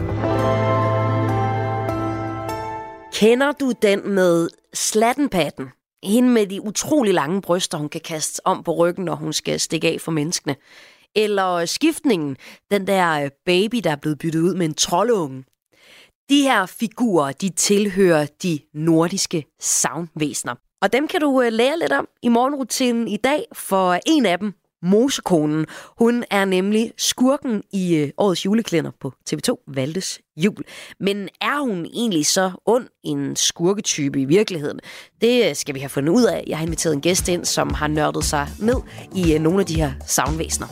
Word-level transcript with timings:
Kender 3.13 3.51
du 3.51 3.73
den 3.81 4.09
med 4.09 4.49
slattenpatten? 4.73 5.65
Hende 6.03 6.29
med 6.29 6.47
de 6.47 6.61
utrolig 6.61 7.13
lange 7.13 7.41
bryster, 7.41 7.77
hun 7.77 7.89
kan 7.89 8.01
kaste 8.01 8.47
om 8.47 8.63
på 8.63 8.71
ryggen, 8.71 9.05
når 9.05 9.15
hun 9.15 9.33
skal 9.33 9.59
stikke 9.59 9.87
af 9.87 10.01
for 10.01 10.11
menneskene. 10.11 10.55
Eller 11.15 11.65
skiftningen, 11.65 12.37
den 12.71 12.87
der 12.87 13.23
øh, 13.23 13.29
baby, 13.45 13.81
der 13.83 13.91
er 13.91 13.95
blevet 13.95 14.19
byttet 14.19 14.41
ud 14.41 14.55
med 14.55 14.65
en 14.65 14.73
troldunge. 14.73 15.43
De 16.29 16.41
her 16.41 16.65
figurer, 16.65 17.31
de 17.31 17.49
tilhører 17.49 18.25
de 18.43 18.59
nordiske 18.73 19.45
savnvæsener. 19.59 20.55
Og 20.81 20.93
dem 20.93 21.07
kan 21.07 21.21
du 21.21 21.41
øh, 21.41 21.53
lære 21.53 21.79
lidt 21.79 21.91
om 21.91 22.07
i 22.23 22.27
morgenrutinen 22.27 23.07
i 23.07 23.17
dag, 23.17 23.45
for 23.53 23.99
en 24.05 24.25
af 24.25 24.39
dem, 24.39 24.53
Mosekonen. 24.83 25.65
Hun 25.99 26.23
er 26.31 26.45
nemlig 26.45 26.91
skurken 26.97 27.63
i 27.73 27.95
øh, 27.95 28.09
årets 28.17 28.45
juleklænder 28.45 28.91
på 28.99 29.13
TV2, 29.29 29.63
Valdes 29.67 30.19
Jul. 30.37 30.63
Men 30.99 31.29
er 31.41 31.59
hun 31.59 31.85
egentlig 31.85 32.25
så 32.25 32.51
ond 32.65 32.87
en 33.03 33.35
skurketype 33.35 34.21
i 34.21 34.25
virkeligheden? 34.25 34.79
Det 35.21 35.49
øh, 35.49 35.55
skal 35.55 35.75
vi 35.75 35.79
have 35.79 35.89
fundet 35.89 36.13
ud 36.13 36.23
af. 36.23 36.43
Jeg 36.47 36.57
har 36.57 36.65
inviteret 36.65 36.93
en 36.93 37.01
gæst 37.01 37.27
ind, 37.27 37.45
som 37.45 37.73
har 37.73 37.87
nørdet 37.87 38.23
sig 38.23 38.47
ned 38.59 38.77
i 39.15 39.37
nogle 39.37 39.59
af 39.59 39.65
de 39.65 39.75
her 39.75 39.91
savnvæsener. 40.07 40.67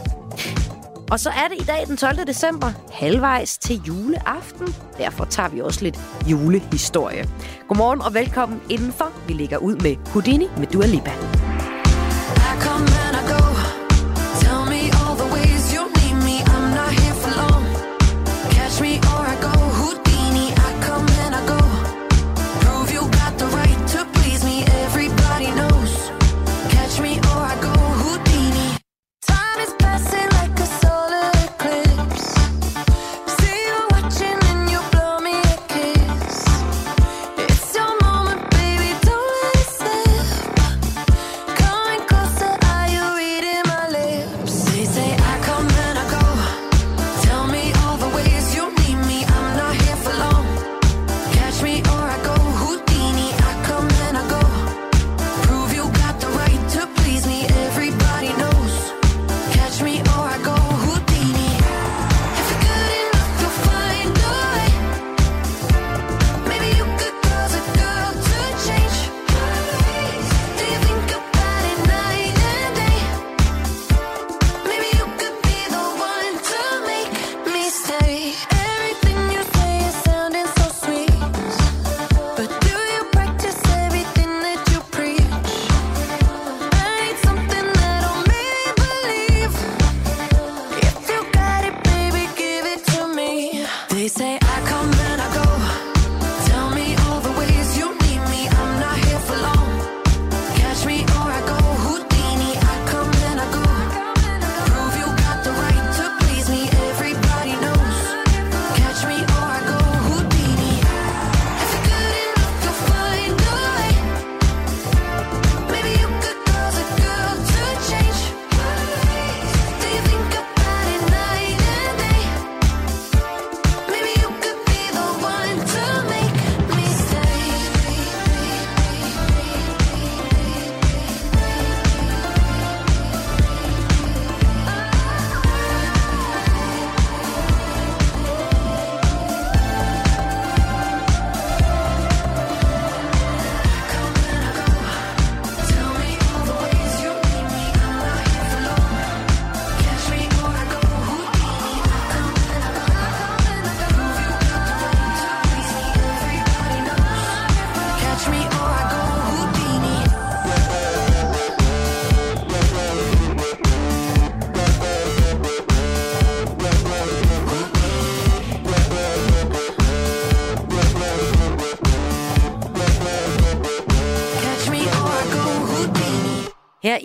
Og 1.12 1.20
så 1.20 1.30
er 1.30 1.48
det 1.48 1.62
i 1.62 1.66
dag 1.66 1.88
den 1.88 1.98
12. 1.98 2.28
december, 2.28 2.72
halvvejs 2.92 3.58
til 3.58 3.82
juleaften. 3.88 4.76
Derfor 4.98 5.26
tager 5.26 5.50
vi 5.50 5.62
også 5.62 5.84
lidt 5.84 6.00
julehistorie. 6.28 7.30
Godmorgen 7.68 8.02
og 8.02 8.14
velkommen 8.14 8.62
indenfor. 8.70 9.12
Vi 9.28 9.34
ligger 9.34 9.58
ud 9.58 9.76
med 9.76 9.96
Houdini 10.14 10.48
med 10.58 10.68
Dua 10.68 10.86
Lipa. 10.86 11.12
I 12.38 12.62
come 12.62 12.97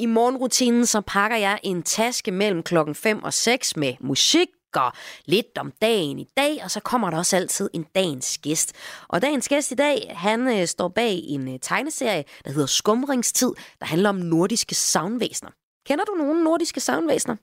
i 0.02 0.06
morgenrutinen 0.06 0.86
så 0.86 1.00
pakker 1.00 1.36
jeg 1.36 1.60
en 1.62 1.82
taske 1.82 2.30
mellem 2.30 2.62
klokken 2.62 2.94
5 2.94 3.22
og 3.24 3.32
6 3.32 3.76
med 3.76 3.94
musik 4.00 4.48
og 4.74 4.92
lidt 5.24 5.58
om 5.58 5.72
dagen 5.82 6.18
i 6.18 6.26
dag, 6.36 6.60
og 6.64 6.70
så 6.70 6.80
kommer 6.80 7.10
der 7.10 7.18
også 7.18 7.36
altid 7.36 7.70
en 7.72 7.86
dagens 7.94 8.38
gæst. 8.38 8.72
Og 9.08 9.22
dagens 9.22 9.48
gæst 9.48 9.72
i 9.72 9.74
dag, 9.74 10.12
han 10.16 10.60
øh, 10.60 10.66
står 10.66 10.88
bag 10.88 11.20
en 11.26 11.48
øh, 11.54 11.58
tegneserie, 11.60 12.24
der 12.44 12.50
hedder 12.50 12.66
Skumringstid, 12.66 13.52
der 13.80 13.86
handler 13.86 14.08
om 14.08 14.16
nordiske 14.16 14.74
savnvæsener. 14.74 15.50
Kender 15.86 16.04
du 16.04 16.14
nogen 16.14 16.44
nordiske 16.44 16.80
savnvæsener? 16.80 17.36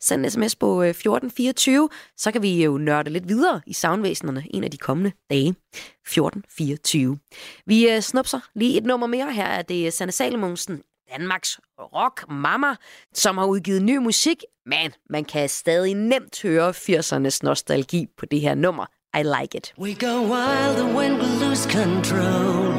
Send 0.00 0.24
en 0.24 0.30
sms 0.30 0.56
på 0.56 0.82
øh, 0.82 0.88
1424, 0.88 1.88
så 2.16 2.32
kan 2.32 2.42
vi 2.42 2.64
jo 2.64 2.78
nørde 2.78 3.10
lidt 3.10 3.28
videre 3.28 3.60
i 3.66 3.72
savnvæsenerne 3.72 4.44
en 4.50 4.64
af 4.64 4.70
de 4.70 4.78
kommende 4.78 5.12
dage. 5.30 5.48
1424. 5.48 7.18
Vi 7.66 7.88
øh, 7.90 8.00
snupser 8.00 8.40
lige 8.54 8.78
et 8.78 8.84
nummer 8.84 9.06
mere. 9.06 9.32
Her 9.32 9.46
er 9.46 9.62
det 9.62 9.86
øh, 9.86 9.92
Sanne 9.92 10.12
Salomonsen, 10.12 10.82
Danmarks 11.12 11.60
rock 11.78 12.24
mama, 12.28 12.76
som 13.14 13.38
har 13.38 13.46
udgivet 13.46 13.82
ny 13.82 13.96
musik, 13.96 14.44
men 14.66 14.92
man 15.10 15.24
kan 15.24 15.48
stadig 15.48 15.94
nemt 15.94 16.42
høre 16.42 16.70
80'ernes 16.70 17.38
nostalgi 17.42 18.06
på 18.18 18.26
det 18.26 18.40
her 18.40 18.54
nummer. 18.54 18.86
I 19.14 19.22
like 19.22 19.54
it. 19.54 19.72
We 19.78 19.94
go 19.94 20.22
wild 20.22 20.76
and 20.78 20.96
when 20.96 21.12
we 21.18 21.26
lose 21.46 21.66
control 21.66 22.72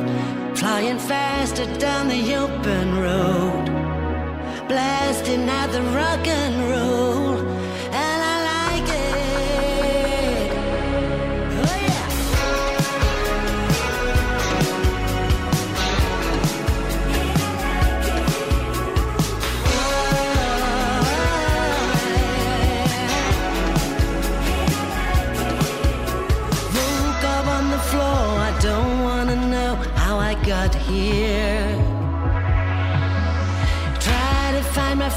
Flying 0.56 1.00
faster 1.00 1.66
down 1.80 2.10
the 2.10 2.36
open 2.44 2.88
road 3.00 3.66
Blasting 4.68 5.50
out 5.50 5.72
the 5.72 5.82
rock 5.82 6.28
and 6.28 6.56
roll 6.72 7.45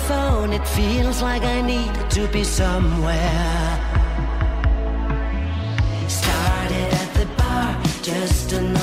phone, 0.08 0.54
it 0.54 0.66
feels 0.68 1.20
like 1.20 1.42
I 1.42 1.60
need 1.60 1.92
to 2.16 2.26
be 2.28 2.42
somewhere. 2.42 3.78
Started 6.08 6.88
at 7.02 7.10
the 7.18 7.26
bar, 7.36 7.70
just 8.02 8.52
an 8.52 8.74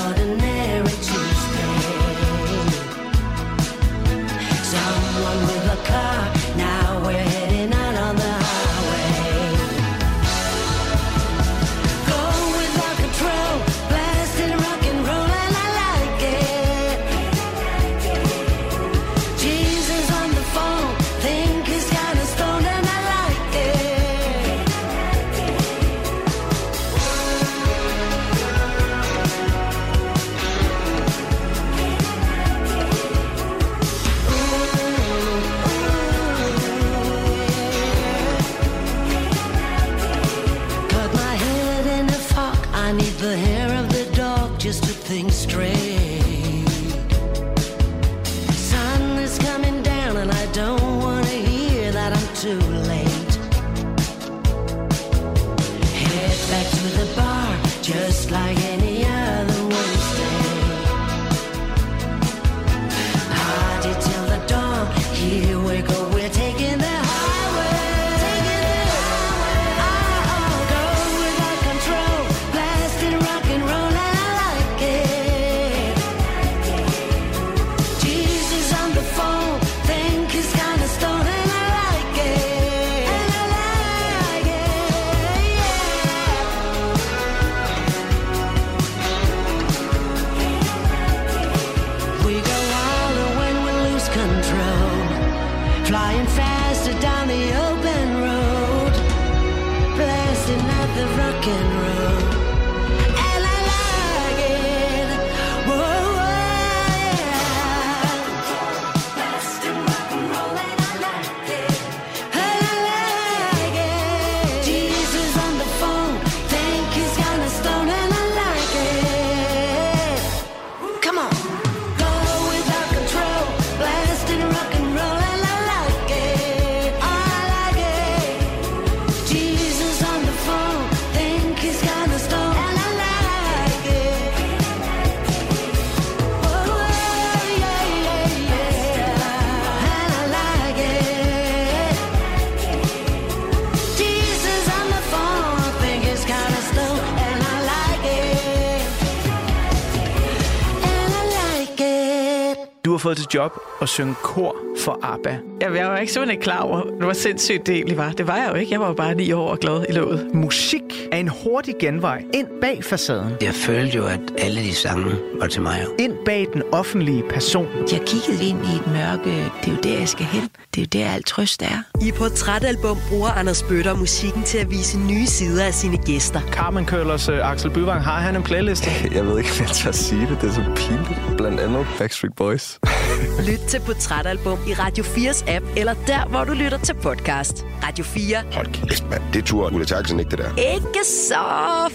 fået 153.06 153.16
til 153.16 153.26
job 153.34 153.52
at 153.82 153.88
synge 153.88 154.14
kor 154.22 154.56
for 154.78 154.98
ABBA. 155.02 155.38
Jamen, 155.60 155.78
jeg 155.78 155.86
var 155.86 155.98
ikke 155.98 156.12
simpelthen 156.12 156.34
ikke 156.34 156.42
klar 156.42 156.60
over, 156.60 156.82
hvor 157.00 157.12
sindssygt 157.12 157.66
det 157.66 157.74
egentlig 157.74 157.96
var. 157.96 158.10
Det 158.10 158.26
var 158.26 158.36
jeg 158.36 158.48
jo 158.50 158.54
ikke. 158.54 158.72
Jeg 158.72 158.80
var 158.80 158.86
jo 158.86 158.94
bare 158.94 159.14
ni 159.14 159.32
år 159.32 159.48
og 159.48 159.58
glad 159.58 159.84
i 159.88 159.92
låget. 159.92 160.34
Musik 160.34 160.82
er 161.12 161.16
en 161.16 161.28
hurtig 161.28 161.74
genvej 161.80 162.24
ind 162.34 162.46
bag 162.60 162.84
facaden. 162.84 163.32
Jeg 163.42 163.54
følte 163.54 163.96
jo, 163.96 164.06
at 164.06 164.20
alle 164.38 164.60
de 164.60 164.74
sange 164.74 165.14
var 165.40 165.46
til 165.46 165.62
mig. 165.62 165.84
Ind 165.98 166.12
bag 166.24 166.46
den 166.52 166.62
offentlige 166.72 167.22
person. 167.30 167.66
Jeg 167.92 168.00
kiggede 168.06 168.44
ind 168.48 168.58
i 168.64 168.76
et 168.76 168.86
mørke. 168.86 169.30
Det 169.60 169.66
er 169.66 169.70
jo 169.70 169.76
der, 169.82 169.98
jeg 169.98 170.08
skal 170.08 170.26
hen. 170.26 170.48
Det 170.74 170.80
er 170.80 171.00
jo 171.00 171.04
der, 171.04 171.10
alt 171.12 171.26
trøst 171.26 171.62
er. 171.62 171.82
I 172.02 172.12
Portrætalbum 172.12 172.98
bruger 173.08 173.28
Anders 173.28 173.62
Bøtter 173.62 173.94
musikken 173.96 174.42
til 174.42 174.58
at 174.58 174.70
vise 174.70 174.98
nye 174.98 175.26
sider 175.26 175.64
af 175.64 175.74
sine 175.74 175.96
gæster. 175.96 176.40
Carmen 176.40 176.86
Køllers 176.86 177.28
uh, 177.28 177.50
Axel 177.50 177.70
Byvang, 177.70 178.04
har 178.04 178.20
han 178.20 178.36
en 178.36 178.42
playliste? 178.42 178.90
Jeg 179.16 179.26
ved 179.26 179.38
ikke, 179.38 179.50
om 179.50 179.60
jeg 179.60 179.68
tør 179.68 179.92
sige 179.92 180.20
det. 180.26 180.38
Det 180.40 180.48
er 180.48 180.52
så 180.52 180.62
pinligt. 180.76 181.36
Blandt 181.36 181.60
andet 181.60 181.86
Backstreet 181.98 182.34
Boys. 182.36 182.78
Lyt 183.48 183.60
til 183.68 183.80
Portrætalbum 183.80 184.58
i 184.68 184.72
Radio 184.74 185.04
4's 185.04 185.50
app, 185.50 185.64
eller 185.76 185.94
der, 186.06 186.26
hvor 186.26 186.44
du 186.44 186.52
lytter 186.52 186.78
til 186.78 186.94
podcast. 186.94 187.64
Radio 187.84 188.04
4. 188.04 188.36
Hold 188.52 188.66
kæft, 188.72 189.10
mand. 189.10 189.22
Det 189.32 189.44
tror 189.44 189.70
Ulla 189.70 189.84
Terkelsen 189.84 190.18
ikke, 190.20 190.30
det 190.30 190.38
der. 190.38 190.74
Ikke 190.74 190.86
så 191.04 191.44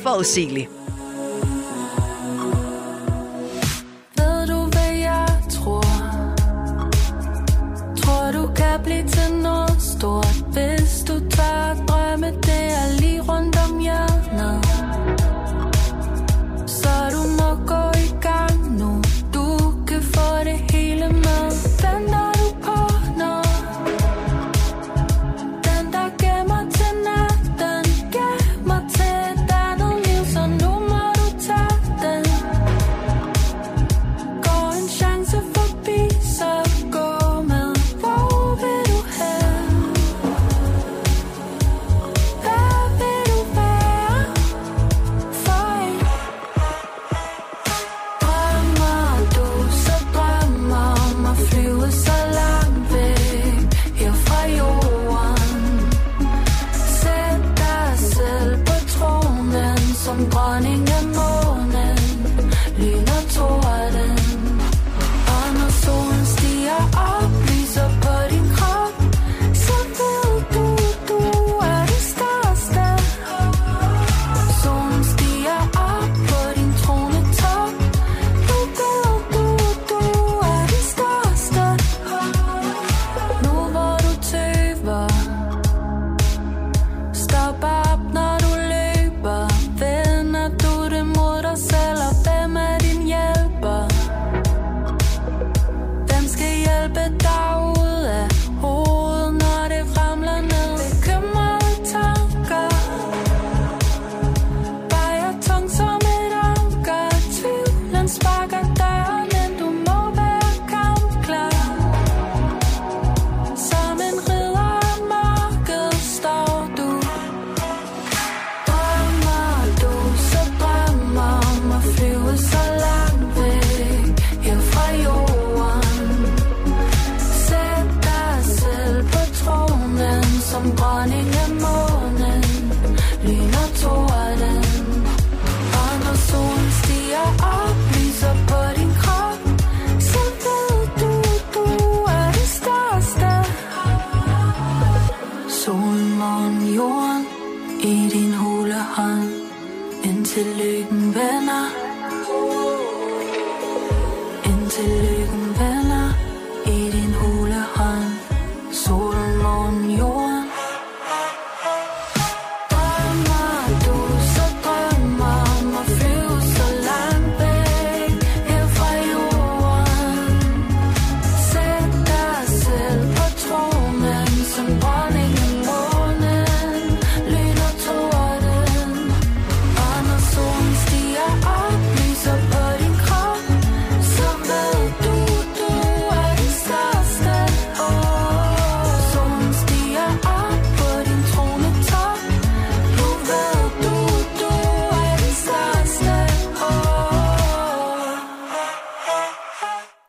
forudsigelig. 0.03 0.67
Ved 4.17 4.47
du, 4.47 4.65
hvad 4.71 4.95
jeg 4.97 5.27
tror? 5.49 5.83
Tror 7.95 8.31
du 8.31 8.53
kan 8.55 8.83
blive 8.83 9.07
til 9.07 9.33
noget 9.33 9.81
stort 9.81 10.30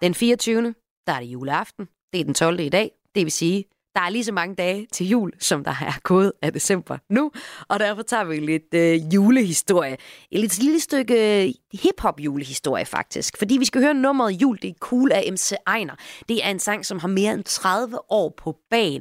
Den 0.03 0.15
24. 0.15 0.75
der 1.07 1.13
er 1.13 1.21
det 1.21 1.27
juleaften. 1.27 1.89
Det 2.13 2.21
er 2.21 2.25
den 2.25 2.35
12. 2.35 2.61
i 2.61 2.69
dag. 2.69 2.91
Det 3.15 3.25
vil 3.25 3.33
sige, 3.33 3.65
der 3.95 4.01
er 4.01 4.11
lige 4.11 4.25
så 4.25 4.33
mange 4.33 4.55
dage 4.55 4.87
til 4.93 5.09
jul, 5.09 5.33
som 5.39 5.65
der 5.65 5.71
er 5.71 6.01
gået 6.03 6.33
af 6.43 6.53
december 6.53 6.99
nu. 7.11 7.31
Og 7.69 7.81
derfor 7.81 8.03
tager 8.03 8.25
vi 8.25 8.37
lidt 8.37 8.75
øh, 8.75 9.15
julehistorie. 9.15 9.97
Et 10.31 10.41
lidt 10.41 10.59
lille 10.59 10.81
stykke 10.81 11.45
øh, 11.45 11.53
hip-hop 11.73 12.21
julehistorie 12.21 12.85
faktisk. 12.85 13.37
Fordi 13.39 13.59
vi 13.59 13.65
skal 13.65 13.81
høre 13.81 13.95
nummeret 13.95 14.33
Jul, 14.33 14.59
det 14.63 14.71
er 14.71 14.75
cool 14.81 15.13
af 15.13 15.29
MC 15.33 15.53
Ejner. 15.67 15.95
Det 16.29 16.45
er 16.45 16.51
en 16.51 16.59
sang, 16.59 16.87
som 16.87 16.99
har 16.99 17.09
mere 17.09 17.33
end 17.35 17.45
30 17.45 17.99
år 18.13 18.35
på 18.37 18.57
bagen. 18.71 19.01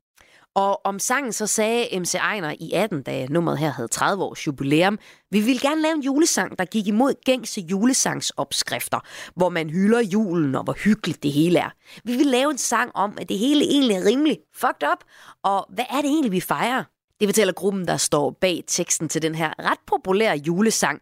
Og 0.56 0.86
om 0.86 1.00
sangen 1.00 1.34
så 1.34 1.48
sagde 1.48 2.00
MC 2.00 2.16
Ejner 2.16 2.56
i 2.60 2.72
18, 2.72 3.02
da 3.04 3.26
nummeret 3.26 3.58
her 3.58 3.70
havde 3.70 3.88
30 3.88 4.24
års 4.24 4.48
jubilæum, 4.48 5.00
vi 5.32 5.40
ville 5.40 5.60
gerne 5.62 5.82
lave 5.82 5.96
en 5.96 6.02
julesang, 6.02 6.60
der 6.60 6.66
gik 6.66 6.88
imod 6.88 7.14
gængse 7.26 7.62
julesangsopskrifter, 7.62 9.00
hvor 9.36 9.50
man 9.50 9.70
hylder 9.70 10.00
julen 10.00 10.56
og 10.56 10.64
hvor 10.64 10.74
hyggeligt 10.74 11.24
det 11.24 11.32
hele 11.32 11.60
er. 11.60 11.70
Vi 12.04 12.16
vil 12.16 12.26
lave 12.26 12.52
en 12.52 12.58
sang 12.58 12.92
om, 12.96 13.18
at 13.22 13.30
det 13.30 13.38
hele 13.38 13.66
egentlig 13.66 13.96
er 13.96 14.06
rimelig 14.06 14.40
fucked 14.56 14.90
up, 14.92 15.04
og 15.44 15.66
hvad 15.74 15.86
er 15.90 16.02
det 16.02 16.06
egentlig, 16.06 16.32
vi 16.32 16.42
fejrer? 16.42 16.84
Det 17.20 17.28
fortæller 17.28 17.54
gruppen, 17.54 17.88
der 17.88 17.98
står 17.98 18.38
bag 18.42 18.64
teksten 18.68 19.10
til 19.10 19.22
den 19.22 19.36
her 19.36 19.54
ret 19.60 19.80
populære 19.88 20.38
julesang. 20.38 21.02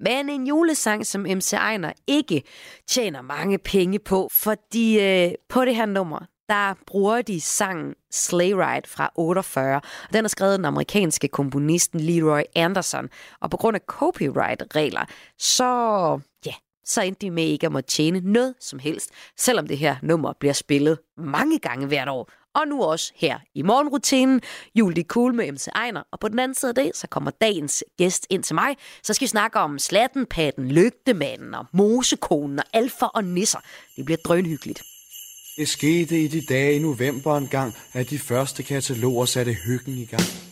Men 0.00 0.28
en 0.28 0.46
julesang, 0.46 1.06
som 1.06 1.20
MC 1.20 1.52
Ejner 1.52 1.92
ikke 2.06 2.42
tjener 2.88 3.22
mange 3.22 3.58
penge 3.58 3.98
på, 3.98 4.28
fordi 4.32 5.00
øh, 5.00 5.32
på 5.48 5.64
det 5.64 5.76
her 5.76 5.86
nummer, 5.86 6.26
der 6.52 6.74
bruger 6.86 7.22
de 7.22 7.40
sangen 7.40 7.94
Sleigh 8.10 8.56
Ride 8.56 8.88
fra 8.88 9.12
48. 9.14 9.76
Og 9.76 10.12
den 10.12 10.24
er 10.24 10.28
skrevet 10.28 10.52
af 10.52 10.58
den 10.58 10.64
amerikanske 10.64 11.28
komponisten 11.28 12.00
Leroy 12.00 12.42
Anderson. 12.56 13.08
Og 13.40 13.50
på 13.50 13.56
grund 13.56 13.74
af 13.74 13.80
copyright-regler, 13.86 15.04
så, 15.38 15.64
ja, 16.46 16.54
så 16.84 17.02
endte 17.02 17.26
de 17.26 17.30
med 17.30 17.44
ikke 17.44 17.66
at 17.66 17.72
måtte 17.72 17.90
tjene 17.90 18.20
noget 18.20 18.54
som 18.60 18.78
helst, 18.78 19.10
selvom 19.38 19.66
det 19.66 19.78
her 19.78 19.96
nummer 20.02 20.32
bliver 20.40 20.52
spillet 20.52 20.98
mange 21.16 21.58
gange 21.58 21.86
hvert 21.86 22.08
år. 22.08 22.30
Og 22.54 22.68
nu 22.68 22.82
også 22.82 23.12
her 23.16 23.38
i 23.54 23.62
morgenrutinen. 23.62 24.40
Jul 24.74 24.96
de 24.96 25.02
cool 25.02 25.34
med 25.34 25.52
MC 25.52 25.66
Ejner. 25.66 26.02
Og 26.12 26.20
på 26.20 26.28
den 26.28 26.38
anden 26.38 26.54
side 26.54 26.68
af 26.68 26.74
det, 26.74 26.96
så 26.96 27.06
kommer 27.06 27.30
dagens 27.30 27.84
gæst 27.98 28.26
ind 28.30 28.42
til 28.42 28.54
mig. 28.54 28.76
Så 29.02 29.14
skal 29.14 29.24
vi 29.24 29.28
snakke 29.28 29.58
om 29.58 29.78
slattenpatten, 29.78 30.68
lygtemanden 30.68 31.54
og 31.54 31.66
mosekonen 31.72 32.58
og 32.58 32.64
alfa 32.72 33.06
og 33.06 33.24
nisser. 33.24 33.58
Det 33.96 34.04
bliver 34.04 34.18
drønhyggeligt. 34.24 34.82
Det 35.56 35.68
skete 35.68 36.22
i 36.22 36.26
de 36.28 36.40
dage 36.40 36.76
i 36.76 36.78
november 36.78 37.36
engang, 37.36 37.74
at 37.92 38.10
de 38.10 38.18
første 38.18 38.62
kataloger 38.62 39.24
satte 39.24 39.52
hyggen 39.52 39.98
i 39.98 40.04
gang. 40.04 40.51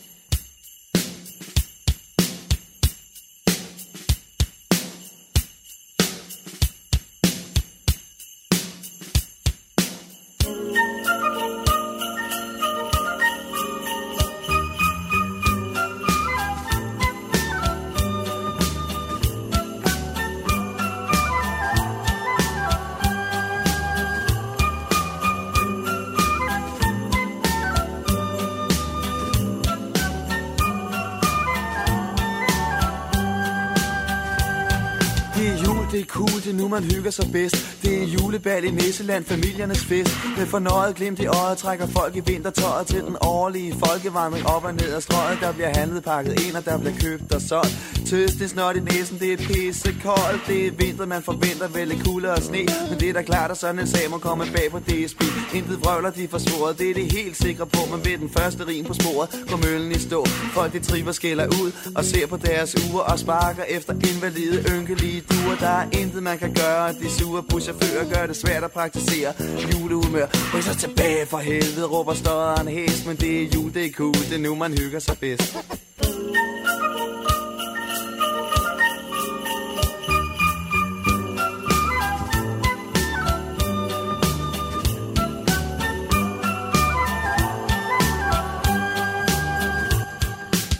ti. 35.41 35.50
Jul, 35.65 35.85
det 35.91 35.99
er 35.99 36.05
cool, 36.05 36.37
det 36.43 36.47
er 36.47 36.53
nu 36.53 36.67
man 36.67 36.83
hygger 36.83 37.11
sig 37.11 37.31
bedst. 37.31 37.55
Det 37.81 38.03
er 38.03 38.05
julebal 38.05 38.63
i 38.63 38.71
Nisseland, 38.71 39.25
familiernes 39.25 39.85
fest. 39.85 40.11
Med 40.37 40.45
fornøjet 40.45 40.95
glimt 40.95 41.19
i 41.19 41.25
øjet 41.25 41.57
trækker 41.57 41.87
folk 41.87 42.15
i 42.15 42.21
vintertøjet 42.25 42.87
Til 42.87 43.01
den 43.01 43.17
årlige 43.21 43.75
folkevandring 43.85 44.47
op 44.47 44.63
og 44.63 44.73
ned 44.73 44.93
ad 44.93 45.01
strøget. 45.01 45.37
Der 45.41 45.51
bliver 45.51 45.71
handlet 45.79 46.03
pakket 46.03 46.39
ind, 46.45 46.55
og 46.55 46.65
der 46.65 46.77
bliver 46.77 46.95
købt 47.01 47.33
og 47.33 47.41
solgt. 47.41 47.73
Tøs, 48.09 48.31
det 48.31 48.49
snot 48.49 48.75
i 48.75 48.79
næsen, 48.79 49.19
det 49.19 49.33
er 49.33 49.37
pissekoldt. 49.37 50.41
Det 50.47 50.67
er 50.67 50.71
vinter, 50.71 51.05
man 51.05 51.23
forventer 51.23 51.67
vel 51.67 52.03
kulde 52.05 52.29
og 52.31 52.41
sne. 52.41 52.65
Men 52.89 52.99
det 52.99 53.09
er 53.09 53.13
da 53.13 53.21
klart, 53.21 53.51
at 53.51 53.57
sådan 53.57 53.79
en 53.79 53.87
sag 53.87 54.09
må 54.09 54.17
komme 54.17 54.45
bag 54.55 54.71
på 54.71 54.79
DSB 54.79 55.21
Intet 55.53 55.79
vrøvler, 55.83 56.11
de 56.11 56.27
får 56.27 56.37
svoret, 56.37 56.79
det 56.79 56.89
er 56.89 56.93
det 56.93 57.11
helt 57.11 57.37
sikre 57.37 57.65
på 57.65 57.79
Men 57.91 58.05
ved 58.05 58.17
den 58.17 58.29
første 58.37 58.67
rim 58.67 58.85
på 58.85 58.93
sporet, 58.93 59.29
går 59.49 59.57
møllen 59.65 59.91
i 59.91 59.99
stå. 59.99 60.25
Folk 60.53 60.73
de 60.73 60.79
triver 60.79 61.11
skiller 61.11 61.47
ud 61.47 61.71
og 61.95 62.03
ser 62.05 62.27
på 62.27 62.37
deres 62.37 62.75
uger 62.85 63.01
Og 63.01 63.19
sparker 63.19 63.63
efter 63.63 63.93
invalide, 63.93 64.57
ynkelige 64.73 65.21
duer. 65.29 65.50
Der 65.59 65.67
er 65.67 65.89
intet 65.91 66.23
man 66.23 66.37
kan 66.37 66.53
gøre, 66.53 66.93
de 66.93 67.09
sure 67.09 67.43
buschauffører 67.43 68.13
gør 68.13 68.27
det 68.27 68.35
svært 68.35 68.63
at 68.63 68.71
praktisere 68.71 69.33
julehumør. 69.73 70.25
Ryk 70.53 70.63
så 70.63 70.75
tilbage 70.75 71.25
for 71.25 71.37
helvede, 71.37 71.87
råber 71.87 72.13
støderen 72.13 72.67
hæs 72.67 73.05
Men 73.05 73.15
det 73.17 73.43
er 73.43 73.47
jul, 73.55 73.73
det 73.73 73.85
er 73.85 73.91
cool, 73.91 74.13
det 74.13 74.33
er 74.33 74.39
nu 74.39 74.55
man 74.55 74.77
hygger 74.77 74.99
sig 74.99 75.17
bedst. 75.19 75.57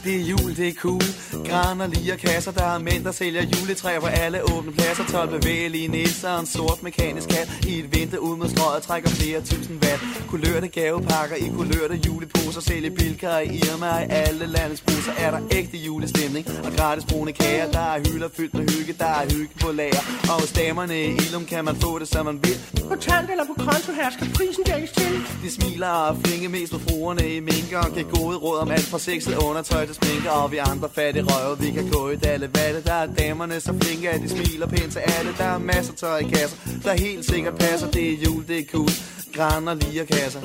Det 0.03 0.15
er 0.15 0.25
jul, 0.25 0.55
det 0.57 0.67
er 0.67 0.73
cool. 0.73 1.20
Graner, 1.51 1.87
lige 1.87 2.17
kasser, 2.17 2.51
der 2.51 2.63
er 2.63 2.79
mænd, 2.79 3.03
der 3.03 3.11
sælger 3.11 3.41
juletræer 3.41 3.99
på 3.99 4.07
alle 4.07 4.39
åbne 4.53 4.71
pladser. 4.71 5.03
12 5.05 5.29
bevægelige 5.29 5.87
nisser 5.87 6.29
og 6.29 6.39
en 6.39 6.45
sort 6.45 6.83
mekanisk 6.83 7.27
kat. 7.29 7.49
I 7.67 7.79
et 7.79 7.95
vente 7.95 8.21
ud 8.21 8.37
mod 8.37 8.49
strøget 8.49 8.83
trækker 8.83 9.09
flere 9.09 9.39
tusind 9.41 9.77
watt. 9.83 10.01
Kulørte 10.29 10.67
gavepakker 10.67 11.35
i 11.35 11.47
kulørte 11.57 11.95
juleposer. 12.07 12.61
Sælger 12.61 12.89
bilker 12.89 13.37
i 13.39 13.47
Irma 13.47 13.91
i 14.03 14.05
alle 14.09 14.45
landets 14.45 14.81
busser. 14.81 15.13
Er 15.17 15.31
der 15.31 15.41
ægte 15.51 15.77
julestemning 15.77 16.45
og 16.65 16.71
gratis 16.77 17.05
brune 17.09 17.31
kager. 17.31 17.71
Der 17.71 17.85
er 17.93 17.99
hylder 18.07 18.29
fyldt 18.37 18.53
med 18.53 18.65
hygge, 18.73 18.93
der 18.99 19.11
er 19.21 19.25
hygge 19.35 19.53
på 19.61 19.71
lager. 19.71 20.03
Og 20.29 20.35
hos 20.41 20.51
damerne 20.51 20.95
i 21.01 21.09
Ilum 21.25 21.45
kan 21.45 21.65
man 21.65 21.75
få 21.75 21.99
det, 21.99 22.07
som 22.07 22.25
man 22.25 22.37
vil. 22.43 22.57
Kontant 22.89 23.29
eller 23.31 23.45
på 23.45 23.53
konto 23.53 23.91
her 23.99 24.09
skal 24.15 24.27
prisen 24.37 24.63
dækkes 24.63 24.91
til. 24.91 25.13
De 25.43 25.51
smiler 25.51 25.87
og 25.87 26.17
flinke 26.23 26.49
mest 26.49 26.71
med 26.73 26.81
fruerne 26.87 27.23
i 27.35 27.39
minker 27.39 27.79
og 27.85 27.91
giver 27.95 28.09
gode 28.17 28.37
råd 28.37 28.57
om 28.57 28.71
alt 28.71 28.87
fra 28.91 28.99
sexet 28.99 29.37
undertøj 29.37 29.85
til 29.85 29.95
sminker 29.95 30.29
Og 30.29 30.51
vi 30.51 30.57
andre 30.57 30.89
fattige 30.95 31.25
røve, 31.41 31.59
vi 31.59 31.71
kan 31.71 31.89
gå 31.89 32.09
i 32.09 32.15
dalle 32.15 32.49
valle. 32.55 32.83
Der 32.83 32.93
er 32.93 33.05
damerne 33.05 33.59
så 33.59 33.73
flinke, 33.81 34.09
at 34.09 34.21
de 34.21 34.29
smiler 34.29 34.67
pænt. 34.67 34.91
Til 34.91 34.99
alle 34.99 35.31
Der 35.37 35.43
er 35.43 35.57
masser 35.57 35.93
tøj 35.93 36.17
i 36.17 36.23
kasser, 36.23 36.57
der 36.83 36.93
helt 36.93 37.25
sikkert 37.25 37.55
passer. 37.57 37.91
Det 37.91 38.13
er 38.13 38.17
jul, 38.25 38.47
det 38.47 38.59
er 38.59 38.65
cool, 38.71 38.89
graner 39.33 39.73
lige 39.73 40.05
kasser. 40.05 40.41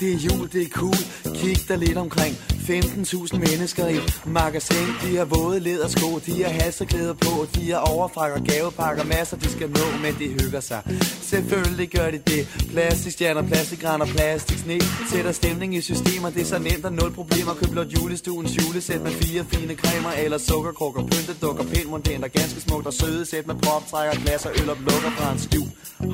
Det 0.00 0.12
er 0.12 0.16
jul, 0.16 0.48
det 0.52 0.62
er 0.62 0.68
cool. 0.68 0.94
Kig 1.34 1.68
dig 1.68 1.78
lidt 1.78 1.98
omkring. 1.98 2.49
15.000 2.70 3.38
mennesker 3.38 3.88
i 3.88 3.98
magasin. 4.26 4.86
De 5.02 5.16
har 5.16 5.24
våde 5.24 5.60
ledersko, 5.60 6.18
de 6.26 6.42
har 6.44 6.50
halserklæder 6.50 7.14
på. 7.14 7.46
De 7.54 7.70
har 7.70 7.78
overfrakker, 7.78 8.38
gavepakker, 8.44 9.04
masser 9.04 9.36
de 9.36 9.50
skal 9.50 9.70
nå, 9.70 9.84
men 10.02 10.14
de 10.18 10.28
hygger 10.42 10.60
sig. 10.60 10.82
Selvfølgelig 11.30 11.88
gør 11.90 12.10
de 12.10 12.18
det. 12.18 12.42
Plastikstjerner, 12.72 13.42
plastikgræn 13.42 14.00
og 14.00 14.08
plastiksne. 14.08 14.80
Sætter 15.10 15.32
stemning 15.32 15.74
i 15.74 15.80
systemer, 15.80 16.30
det 16.30 16.40
er 16.40 16.44
så 16.44 16.58
nemt 16.58 16.84
og 16.84 16.92
nul 16.92 17.12
problemer. 17.12 17.54
Køb 17.54 17.70
blot 17.70 17.86
julestuens 17.96 18.50
julesæt 18.58 19.02
med 19.02 19.10
fire 19.10 19.44
fine 19.52 19.74
cremer 19.74 20.12
eller 20.24 20.38
sukkerkrukker. 20.38 21.02
pyntedukker, 21.02 21.62
dukker, 21.62 21.74
pind, 21.74 21.88
mondent 21.88 22.24
og 22.24 22.30
ganske 22.30 22.60
smukt 22.60 22.86
og 22.86 22.92
søde 22.92 23.26
sæt 23.26 23.46
med 23.46 23.54
proptrækker, 23.54 24.20
glas 24.22 24.46
og 24.46 24.52
øl 24.60 24.70
og 24.70 24.76
lukker 24.76 25.10
fra 25.16 25.32
en 25.32 25.38
skjul. 25.38 25.68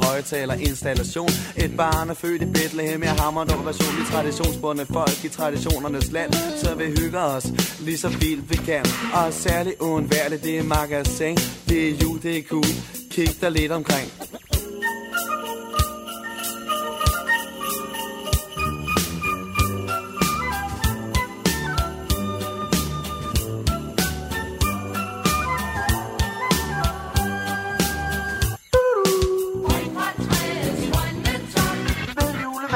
højtaler 0.05 0.55
installation 0.55 1.31
Et 1.57 1.77
barn 1.77 2.11
er 2.11 2.15
født 2.15 2.43
i 2.43 2.45
Bethlehem 2.45 3.03
Jeg 3.03 3.15
hammer 3.15 3.43
en 3.43 3.67
version 3.67 3.95
i 4.03 4.05
traditionsbundne 4.13 4.87
folk 4.87 5.25
I 5.25 5.29
traditionernes 5.29 6.13
land 6.13 6.33
Så 6.63 6.75
vi 6.75 6.85
hygger 6.85 7.21
os 7.21 7.47
lige 7.81 7.99
så 7.99 8.09
vildt 8.09 8.51
vi 8.51 8.57
kan 8.57 8.85
Og 9.15 9.33
særligt 9.33 9.77
uundværligt 9.81 10.43
det 10.43 10.59
er 10.59 10.63
magasin 10.63 11.37
Det 11.69 11.89
er 11.89 11.93
jul, 12.03 12.23
det 12.23 12.39
er 12.39 12.43
cool 12.43 12.73
Kig 13.11 13.41
dig 13.41 13.51
lidt 13.51 13.73
omkring 13.73 14.09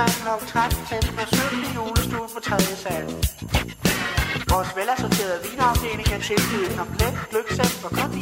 Julemanden 0.00 0.40
kl. 0.40 0.46
13 0.46 0.78
tændt 0.90 1.10
med 1.16 1.26
17 1.26 1.74
julestue 1.76 2.28
på 2.34 2.40
3. 2.40 2.58
sal. 2.84 3.04
Vores 4.52 4.70
velassorterede 4.78 5.38
vinafdeling 5.50 6.08
er 6.16 6.20
tilbydet 6.30 6.72
komplet 6.78 7.14
gløggsæt 7.30 7.72
for 7.82 7.88
kun 7.88 8.10
39,95. 8.10 8.20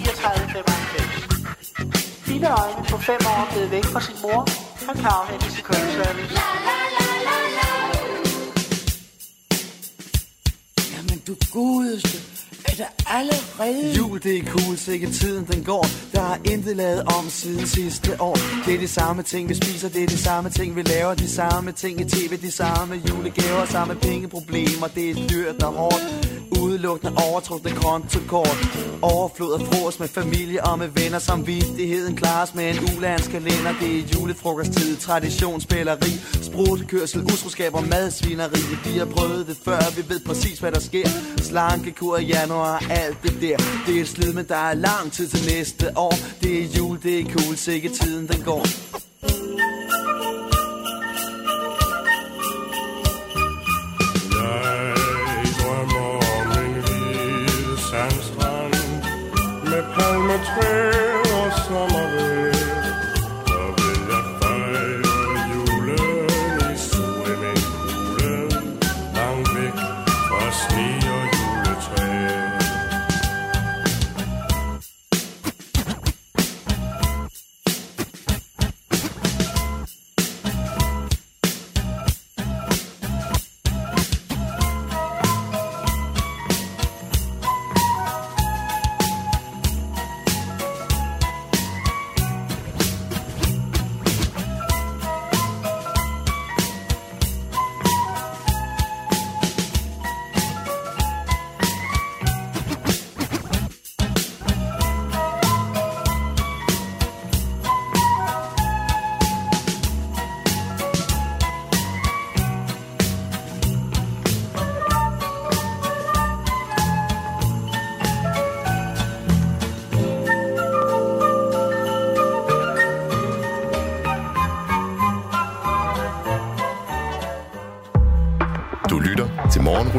Fine 2.26 2.48
øjne 2.62 2.82
på 2.90 2.96
5 2.98 3.16
år 3.34 3.42
blevet 3.52 3.70
væk 3.70 3.84
fra 3.84 4.00
sin 4.00 4.16
mor, 4.24 4.40
han 4.86 4.96
kan 5.02 5.10
afhentes 5.18 5.58
i 5.58 5.62
kundeservice. 5.68 6.34
Jamen 10.92 11.18
du 11.28 11.34
godeste, 11.56 12.16
er 12.64 12.76
der 12.76 12.90
allerede... 13.06 13.96
Jul, 13.96 14.20
det 14.22 14.38
er 14.38 14.44
cool, 14.44 14.76
sikkert 14.76 15.12
tiden 15.12 15.46
den 15.52 15.64
går. 15.64 15.86
Der 16.12 16.20
er 16.20 16.36
intet 16.52 16.76
lavet 16.76 17.02
om 17.02 17.28
siden 17.28 17.66
sidste 17.66 18.20
år. 18.20 18.36
Det 18.66 18.74
er 18.74 18.78
de 18.78 18.88
samme 18.88 19.22
ting, 19.22 19.48
vi 19.48 19.54
spiser, 19.54 19.88
det 19.88 20.02
er 20.02 20.06
de 20.06 20.18
samme 20.18 20.50
ting, 20.50 20.76
vi 20.76 20.82
laver. 20.82 21.14
De 21.14 21.28
samme 21.28 21.72
ting 21.72 22.00
i 22.00 22.04
tv, 22.04 22.40
de 22.40 22.50
samme 22.50 22.94
julegaver 23.08 23.64
Samme 23.66 23.94
pengeproblemer, 23.94 24.86
det 24.94 25.10
er 25.10 25.14
dyrt 25.28 25.62
og 25.62 25.72
hårdt. 25.72 26.28
Udelukkende 26.62 27.12
overtrukne 27.30 27.70
kontokort. 27.70 28.58
Overflod 29.02 29.52
af 29.60 29.60
frokost 29.66 30.00
med 30.00 30.08
familie 30.08 30.64
og 30.64 30.78
med 30.78 30.88
venner. 30.88 31.18
Samvittigheden 31.18 32.16
klares 32.16 32.54
med 32.54 32.70
en 32.70 32.96
ulandskalender 32.96 33.72
Det 33.80 33.98
er 33.98 34.02
julefrokosttid, 34.14 34.96
traditionsspilleri 34.96 36.12
Sprutekørsel, 36.42 37.20
utroskab 37.22 37.74
og 37.74 37.84
madsvineri. 37.84 38.60
Vi 38.84 38.98
har 38.98 39.04
prøvet 39.04 39.46
det 39.46 39.56
før, 39.64 39.80
vi 39.96 40.08
ved 40.08 40.20
præcis 40.20 40.58
hvad 40.58 40.72
der 40.72 40.80
sker. 40.80 41.08
Slankekur 41.48 42.16
i 42.16 42.24
januar, 42.24 42.57
alt 42.90 43.22
det 43.22 43.40
der. 43.40 43.56
Det 43.86 43.96
er 43.96 44.00
et 44.00 44.08
slid, 44.08 44.32
men 44.32 44.48
der 44.48 44.56
er 44.56 44.74
lang 44.74 45.12
tid 45.12 45.28
til 45.28 45.56
næste 45.56 45.92
år. 45.96 46.14
Det 46.42 46.62
er 46.62 46.66
jul, 46.78 46.98
det 47.02 47.20
er 47.20 47.24
cool, 47.24 47.56
sikkert 47.56 47.92
tiden 47.92 48.28
den 48.28 48.42
går. 48.44 48.66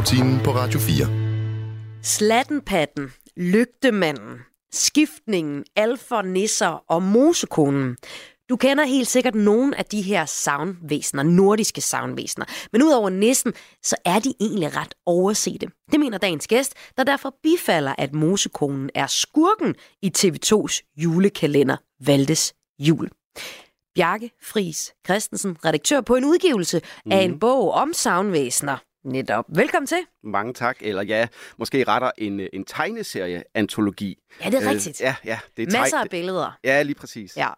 Morgenrutinen 0.00 0.40
på 0.44 0.50
Radio 0.50 0.80
4. 0.80 2.02
Slattenpatten, 2.02 3.12
lygtemanden, 3.36 4.38
skiftningen, 4.72 5.64
alfa-nisser 5.76 6.84
og 6.88 7.02
mosekonen. 7.02 7.96
Du 8.48 8.56
kender 8.56 8.84
helt 8.84 9.08
sikkert 9.08 9.34
nogle 9.34 9.78
af 9.78 9.84
de 9.84 10.02
her 10.02 10.24
savnvæsener, 10.24 11.22
nordiske 11.22 11.80
savnvæsener. 11.80 12.46
Men 12.72 12.82
udover 12.82 13.10
nissen, 13.10 13.52
så 13.82 13.96
er 14.04 14.18
de 14.18 14.34
egentlig 14.40 14.76
ret 14.76 14.94
oversete. 15.06 15.66
Det 15.92 16.00
mener 16.00 16.18
dagens 16.18 16.46
gæst, 16.46 16.74
der 16.96 17.04
derfor 17.04 17.34
bifalder, 17.42 17.94
at 17.98 18.14
mosekonen 18.14 18.90
er 18.94 19.06
skurken 19.06 19.74
i 20.02 20.12
TV2's 20.18 20.92
julekalender 20.96 21.76
Valdes 22.06 22.54
Jul. 22.78 23.10
Bjarke 23.94 24.30
Fris 24.42 24.92
Christensen, 25.06 25.56
redaktør 25.64 26.00
på 26.00 26.14
en 26.14 26.24
udgivelse 26.24 26.80
mm. 27.04 27.12
af 27.12 27.20
en 27.20 27.38
bog 27.38 27.70
om 27.70 27.92
savnvæsener. 27.92 28.76
Netop. 29.04 29.44
Velkommen 29.48 29.86
til. 29.86 29.98
Mange 30.24 30.52
tak. 30.54 30.76
Eller 30.80 31.02
ja, 31.02 31.26
måske 31.58 31.84
retter 31.84 32.10
en, 32.18 32.40
en 32.52 32.64
tegneserie-antologi. 32.64 34.18
Ja, 34.44 34.50
det 34.50 34.66
er 34.66 34.70
rigtigt. 34.70 35.00
Øh, 35.00 35.04
ja, 35.04 35.14
ja. 35.24 35.38
Det 35.56 35.74
er 35.74 35.80
Masser 35.80 35.98
af 35.98 36.10
billeder. 36.10 36.58
Ja, 36.64 36.82
lige 36.82 36.94
præcis. 36.94 37.36
Ja. 37.36 37.48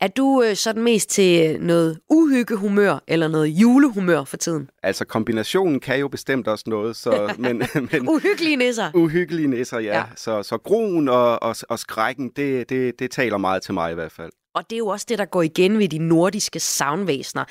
Er 0.00 0.08
du 0.08 0.42
øh, 0.42 0.56
sådan 0.56 0.82
mest 0.82 1.10
til 1.10 1.60
noget 1.60 2.00
uhyggehumør 2.08 2.98
eller 3.06 3.28
noget 3.28 3.46
julehumør 3.48 4.24
for 4.24 4.36
tiden? 4.36 4.70
Altså, 4.82 5.04
kombinationen 5.04 5.80
kan 5.80 5.98
jo 6.00 6.08
bestemt 6.08 6.48
også 6.48 6.64
noget. 6.66 6.96
Så, 6.96 7.34
men, 7.38 7.62
men, 7.92 8.08
Uhyggelige 8.08 8.56
nisser. 8.56 8.90
uhyggelige 8.94 9.48
nisser, 9.48 9.78
ja. 9.78 9.86
Ja. 9.86 9.98
ja. 9.98 10.04
Så, 10.16 10.42
så 10.42 10.58
gruen 10.58 11.08
og, 11.08 11.42
og, 11.42 11.56
og 11.68 11.78
skrækken, 11.78 12.30
det, 12.36 12.68
det, 12.68 12.98
det 12.98 13.10
taler 13.10 13.38
meget 13.38 13.62
til 13.62 13.74
mig 13.74 13.92
i 13.92 13.94
hvert 13.94 14.12
fald. 14.12 14.30
Og 14.54 14.64
det 14.70 14.76
er 14.76 14.78
jo 14.78 14.86
også 14.86 15.06
det, 15.08 15.18
der 15.18 15.24
går 15.24 15.42
igen 15.42 15.78
ved 15.78 15.88
de 15.88 15.98
nordiske 15.98 16.60
savnvæsener. 16.60 17.44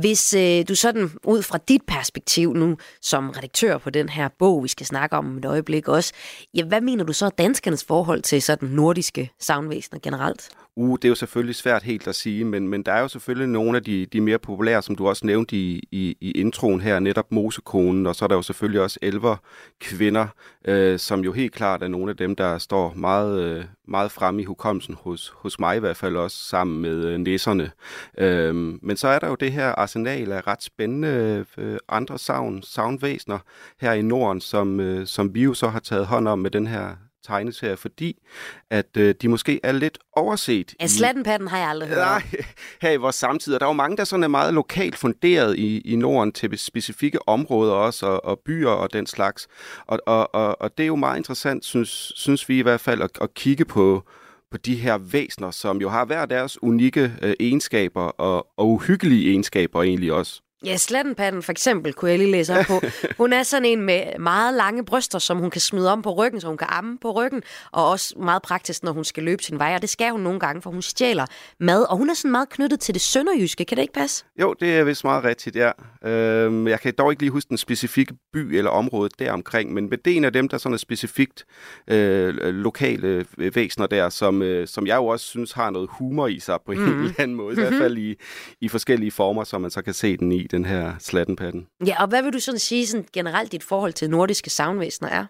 Hvis 0.00 0.34
øh, 0.34 0.64
du 0.68 0.74
sådan 0.74 1.10
ud 1.24 1.42
fra 1.42 1.58
dit 1.68 1.82
perspektiv 1.86 2.54
nu, 2.54 2.76
som 3.02 3.30
redaktør 3.30 3.78
på 3.78 3.90
den 3.90 4.08
her 4.08 4.28
bog, 4.38 4.62
vi 4.62 4.68
skal 4.68 4.86
snakke 4.86 5.16
om 5.16 5.38
et 5.38 5.44
øjeblik 5.44 5.88
også, 5.88 6.12
ja, 6.54 6.64
hvad 6.64 6.80
mener 6.80 7.04
du 7.04 7.12
så 7.12 7.26
er 7.26 7.30
danskernes 7.30 7.84
forhold 7.84 8.22
til 8.22 8.42
sådan 8.42 8.68
nordiske 8.68 9.30
savnvæsener 9.38 10.00
generelt? 10.00 10.48
Uh, 10.78 10.96
det 10.96 11.04
er 11.04 11.08
jo 11.08 11.14
selvfølgelig 11.14 11.54
svært 11.54 11.82
helt 11.82 12.08
at 12.08 12.14
sige, 12.14 12.44
men, 12.44 12.68
men 12.68 12.82
der 12.82 12.92
er 12.92 13.00
jo 13.00 13.08
selvfølgelig 13.08 13.48
nogle 13.48 13.76
af 13.76 13.84
de, 13.84 14.06
de 14.06 14.20
mere 14.20 14.38
populære, 14.38 14.82
som 14.82 14.96
du 14.96 15.08
også 15.08 15.26
nævnte 15.26 15.56
i, 15.56 15.88
i, 15.90 16.16
i 16.20 16.30
introen 16.30 16.80
her, 16.80 16.98
netop 16.98 17.32
Mosekonen, 17.32 18.06
og 18.06 18.16
så 18.16 18.24
er 18.24 18.26
der 18.26 18.34
jo 18.34 18.42
selvfølgelig 18.42 18.80
også 18.80 18.98
elver 19.02 19.36
kvinder, 19.80 20.26
øh, 20.64 20.98
som 20.98 21.20
jo 21.20 21.32
helt 21.32 21.52
klart 21.52 21.82
er 21.82 21.88
nogle 21.88 22.10
af 22.10 22.16
dem, 22.16 22.36
der 22.36 22.58
står 22.58 22.92
meget, 22.94 23.42
øh, 23.42 23.64
meget 23.88 24.10
fremme 24.10 24.42
i 24.42 24.44
hukommelsen 24.44 24.96
hos, 25.00 25.32
hos 25.36 25.58
mig 25.58 25.76
i 25.76 25.80
hvert 25.80 25.96
fald 25.96 26.16
også, 26.16 26.36
sammen 26.36 26.82
med 26.82 27.04
øh, 27.04 27.20
nisserne. 27.20 27.70
Øh, 28.18 28.54
men 28.82 28.96
så 28.96 29.08
er 29.08 29.18
der 29.18 29.28
jo 29.28 29.34
det 29.34 29.52
her 29.52 29.68
arsenal 29.68 30.32
af 30.32 30.46
ret 30.46 30.62
spændende 30.62 31.44
øh, 31.58 31.78
andre 31.88 32.18
savn, 32.18 32.62
savnvæsener 32.62 33.38
her 33.80 33.92
i 33.92 34.02
Norden, 34.02 34.40
som, 34.40 34.80
øh, 34.80 35.06
som 35.06 35.34
vi 35.34 35.42
jo 35.42 35.54
så 35.54 35.68
har 35.68 35.80
taget 35.80 36.06
hånd 36.06 36.28
om 36.28 36.38
med 36.38 36.50
den 36.50 36.66
her 36.66 37.05
tegneserie, 37.26 37.76
fordi 37.76 38.22
at 38.70 38.96
øh, 38.96 39.14
de 39.22 39.28
måske 39.28 39.60
er 39.62 39.72
lidt 39.72 39.98
overset. 40.12 40.74
Ja, 40.80 40.86
slattenpatten 40.86 41.48
har 41.48 41.58
jeg 41.58 41.68
aldrig 41.68 41.88
hørt. 41.88 41.98
Nej, 41.98 42.22
her 42.82 42.90
i 42.90 42.96
vores 42.96 43.16
samtid. 43.16 43.54
Og 43.54 43.60
der 43.60 43.66
er 43.66 43.70
jo 43.70 43.74
mange, 43.74 43.96
der 43.96 44.04
sådan 44.04 44.24
er 44.24 44.28
meget 44.28 44.54
lokalt 44.54 44.96
funderet 44.96 45.58
i, 45.58 45.80
i 45.80 45.96
Norden 45.96 46.32
til 46.32 46.58
specifikke 46.58 47.28
områder 47.28 47.72
også, 47.72 48.06
og, 48.06 48.24
og 48.24 48.40
byer 48.46 48.68
og 48.68 48.92
den 48.92 49.06
slags. 49.06 49.48
Og, 49.86 49.98
og, 50.06 50.34
og, 50.34 50.60
og 50.60 50.78
det 50.78 50.84
er 50.84 50.88
jo 50.88 50.96
meget 50.96 51.16
interessant, 51.16 51.64
synes, 51.64 52.12
synes 52.16 52.48
vi 52.48 52.58
i 52.58 52.62
hvert 52.62 52.80
fald, 52.80 53.02
at, 53.02 53.10
at 53.20 53.34
kigge 53.34 53.64
på, 53.64 54.02
på 54.50 54.58
de 54.58 54.74
her 54.74 54.98
væsner, 54.98 55.50
som 55.50 55.80
jo 55.80 55.88
har 55.88 56.04
hver 56.04 56.26
deres 56.26 56.62
unikke 56.62 57.12
øh, 57.22 57.34
egenskaber 57.40 58.02
og, 58.02 58.46
og 58.56 58.68
uhyggelige 58.68 59.30
egenskaber 59.30 59.82
egentlig 59.82 60.12
også. 60.12 60.42
Ja, 60.64 60.76
slattenpatten 60.76 61.42
for 61.42 61.52
eksempel, 61.52 61.92
kunne 61.94 62.10
jeg 62.10 62.18
lige 62.18 62.30
læse 62.30 62.58
op 62.58 62.64
på. 62.66 62.80
Hun 63.22 63.32
er 63.32 63.42
sådan 63.42 63.64
en 63.64 63.82
med 63.82 64.18
meget 64.18 64.54
lange 64.54 64.84
bryster, 64.84 65.18
som 65.18 65.38
hun 65.38 65.50
kan 65.50 65.60
smide 65.60 65.92
om 65.92 66.02
på 66.02 66.12
ryggen, 66.14 66.40
så 66.40 66.46
hun 66.48 66.56
kan 66.56 66.66
amme 66.70 66.98
på 66.98 67.10
ryggen, 67.12 67.42
og 67.72 67.90
også 67.90 68.14
meget 68.18 68.42
praktisk, 68.42 68.82
når 68.82 68.92
hun 68.92 69.04
skal 69.04 69.22
løbe 69.22 69.42
sin 69.42 69.58
vej, 69.58 69.74
og 69.74 69.82
det 69.82 69.90
skal 69.90 70.10
hun 70.10 70.20
nogle 70.20 70.40
gange, 70.40 70.62
for 70.62 70.70
hun 70.70 70.82
stjæler 70.82 71.26
mad, 71.60 71.82
og 71.90 71.96
hun 71.96 72.10
er 72.10 72.14
sådan 72.14 72.30
meget 72.30 72.48
knyttet 72.48 72.80
til 72.80 72.94
det 72.94 73.02
sønderjyske, 73.02 73.64
kan 73.64 73.76
det 73.76 73.82
ikke 73.82 73.94
passe? 73.94 74.24
Jo, 74.40 74.54
det 74.60 74.76
er 74.76 74.84
vist 74.84 75.04
meget 75.04 75.24
rigtigt, 75.24 75.56
ja. 75.56 75.70
Øhm, 76.04 76.68
jeg 76.68 76.80
kan 76.80 76.94
dog 76.98 77.12
ikke 77.12 77.22
lige 77.22 77.30
huske 77.30 77.48
den 77.48 77.58
specifikke 77.58 78.14
by 78.32 78.38
eller 78.38 78.70
område 78.70 79.10
deromkring, 79.18 79.72
men 79.74 79.90
det 79.90 80.06
er 80.12 80.16
en 80.16 80.24
af 80.24 80.32
dem, 80.32 80.48
der 80.48 80.58
sådan 80.58 80.74
er 80.74 80.78
specifikt 80.78 81.44
øh, 81.90 82.34
lokale 82.36 83.26
væsener 83.54 83.86
der, 83.86 84.08
som, 84.08 84.42
øh, 84.42 84.68
som 84.68 84.86
jeg 84.86 84.96
jo 84.96 85.06
også 85.06 85.26
synes 85.26 85.52
har 85.52 85.70
noget 85.70 85.88
humor 85.92 86.26
i 86.26 86.38
sig 86.40 86.58
på 86.66 86.72
en 86.72 86.78
Mhm. 86.80 87.00
eller 87.00 87.14
anden 87.18 87.36
måde, 87.36 87.52
i 87.52 87.60
hvert 87.60 87.74
fald 87.74 87.98
i, 87.98 88.14
i 88.60 88.68
forskellige 88.68 89.10
former, 89.10 89.44
så 89.44 89.58
man 89.58 89.70
så 89.70 89.82
kan 89.82 89.94
se 89.94 90.16
den 90.16 90.32
i, 90.32 90.45
den 90.46 90.64
her 90.64 90.92
slattenpatten. 90.98 91.66
Ja, 91.86 92.02
og 92.02 92.08
hvad 92.08 92.22
vil 92.22 92.32
du 92.32 92.40
sådan 92.40 92.58
sige 92.58 92.86
sådan 92.86 93.06
generelt 93.12 93.52
dit 93.52 93.62
forhold 93.62 93.92
til 93.92 94.10
nordiske 94.10 94.50
savnvæsener 94.50 95.10
er? 95.10 95.26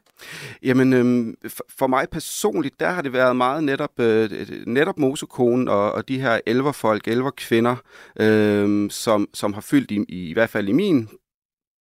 Jamen, 0.63 0.93
øhm, 0.93 1.35
for, 1.49 1.65
for 1.79 1.87
mig 1.87 2.09
personligt, 2.13 2.81
der 2.81 2.91
har 2.91 3.03
det 3.03 3.13
været 3.13 3.37
meget 3.37 3.65
netop, 3.65 4.01
øh, 4.01 4.31
netop 4.67 4.99
Mosekonen 4.99 5.69
og, 5.69 5.93
og 5.93 6.09
de 6.09 6.21
her 6.21 6.41
elverfolk, 6.47 7.09
elverkvinder, 7.09 7.77
øh, 8.21 8.91
som, 8.91 9.29
som 9.35 9.53
har 9.53 9.61
fyldt 9.61 9.91
i, 9.91 10.05
i, 10.09 10.31
i 10.31 10.33
hvert 10.33 10.51
fald 10.51 10.69
i 10.69 10.73
min 10.73 11.09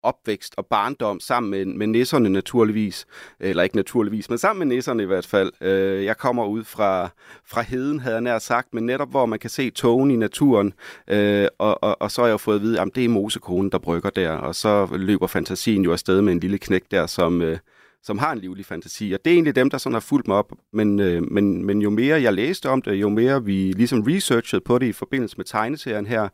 opvækst 0.05 0.55
og 0.57 0.67
barndom 0.67 1.21
sammen 1.21 1.51
med, 1.51 1.65
med 1.65 1.87
nisserne 1.87 2.29
naturligvis, 2.29 3.07
eller 3.41 3.63
ikke 3.63 3.77
naturligvis, 3.77 4.31
men 4.31 4.39
sammen 4.39 4.69
med 4.69 4.77
nisserne 4.77 5.03
i 5.03 5.07
hvert 5.07 5.27
fald. 5.27 5.53
Øh, 5.61 6.05
jeg 6.05 6.17
kommer 6.17 6.47
ud 6.47 6.65
fra, 6.65 7.09
fra 7.47 7.63
heden, 7.63 8.01
havde 8.01 8.15
jeg 8.15 8.23
nær 8.23 8.39
sagt, 8.39 8.75
men 8.75 8.87
netop 8.87 9.11
hvor 9.11 9.27
man 9.27 9.39
kan 9.39 9.51
se 9.51 9.71
togen 9.71 10.11
i 10.11 10.17
naturen, 10.17 10.73
øh, 11.09 11.49
og, 11.59 11.85
og, 11.85 12.03
og 12.03 12.11
så 12.11 12.21
har 12.21 12.27
jeg 12.27 12.33
jo 12.33 12.39
fået 12.39 12.57
at 12.57 12.63
vide, 12.63 12.81
at 12.81 12.89
det 12.95 13.05
er 13.05 13.09
mosekonen, 13.09 13.71
der 13.71 13.79
brygger 13.79 14.11
der, 14.11 14.31
og 14.31 14.55
så 14.55 14.89
løber 14.93 15.27
fantasien 15.27 15.83
jo 15.83 15.93
afsted 15.93 16.23
med 16.23 16.33
en 16.33 16.41
lille 16.41 16.59
knæk 16.59 16.83
der, 16.91 17.07
som, 17.07 17.43
øh, 17.43 17.59
som 18.05 18.19
har 18.19 18.33
en 18.33 18.39
livlig 18.39 18.67
fantasi, 18.67 19.13
og 19.13 19.25
det 19.25 19.31
er 19.31 19.35
egentlig 19.35 19.57
dem, 19.57 19.71
der 19.71 19.79
sådan 19.79 19.95
har 19.95 20.01
fulgt 20.01 20.29
mig 20.29 20.37
op, 20.37 20.53
men, 20.73 21.01
øh, 21.01 21.23
men, 21.31 21.65
men 21.65 21.83
jo 21.83 21.91
mere 21.91 22.23
jeg 22.23 22.33
læste 22.33 22.71
om 22.71 22.83
det, 22.83 22.95
jo 22.95 23.09
mere 23.09 23.45
vi 23.45 23.73
ligesom 23.73 24.03
researchede 24.03 24.63
på 24.65 24.79
det 24.79 24.87
i 24.87 24.93
forbindelse 24.93 25.37
med 25.37 25.45
tegneserien 25.45 26.07
her, 26.07 26.29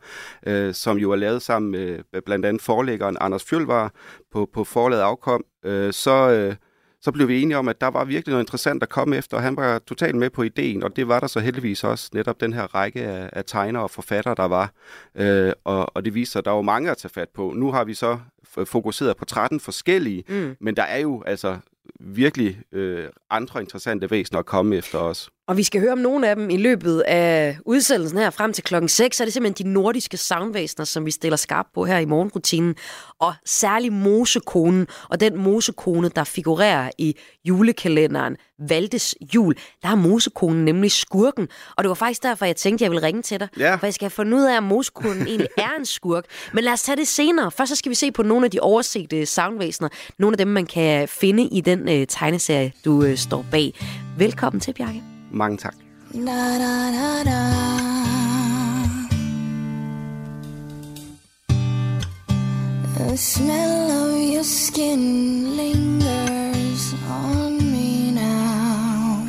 øh, 0.47 0.73
som 0.73 0.97
jo 0.97 1.11
er 1.11 1.15
lavet 1.15 1.41
sammen 1.41 1.71
med 1.71 2.21
blandt 2.25 2.45
andet 2.45 2.61
forlæggeren 2.61 3.17
Anders 3.21 3.43
Fjølvar 3.43 3.93
på, 4.31 4.49
på 4.53 4.63
forlaget 4.63 5.01
afkom, 5.01 5.43
øh, 5.65 5.93
så, 5.93 6.31
øh, 6.31 6.55
så 7.01 7.11
blev 7.11 7.27
vi 7.27 7.41
enige 7.41 7.57
om, 7.57 7.67
at 7.67 7.81
der 7.81 7.87
var 7.87 8.05
virkelig 8.05 8.31
noget 8.31 8.43
interessant 8.43 8.83
at 8.83 8.89
komme 8.89 9.15
efter, 9.17 9.37
og 9.37 9.43
han 9.43 9.55
var 9.57 9.79
totalt 9.79 10.15
med 10.15 10.29
på 10.29 10.43
ideen, 10.43 10.83
og 10.83 10.95
det 10.95 11.07
var 11.07 11.19
der 11.19 11.27
så 11.27 11.39
heldigvis 11.39 11.83
også 11.83 12.09
netop 12.13 12.41
den 12.41 12.53
her 12.53 12.75
række 12.75 13.01
af, 13.01 13.29
af 13.33 13.43
tegnere 13.45 13.83
og 13.83 13.91
forfattere, 13.91 14.35
der 14.35 14.45
var. 14.47 14.71
Øh, 15.15 15.51
og, 15.63 15.95
og 15.95 16.05
det 16.05 16.13
viser 16.13 16.31
sig, 16.31 16.39
at 16.39 16.45
der 16.45 16.51
var 16.51 16.61
mange 16.61 16.91
at 16.91 16.97
tage 16.97 17.11
fat 17.13 17.29
på. 17.29 17.53
Nu 17.55 17.71
har 17.71 17.83
vi 17.83 17.93
så 17.93 18.19
fokuseret 18.65 19.17
på 19.17 19.25
13 19.25 19.59
forskellige, 19.59 20.23
Mm. 20.27 20.55
men 20.59 20.75
der 20.75 20.83
er 20.83 20.97
jo 20.99 21.23
altså 21.25 21.57
virkelig 21.99 22.59
øh, 22.71 23.09
andre 23.29 23.61
interessante 23.61 24.11
væsener 24.11 24.39
at 24.39 24.45
komme 24.45 24.75
efter 24.75 24.99
os. 24.99 25.29
Og 25.51 25.57
vi 25.57 25.63
skal 25.63 25.81
høre 25.81 25.91
om 25.91 25.97
nogle 25.97 26.29
af 26.29 26.35
dem 26.35 26.49
i 26.49 26.57
løbet 26.57 26.99
af 26.99 27.57
udsendelsen 27.65 28.17
her 28.17 28.29
frem 28.29 28.53
til 28.53 28.63
klokken 28.63 28.89
6. 28.89 29.17
Så 29.17 29.23
er 29.23 29.25
det 29.25 29.33
simpelthen 29.33 29.65
de 29.65 29.73
nordiske 29.73 30.17
savnvæsener, 30.17 30.85
som 30.85 31.05
vi 31.05 31.11
stiller 31.11 31.37
skarp 31.37 31.65
på 31.73 31.85
her 31.85 31.97
i 31.97 32.05
morgenrutinen. 32.05 32.75
Og 33.19 33.33
særlig 33.45 33.93
mosekonen, 33.93 34.87
og 35.09 35.19
den 35.19 35.37
mosekone, 35.37 36.09
der 36.09 36.23
figurerer 36.23 36.89
i 36.97 37.15
julekalenderen 37.45 38.37
Valdes 38.69 39.15
Jul. 39.35 39.55
Der 39.81 39.89
er 39.89 39.95
mosekonen 39.95 40.65
nemlig 40.65 40.91
skurken. 40.91 41.47
Og 41.77 41.83
det 41.83 41.89
var 41.89 41.95
faktisk 41.95 42.23
derfor, 42.23 42.45
jeg 42.45 42.55
tænkte, 42.55 42.83
jeg 42.83 42.91
ville 42.91 43.07
ringe 43.07 43.21
til 43.21 43.39
dig. 43.39 43.47
Ja. 43.59 43.75
For 43.75 43.85
jeg 43.85 43.93
skal 43.93 44.05
have 44.05 44.11
fundet 44.11 44.37
ud 44.37 44.43
af, 44.43 44.57
om 44.57 44.63
mosekonen 44.63 45.27
egentlig 45.27 45.49
er 45.57 45.79
en 45.79 45.85
skurk. 45.85 46.25
Men 46.53 46.63
lad 46.63 46.73
os 46.73 46.83
tage 46.83 46.95
det 46.95 47.07
senere. 47.07 47.51
Først 47.51 47.69
så 47.69 47.75
skal 47.75 47.89
vi 47.89 47.95
se 47.95 48.11
på 48.11 48.23
nogle 48.23 48.45
af 48.45 48.51
de 48.51 48.59
oversete 48.59 49.25
savnvæsener. 49.25 49.89
Nogle 50.19 50.33
af 50.33 50.37
dem, 50.37 50.47
man 50.47 50.65
kan 50.65 51.07
finde 51.07 51.43
i 51.43 51.61
den 51.61 51.89
øh, 51.89 52.07
tegneserie, 52.07 52.73
du 52.85 53.03
øh, 53.03 53.17
står 53.17 53.45
bag. 53.51 53.73
Velkommen 54.17 54.59
til, 54.59 54.73
Bjarke. 54.73 55.10
Mange 55.31 55.57
tak. 55.57 55.73
Da, 56.13 56.57
da, 56.59 56.91
da, 56.91 57.23
da. 57.23 57.41
The 62.97 63.17
smell 63.17 63.91
of 63.91 64.21
your 64.21 64.43
skin 64.43 65.55
lingers 65.55 66.93
on 67.09 67.57
me 67.57 68.11
now. 68.11 69.25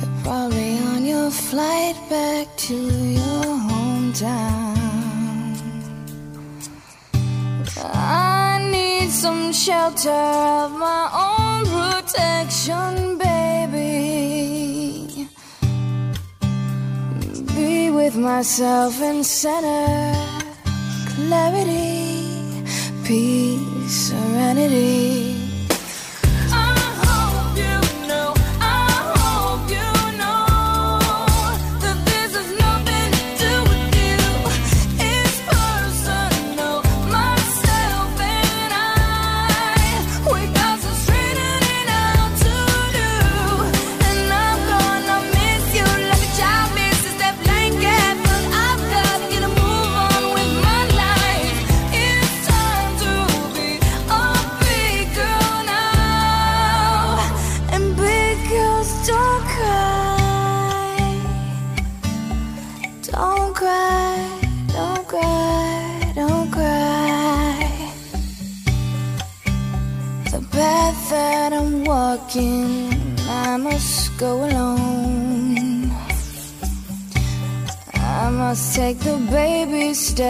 You're 0.00 0.22
probably 0.22 0.78
on 0.78 1.04
your 1.04 1.30
flight 1.30 1.96
back 2.08 2.46
to 2.56 2.74
your 2.74 3.44
hometown. 3.68 4.78
I 7.82 8.47
need 9.08 9.14
some 9.14 9.52
shelter 9.52 10.10
of 10.10 10.72
my 10.72 11.08
own 11.26 11.64
protection, 11.64 13.18
baby. 13.18 14.68
Be 17.54 17.90
with 17.90 18.16
myself 18.16 19.00
and 19.00 19.24
center 19.24 20.14
clarity, 21.14 22.64
peace, 23.04 24.10
serenity. 24.10 25.37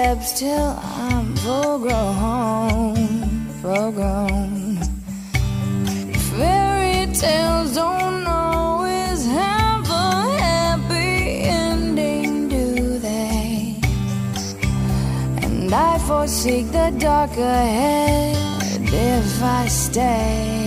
Steps 0.08 0.40
till 0.40 0.70
I'm 1.04 1.36
full 1.36 1.78
grown, 1.80 2.96
full 3.60 3.92
grown. 3.92 4.76
Fairy 6.30 7.12
tales 7.12 7.74
don't 7.74 8.26
always 8.26 9.26
have 9.26 9.84
a 9.90 10.38
happy 10.46 11.42
ending, 11.64 12.48
do 12.48 12.98
they? 12.98 13.76
And 15.42 15.74
I 15.74 15.98
foresee 15.98 16.62
the 16.62 16.90
dark 16.98 17.32
ahead 17.32 18.36
if 18.84 19.42
I 19.42 19.66
stay. 19.68 20.57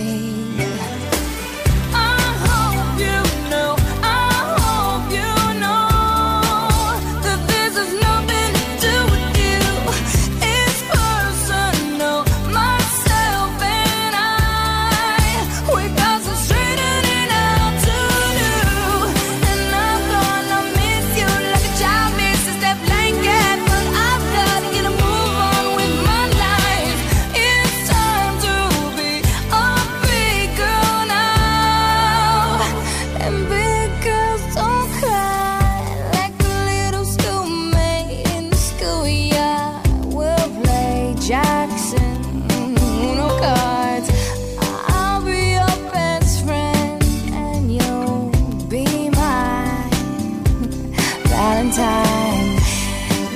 Valentine. 51.72 52.58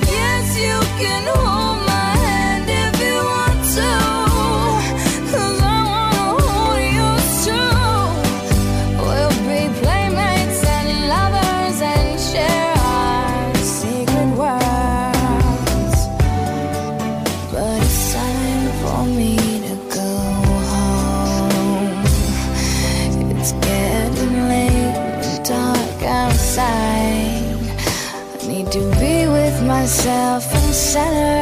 Yes, 0.05 0.57
you 0.59 0.79
can 0.99 1.46
and 30.97 31.36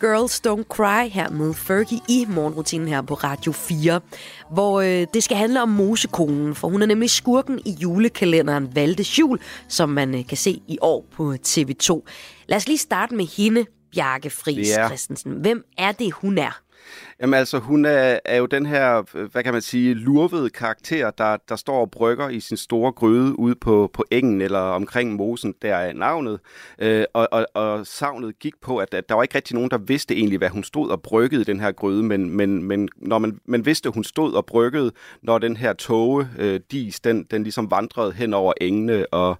Girls 0.00 0.40
Don't 0.46 0.64
Cry 0.68 1.08
her 1.08 1.30
med 1.30 1.54
Fergie 1.54 2.00
i 2.08 2.26
morgenrutinen 2.28 2.88
her 2.88 3.02
på 3.02 3.14
Radio 3.14 3.52
4, 3.52 4.00
hvor 4.52 4.80
øh, 4.80 5.06
det 5.14 5.24
skal 5.24 5.36
handle 5.36 5.62
om 5.62 5.68
mosekonen, 5.68 6.54
for 6.54 6.68
hun 6.68 6.82
er 6.82 6.86
nemlig 6.86 7.10
skurken 7.10 7.60
i 7.64 7.70
julekalenderen 7.70 8.74
Valdes 8.76 9.18
Jul, 9.18 9.40
som 9.68 9.88
man 9.88 10.14
øh, 10.14 10.26
kan 10.26 10.36
se 10.36 10.60
i 10.68 10.78
år 10.80 11.04
på 11.12 11.34
TV2. 11.46 12.02
Lad 12.48 12.56
os 12.56 12.66
lige 12.66 12.78
starte 12.78 13.14
med 13.14 13.26
hende, 13.36 13.64
Bjarke 13.92 14.30
Friis 14.30 14.68
Ja. 14.68 14.86
Christensen. 14.88 15.32
Hvem 15.32 15.64
er 15.78 15.92
det, 15.92 16.12
hun 16.12 16.38
er? 16.38 16.60
Jamen 17.20 17.34
altså, 17.34 17.58
hun 17.58 17.84
er, 17.84 18.18
er 18.24 18.36
jo 18.36 18.46
den 18.46 18.66
her, 18.66 19.02
hvad 19.26 19.42
kan 19.42 19.52
man 19.52 19.62
sige, 19.62 19.94
lurvede 19.94 20.50
karakter, 20.50 21.10
der, 21.10 21.36
der 21.48 21.56
står 21.56 21.80
og 21.80 21.90
brygger 21.90 22.28
i 22.28 22.40
sin 22.40 22.56
store 22.56 22.92
gryde 22.92 23.38
ude 23.38 23.54
på, 23.54 23.90
på 23.92 24.04
engen 24.10 24.40
eller 24.40 24.58
omkring 24.58 25.14
mosen, 25.14 25.54
der 25.62 25.74
er 25.74 25.92
navnet. 25.92 26.40
Øh, 26.78 27.04
og, 27.14 27.28
og, 27.32 27.46
og 27.54 27.86
savnet 27.86 28.38
gik 28.38 28.54
på, 28.60 28.78
at, 28.78 28.94
at 28.94 29.08
der 29.08 29.14
var 29.14 29.22
ikke 29.22 29.34
rigtig 29.34 29.54
nogen, 29.54 29.70
der 29.70 29.78
vidste 29.78 30.14
egentlig, 30.16 30.38
hvad 30.38 30.48
hun 30.48 30.64
stod 30.64 30.90
og 30.90 31.02
bryggede 31.02 31.40
i 31.40 31.44
den 31.44 31.60
her 31.60 31.72
gryde, 31.72 32.02
men, 32.02 32.30
men, 32.30 32.62
men 32.62 32.88
når 32.96 33.18
man, 33.18 33.40
man 33.44 33.66
vidste, 33.66 33.88
at 33.88 33.94
hun 33.94 34.04
stod 34.04 34.32
og 34.32 34.46
bryggede, 34.46 34.92
når 35.22 35.38
den 35.38 35.56
her 35.56 35.72
tåge, 35.72 36.28
øh, 36.38 36.60
dis, 36.70 37.00
den, 37.00 37.24
den 37.24 37.42
ligesom 37.42 37.70
vandrede 37.70 38.12
hen 38.12 38.34
over 38.34 38.52
engene 38.60 39.06
og, 39.06 39.38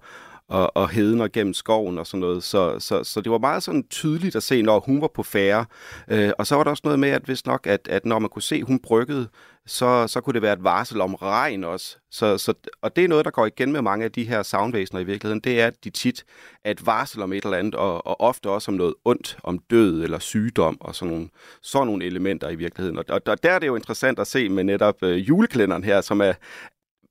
og, 0.49 0.77
og 0.77 0.89
heden 0.89 1.21
og 1.21 1.31
gennem 1.31 1.53
skoven 1.53 1.97
og 1.97 2.07
sådan 2.07 2.19
noget. 2.19 2.43
Så, 2.43 2.79
så, 2.79 3.03
så 3.03 3.21
det 3.21 3.31
var 3.31 3.37
meget 3.37 3.63
sådan 3.63 3.83
tydeligt 3.89 4.35
at 4.35 4.43
se, 4.43 4.61
når 4.61 4.79
hun 4.79 5.01
var 5.01 5.07
på 5.07 5.23
færre. 5.23 5.65
Øh, 6.07 6.31
og 6.37 6.47
så 6.47 6.55
var 6.55 6.63
der 6.63 6.71
også 6.71 6.81
noget 6.83 6.99
med, 6.99 7.09
at 7.09 7.21
hvis 7.21 7.45
nok, 7.45 7.67
at, 7.67 7.87
at 7.87 8.05
når 8.05 8.19
man 8.19 8.29
kunne 8.29 8.41
se, 8.41 8.55
at 8.55 8.67
hun 8.67 8.79
bryggede, 8.79 9.27
så, 9.65 10.07
så 10.07 10.21
kunne 10.21 10.33
det 10.33 10.41
være 10.41 10.53
et 10.53 10.63
varsel 10.63 11.01
om 11.01 11.15
regn 11.15 11.63
også. 11.63 11.97
Så, 12.11 12.37
så, 12.37 12.53
og 12.81 12.95
det 12.95 13.03
er 13.03 13.07
noget, 13.07 13.25
der 13.25 13.31
går 13.31 13.45
igen 13.45 13.71
med 13.71 13.81
mange 13.81 14.05
af 14.05 14.11
de 14.11 14.23
her 14.23 14.43
soundvæsener 14.43 15.01
i 15.01 15.03
virkeligheden. 15.03 15.39
Det 15.39 15.61
er, 15.61 15.67
at 15.67 15.83
de 15.83 15.89
tit 15.89 16.25
er 16.63 16.71
et 16.71 16.85
varsel 16.85 17.21
om 17.21 17.33
et 17.33 17.43
eller 17.43 17.57
andet, 17.57 17.75
og, 17.75 18.07
og 18.07 18.21
ofte 18.21 18.49
også 18.49 18.71
om 18.71 18.77
noget 18.77 18.93
ondt, 19.05 19.37
om 19.43 19.59
død 19.59 20.03
eller 20.03 20.19
sygdom 20.19 20.77
og 20.81 20.95
sådan 20.95 21.13
nogle, 21.13 21.29
sådan 21.61 21.87
nogle 21.87 22.05
elementer 22.05 22.49
i 22.49 22.55
virkeligheden. 22.55 22.97
Og, 22.97 23.05
og, 23.09 23.21
og 23.25 23.43
der 23.43 23.51
er 23.51 23.59
det 23.59 23.67
jo 23.67 23.75
interessant 23.75 24.19
at 24.19 24.27
se 24.27 24.49
med 24.49 24.63
netop 24.63 25.03
øh, 25.03 25.29
juleklænderen 25.29 25.83
her, 25.83 26.01
som 26.01 26.21
er, 26.21 26.33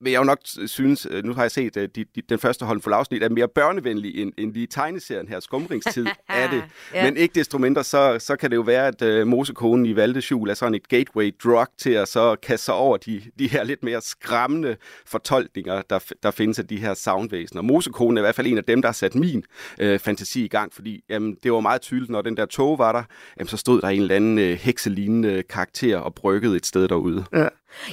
vil 0.00 0.10
jeg 0.10 0.18
jo 0.18 0.24
nok 0.24 0.38
synes, 0.66 1.06
øh, 1.10 1.24
nu 1.24 1.34
har 1.34 1.42
jeg 1.42 1.50
set 1.50 1.76
øh, 1.76 1.88
de, 1.96 2.04
de, 2.04 2.22
den 2.28 2.38
første 2.38 2.64
håndfuld 2.64 2.94
afsnit, 2.94 3.22
er 3.22 3.28
mere 3.28 3.48
børnevenlig 3.48 4.22
end, 4.22 4.32
end 4.38 4.52
lige 4.52 4.66
tegneserien 4.66 5.28
her. 5.28 5.40
Skumringstid 5.40 6.06
er 6.28 6.50
det. 6.50 6.62
Ja. 6.94 7.04
Men 7.04 7.16
ikke 7.16 7.34
desto 7.34 7.58
mindre, 7.58 7.84
så, 7.84 8.16
så 8.18 8.36
kan 8.36 8.50
det 8.50 8.56
jo 8.56 8.60
være, 8.60 8.86
at 8.86 9.02
øh, 9.02 9.26
mosekonen 9.26 9.86
i 9.86 9.96
Valdes 9.96 10.30
Jul 10.30 10.50
er 10.50 10.54
sådan 10.54 10.74
et 10.74 10.88
gateway 10.88 11.34
drug 11.44 11.66
til 11.78 11.90
at 11.90 12.08
så 12.08 12.36
kaste 12.42 12.64
sig 12.64 12.74
over 12.74 12.96
de, 12.96 13.22
de 13.38 13.48
her 13.48 13.64
lidt 13.64 13.82
mere 13.82 14.00
skræmmende 14.00 14.76
fortolkninger, 15.06 15.82
der, 15.90 15.98
der 16.22 16.30
findes 16.30 16.58
af 16.58 16.66
de 16.66 16.76
her 16.76 16.94
soundvæsener. 16.94 17.62
Mosekonen 17.62 18.16
er 18.16 18.20
i 18.20 18.24
hvert 18.24 18.34
fald 18.34 18.46
en 18.46 18.58
af 18.58 18.64
dem, 18.64 18.82
der 18.82 18.88
har 18.88 18.92
sat 18.92 19.14
min 19.14 19.44
øh, 19.78 19.98
fantasi 19.98 20.44
i 20.44 20.48
gang, 20.48 20.74
fordi 20.74 21.04
jamen, 21.08 21.36
det 21.42 21.52
var 21.52 21.60
meget 21.60 21.80
tydeligt, 21.80 22.10
når 22.10 22.22
den 22.22 22.36
der 22.36 22.46
tog 22.46 22.78
var 22.78 22.92
der, 22.92 23.02
jamen, 23.38 23.48
så 23.48 23.56
stod 23.56 23.80
der 23.80 23.88
en 23.88 24.02
eller 24.02 24.16
anden 24.16 24.38
øh, 24.38 24.58
hekselignende 24.58 25.42
karakter 25.42 25.96
og 25.96 26.14
bryggede 26.14 26.56
et 26.56 26.66
sted 26.66 26.88
derude. 26.88 27.24
Ja. 27.32 27.48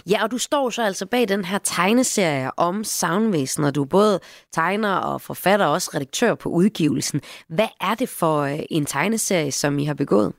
Ja, 0.09 0.23
og 0.23 0.31
du 0.31 0.38
står 0.38 0.69
så 0.69 0.83
altså 0.83 1.05
bag 1.05 1.27
den 1.27 1.45
her 1.45 1.57
tegneserie 1.57 2.51
om 2.57 2.83
soundvæsener. 2.83 3.71
Du 3.71 3.81
er 3.81 3.88
både 3.88 4.19
tegner 4.53 4.95
og 4.95 5.21
forfatter 5.21 5.65
og 5.65 5.71
også 5.71 5.91
redaktør 5.93 6.35
på 6.35 6.49
udgivelsen. 6.49 7.21
Hvad 7.47 7.67
er 7.81 7.95
det 7.95 8.09
for 8.09 8.41
øh, 8.41 8.59
en 8.69 8.85
tegneserie, 8.85 9.51
som 9.51 9.79
I 9.79 9.85
har 9.85 9.93
begået? 9.93 10.33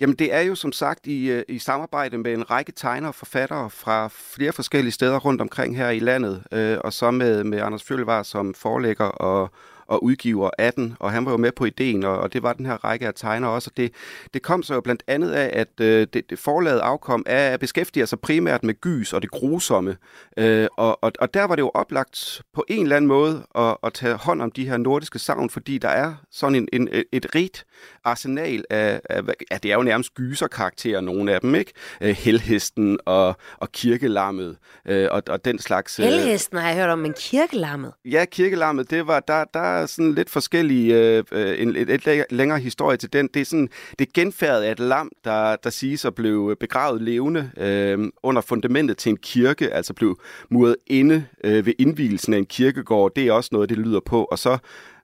Jamen 0.00 0.16
det 0.16 0.34
er 0.34 0.40
jo 0.40 0.54
som 0.54 0.72
sagt 0.72 1.06
i, 1.06 1.30
øh, 1.30 1.42
i 1.48 1.58
samarbejde 1.58 2.18
med 2.18 2.32
en 2.32 2.50
række 2.50 2.72
tegnere 2.72 3.10
og 3.10 3.14
forfattere 3.14 3.70
fra 3.70 4.08
flere 4.12 4.52
forskellige 4.52 4.92
steder 4.92 5.18
rundt 5.18 5.40
omkring 5.40 5.76
her 5.76 5.90
i 5.90 5.98
landet, 5.98 6.42
øh, 6.52 6.78
og 6.84 6.92
så 6.92 7.10
med, 7.10 7.44
med 7.44 7.60
Anders 7.60 7.84
Fjølvar 7.84 8.22
som 8.22 8.54
forlægger 8.54 9.04
og, 9.04 9.50
og 9.86 10.04
udgiver 10.04 10.50
af 10.58 10.72
den, 10.72 10.96
og 11.00 11.12
han 11.12 11.24
var 11.24 11.30
jo 11.30 11.36
med 11.36 11.52
på 11.52 11.64
ideen, 11.64 12.04
og, 12.04 12.18
og 12.18 12.32
det 12.32 12.42
var 12.42 12.52
den 12.52 12.66
her 12.66 12.84
række 12.84 13.06
af 13.06 13.14
tegnere 13.14 13.50
også. 13.50 13.70
Og 13.70 13.76
det, 13.76 13.92
det 14.34 14.42
kom 14.42 14.62
så 14.62 14.74
jo 14.74 14.80
blandt 14.80 15.02
andet 15.06 15.30
af, 15.30 15.60
at 15.60 15.80
øh, 15.80 16.06
det, 16.12 16.30
det 16.30 16.38
forlaget 16.38 16.80
afkom 16.80 17.22
af 17.26 17.52
at 17.52 17.60
beskæftige 17.60 18.06
sig 18.06 18.20
primært 18.20 18.64
med 18.64 18.80
gys 18.80 19.12
og 19.12 19.22
det 19.22 19.30
grusomme. 19.30 19.96
Øh, 20.36 20.68
og, 20.76 21.04
og, 21.04 21.12
og 21.18 21.34
der 21.34 21.44
var 21.44 21.54
det 21.54 21.62
jo 21.62 21.70
oplagt 21.74 22.42
på 22.54 22.64
en 22.68 22.82
eller 22.82 22.96
anden 22.96 23.08
måde 23.08 23.46
at, 23.54 23.76
at 23.82 23.92
tage 23.92 24.14
hånd 24.14 24.42
om 24.42 24.50
de 24.50 24.68
her 24.68 24.76
nordiske 24.76 25.18
savn, 25.18 25.50
fordi 25.50 25.78
der 25.78 25.88
er 25.88 26.14
sådan 26.30 26.54
en, 26.54 26.68
en, 26.72 26.88
et 27.12 27.34
rigt 27.34 27.64
arsenal 28.04 28.64
af, 28.70 29.00
af, 29.10 29.22
ja, 29.50 29.58
det 29.62 29.72
er 29.72 29.76
jo 29.76 29.82
nærmest 29.82 30.14
gyserkarakterer, 30.14 31.00
nogle 31.00 31.32
af 31.32 31.40
dem, 31.40 31.54
ikke? 31.54 31.72
Øh, 32.00 32.16
Helhesten 32.16 32.98
og, 33.06 33.36
og 33.58 33.72
kirkelammet 33.72 34.56
øh, 34.86 35.08
og, 35.10 35.22
og 35.28 35.44
den 35.44 35.58
slags... 35.58 35.98
øh, 35.98 36.06
Elhesten 36.06 36.58
har 36.58 36.68
jeg 36.68 36.76
hørt 36.76 36.90
om, 36.90 36.98
men 36.98 37.14
kirkelammet. 37.16 37.92
Ja, 38.04 38.24
kirkelammet, 38.24 38.90
det 38.90 39.06
var, 39.06 39.20
der, 39.20 39.44
der 39.54 39.73
er 39.74 39.86
sådan 39.86 40.14
lidt 40.14 40.30
forskellige, 40.30 40.94
øh, 40.94 41.24
øh 41.32 41.62
en 41.62 41.76
et, 41.76 42.24
længere 42.30 42.58
historie 42.58 42.96
til 42.96 43.12
den. 43.12 43.28
Det 43.34 43.40
er 43.40 43.44
sådan, 43.44 43.68
det 43.98 44.06
er 44.06 44.12
genfærdet 44.14 44.62
af 44.62 44.72
et 44.72 44.80
lam, 44.80 45.10
der, 45.24 45.56
der 45.56 45.70
siges 45.70 46.04
at 46.04 46.14
blive 46.14 46.56
begravet 46.56 47.02
levende 47.02 47.50
øh, 47.56 48.10
under 48.22 48.42
fundamentet 48.42 48.96
til 48.98 49.10
en 49.10 49.16
kirke, 49.16 49.70
altså 49.70 49.94
blev 49.94 50.20
muret 50.50 50.76
inde 50.86 51.26
øh, 51.44 51.66
ved 51.66 51.72
indvielsen 51.78 52.34
af 52.34 52.38
en 52.38 52.46
kirkegård. 52.46 53.12
Det 53.16 53.26
er 53.26 53.32
også 53.32 53.50
noget, 53.52 53.68
det 53.68 53.78
lyder 53.78 54.00
på. 54.00 54.24
Og 54.24 54.38
så, 54.38 54.58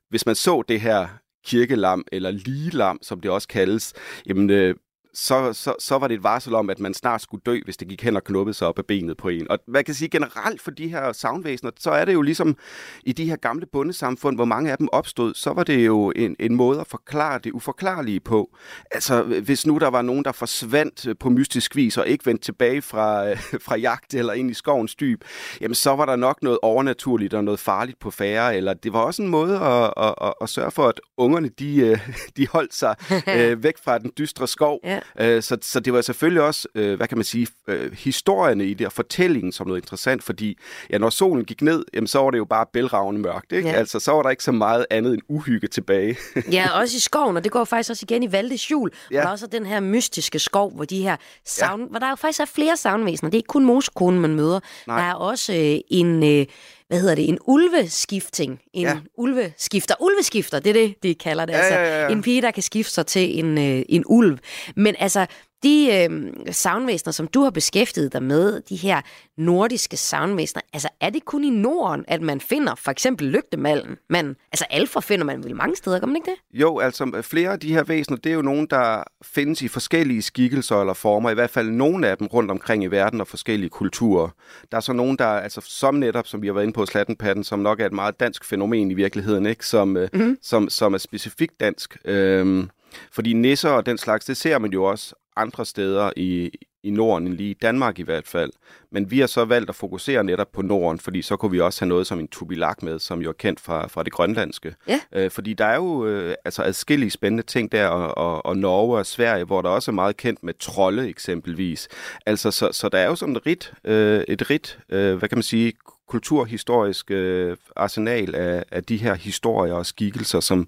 hvis 0.09 0.25
man 0.25 0.35
så 0.35 0.63
det 0.67 0.81
her 0.81 1.07
kirkelam, 1.45 2.03
eller 2.11 2.31
ligelam, 2.31 2.99
som 3.01 3.21
det 3.21 3.31
også 3.31 3.47
kaldes, 3.47 3.93
jamen, 4.25 4.49
øh, 4.49 4.75
så, 5.13 5.53
så, 5.53 5.75
så 5.79 5.97
var 5.97 6.07
det 6.07 6.15
et 6.15 6.23
varsel 6.23 6.55
om, 6.55 6.69
at 6.69 6.79
man 6.79 6.93
snart 6.93 7.21
skulle 7.21 7.41
dø, 7.45 7.59
hvis 7.65 7.77
det 7.77 7.87
gik 7.87 8.03
hen 8.03 8.15
og 8.15 8.23
knuppede 8.23 8.53
sig 8.53 8.67
op 8.67 8.79
af 8.79 8.85
benet 8.85 9.17
på 9.17 9.29
en. 9.29 9.51
Og 9.51 9.59
hvad 9.67 9.83
kan 9.83 9.93
sige 9.93 10.09
generelt 10.09 10.61
for 10.61 10.71
de 10.71 10.87
her 10.87 11.11
savnvæsener, 11.11 11.71
så 11.79 11.91
er 11.91 12.05
det 12.05 12.13
jo 12.13 12.21
ligesom 12.21 12.57
i 13.03 13.13
de 13.13 13.29
her 13.29 13.35
gamle 13.35 13.65
bundesamfund, 13.65 14.37
hvor 14.37 14.45
mange 14.45 14.71
af 14.71 14.77
dem 14.77 14.89
opstod, 14.91 15.33
så 15.33 15.53
var 15.53 15.63
det 15.63 15.85
jo 15.85 16.11
en, 16.15 16.35
en 16.39 16.55
måde 16.55 16.79
at 16.79 16.87
forklare 16.87 17.39
det 17.43 17.51
uforklarlige 17.51 18.19
på. 18.19 18.57
Altså, 18.91 19.23
hvis 19.23 19.65
nu 19.65 19.77
der 19.77 19.87
var 19.87 20.01
nogen, 20.01 20.25
der 20.25 20.31
forsvandt 20.31 21.07
øh, 21.07 21.15
på 21.19 21.29
mystisk 21.29 21.75
vis 21.75 21.97
og 21.97 22.07
ikke 22.07 22.25
vendte 22.25 22.45
tilbage 22.45 22.81
fra, 22.81 23.29
øh, 23.29 23.37
fra 23.61 23.75
jagt 23.75 24.13
eller 24.13 24.33
ind 24.33 24.51
i 24.51 24.53
skovens 24.53 24.95
dyb, 24.95 25.23
jamen 25.61 25.75
så 25.75 25.95
var 25.95 26.05
der 26.05 26.15
nok 26.15 26.43
noget 26.43 26.59
overnaturligt 26.61 27.33
og 27.33 27.43
noget 27.43 27.59
farligt 27.59 27.99
på 27.99 28.11
færre, 28.11 28.57
eller 28.57 28.73
det 28.73 28.93
var 28.93 28.99
også 28.99 29.21
en 29.21 29.27
måde 29.27 29.59
at, 29.59 29.93
at, 29.97 30.15
at, 30.21 30.33
at 30.41 30.49
sørge 30.49 30.71
for, 30.71 30.87
at 30.87 30.99
ungerne, 31.17 31.49
de, 31.59 31.77
øh, 31.77 32.09
de 32.37 32.47
holdt 32.47 32.73
sig 32.73 32.95
væk 33.63 33.75
fra 33.83 33.97
den 33.97 34.11
dystre 34.17 34.47
skov. 34.47 34.79
Ja. 34.83 35.00
Øh, 35.19 35.43
så, 35.43 35.57
så 35.61 35.79
det 35.79 35.93
var 35.93 36.01
selvfølgelig 36.01 36.41
også, 36.41 36.67
øh, 36.75 36.95
hvad 36.95 37.07
kan 37.07 37.17
man 37.17 37.25
sige, 37.25 37.47
øh, 37.67 37.91
historierne 37.91 38.65
i 38.65 38.73
det 38.73 38.87
og 38.87 38.93
fortællingen 38.93 39.51
som 39.51 39.67
noget 39.67 39.81
interessant, 39.81 40.23
fordi 40.23 40.57
ja, 40.89 40.97
når 40.97 41.09
solen 41.09 41.45
gik 41.45 41.61
ned, 41.61 41.85
jamen, 41.93 42.07
så 42.07 42.19
var 42.19 42.31
det 42.31 42.37
jo 42.37 42.45
bare 42.45 42.65
bælragende 42.73 43.21
mørkt. 43.21 43.51
Ikke? 43.51 43.69
Ja. 43.69 43.75
Altså, 43.75 43.99
så 43.99 44.11
var 44.11 44.23
der 44.23 44.29
ikke 44.29 44.43
så 44.43 44.51
meget 44.51 44.85
andet 44.89 45.13
end 45.13 45.21
uhygge 45.27 45.67
tilbage. 45.67 46.17
Ja, 46.51 46.79
også 46.79 46.97
i 46.97 46.99
skoven, 46.99 47.37
og 47.37 47.43
det 47.43 47.51
går 47.51 47.63
faktisk 47.63 47.89
også 47.89 48.05
igen 48.09 48.23
i 48.23 48.31
Valdes 48.31 48.71
jul, 48.71 48.91
ja. 49.11 49.21
der 49.21 49.27
også 49.27 49.45
er 49.45 49.49
den 49.49 49.65
her 49.65 49.79
mystiske 49.79 50.39
skov, 50.39 50.75
hvor 50.75 50.85
de 50.85 51.01
her 51.01 51.15
savn, 51.45 51.81
ja. 51.81 51.87
hvor 51.87 51.99
der 51.99 52.09
jo 52.09 52.15
faktisk 52.15 52.39
er 52.39 52.45
flere 52.45 52.77
savnvæsener. 52.77 53.29
Det 53.29 53.35
er 53.35 53.39
ikke 53.39 53.47
kun 53.47 53.65
moskonen, 53.65 54.19
man 54.19 54.35
møder. 54.35 54.59
Nej. 54.87 54.99
Der 54.99 55.09
er 55.09 55.13
også 55.13 55.53
øh, 55.53 55.79
en, 55.89 56.23
øh, 56.23 56.45
hvad 56.91 56.99
hedder 56.99 57.15
det, 57.15 57.29
en 57.29 57.37
ulveskifting. 57.47 58.59
En 58.73 58.81
Ja. 58.81 58.97
ulveskifter. 59.17 59.95
Ulveskifter, 60.01 60.59
det 60.59 60.69
er 60.69 60.73
det, 60.73 60.95
de 61.03 61.15
kalder 61.15 61.45
det. 61.45 61.53
Ja, 61.53 61.57
altså, 61.59 61.73
ja, 61.79 61.85
ja, 61.97 62.01
ja. 62.05 62.09
En 62.11 62.21
pige, 62.21 62.41
der 62.41 62.51
kan 62.51 62.63
skifte 62.63 62.93
sig 62.93 63.05
til 63.05 63.39
en, 63.39 63.57
øh, 63.57 63.83
en 63.89 64.03
ulv. 64.05 64.37
Men 64.75 64.95
altså, 64.99 65.25
De 65.63 66.07
øh, 66.11 66.53
soundvæsener, 66.53 67.11
som 67.11 67.27
du 67.27 67.41
har 67.41 67.49
beskæftiget 67.49 68.13
dig 68.13 68.23
med, 68.23 68.61
de 68.61 68.75
her 68.75 69.01
nordiske 69.37 69.97
soundvæsener, 69.97 70.61
altså 70.73 70.89
er 71.01 71.09
det 71.09 71.25
kun 71.25 71.43
i 71.43 71.49
Norden, 71.49 72.05
at 72.07 72.21
man 72.21 72.41
finder 72.41 72.75
for 72.75 72.91
eksempel 72.91 73.27
lygtemalen? 73.27 73.97
Man, 74.09 74.35
altså 74.51 74.65
alfa 74.69 74.99
finder 74.99 75.25
man 75.25 75.43
vel 75.43 75.55
mange 75.55 75.75
steder, 75.75 75.99
kan 75.99 76.07
man 76.07 76.15
ikke 76.15 76.31
det? 76.31 76.59
Jo, 76.59 76.79
altså 76.79 77.21
flere 77.21 77.51
af 77.51 77.59
de 77.59 77.73
her 77.73 77.83
væsener, 77.83 78.17
det 78.17 78.29
er 78.29 78.33
jo 78.33 78.41
nogen, 78.41 78.67
der 78.69 79.03
findes 79.23 79.61
i 79.61 79.67
forskellige 79.67 80.21
skikkelser 80.21 80.79
eller 80.79 80.93
former, 80.93 81.29
i 81.29 81.33
hvert 81.33 81.49
fald 81.49 81.69
nogle 81.69 82.07
af 82.07 82.17
dem 82.17 82.27
rundt 82.27 82.51
omkring 82.51 82.83
i 82.83 82.87
verden 82.87 83.21
og 83.21 83.27
forskellige 83.27 83.69
kulturer. 83.69 84.29
Der 84.71 84.77
er 84.77 84.81
så 84.81 84.93
nogen, 84.93 85.17
der, 85.17 85.27
altså 85.27 85.61
som 85.65 85.95
netop, 85.95 86.27
som 86.27 86.41
vi 86.41 86.47
har 86.47 86.53
været 86.53 86.63
inde 86.63 86.73
på, 86.73 86.85
Slattenpatten, 86.85 87.43
som 87.43 87.59
nok 87.59 87.79
er 87.79 87.85
et 87.85 87.93
meget 87.93 88.19
dansk 88.19 88.45
fænomen 88.45 88.91
i 88.91 88.93
virkeligheden, 88.93 89.45
ikke? 89.45 89.65
Som, 89.65 89.87
mm-hmm. 89.87 90.37
som, 90.41 90.69
som 90.69 90.93
er 90.93 90.97
specifikt 90.97 91.59
dansk. 91.59 91.97
Øhm, 92.05 92.69
fordi 93.11 93.33
nisser 93.33 93.69
og 93.69 93.85
den 93.85 93.97
slags, 93.97 94.25
det 94.25 94.37
ser 94.37 94.57
man 94.57 94.71
jo 94.71 94.83
også 94.83 95.15
andre 95.37 95.65
steder 95.65 96.11
i, 96.17 96.51
i 96.83 96.89
Norden, 96.89 97.27
end 97.27 97.37
lige 97.37 97.51
i 97.51 97.57
Danmark 97.61 97.99
i 97.99 98.03
hvert 98.03 98.27
fald. 98.27 98.51
Men 98.91 99.11
vi 99.11 99.19
har 99.19 99.27
så 99.27 99.45
valgt 99.45 99.69
at 99.69 99.75
fokusere 99.75 100.23
netop 100.23 100.51
på 100.51 100.61
Norden, 100.61 100.99
fordi 100.99 101.21
så 101.21 101.35
kunne 101.35 101.51
vi 101.51 101.59
også 101.59 101.81
have 101.81 101.89
noget 101.89 102.07
som 102.07 102.19
en 102.19 102.27
tubilak 102.27 102.83
med, 102.83 102.99
som 102.99 103.21
jo 103.21 103.29
er 103.29 103.33
kendt 103.33 103.59
fra, 103.59 103.87
fra 103.87 104.03
det 104.03 104.13
grønlandske. 104.13 104.75
Ja. 104.87 104.99
Øh, 105.15 105.31
fordi 105.31 105.53
der 105.53 105.65
er 105.65 105.75
jo 105.75 106.05
øh, 106.05 106.35
altså 106.45 106.63
adskillige 106.63 107.11
spændende 107.11 107.43
ting 107.43 107.71
der, 107.71 107.87
og, 107.87 108.17
og, 108.17 108.45
og 108.45 108.57
Norge 108.57 108.97
og 108.97 109.05
Sverige, 109.05 109.45
hvor 109.45 109.61
der 109.61 109.69
også 109.69 109.91
er 109.91 109.95
meget 109.95 110.17
kendt 110.17 110.43
med 110.43 110.53
trolde 110.59 111.09
eksempelvis. 111.09 111.87
Altså, 112.25 112.51
så, 112.51 112.69
så 112.71 112.89
der 112.89 112.97
er 112.97 113.07
jo 113.07 113.15
sådan 113.15 113.35
et 113.35 113.45
rigt, 113.45 113.73
øh, 113.83 114.23
et 114.27 114.49
rigt 114.49 114.79
øh, 114.89 115.15
hvad 115.15 115.29
kan 115.29 115.37
man 115.37 115.43
sige, 115.43 115.73
kulturhistorisk 116.11 117.11
øh, 117.11 117.57
arsenal 117.75 118.35
af, 118.35 118.63
af 118.71 118.83
de 118.83 118.97
her 118.97 119.15
historier 119.15 119.73
og 119.73 119.85
skikkelser, 119.85 120.39
som 120.39 120.67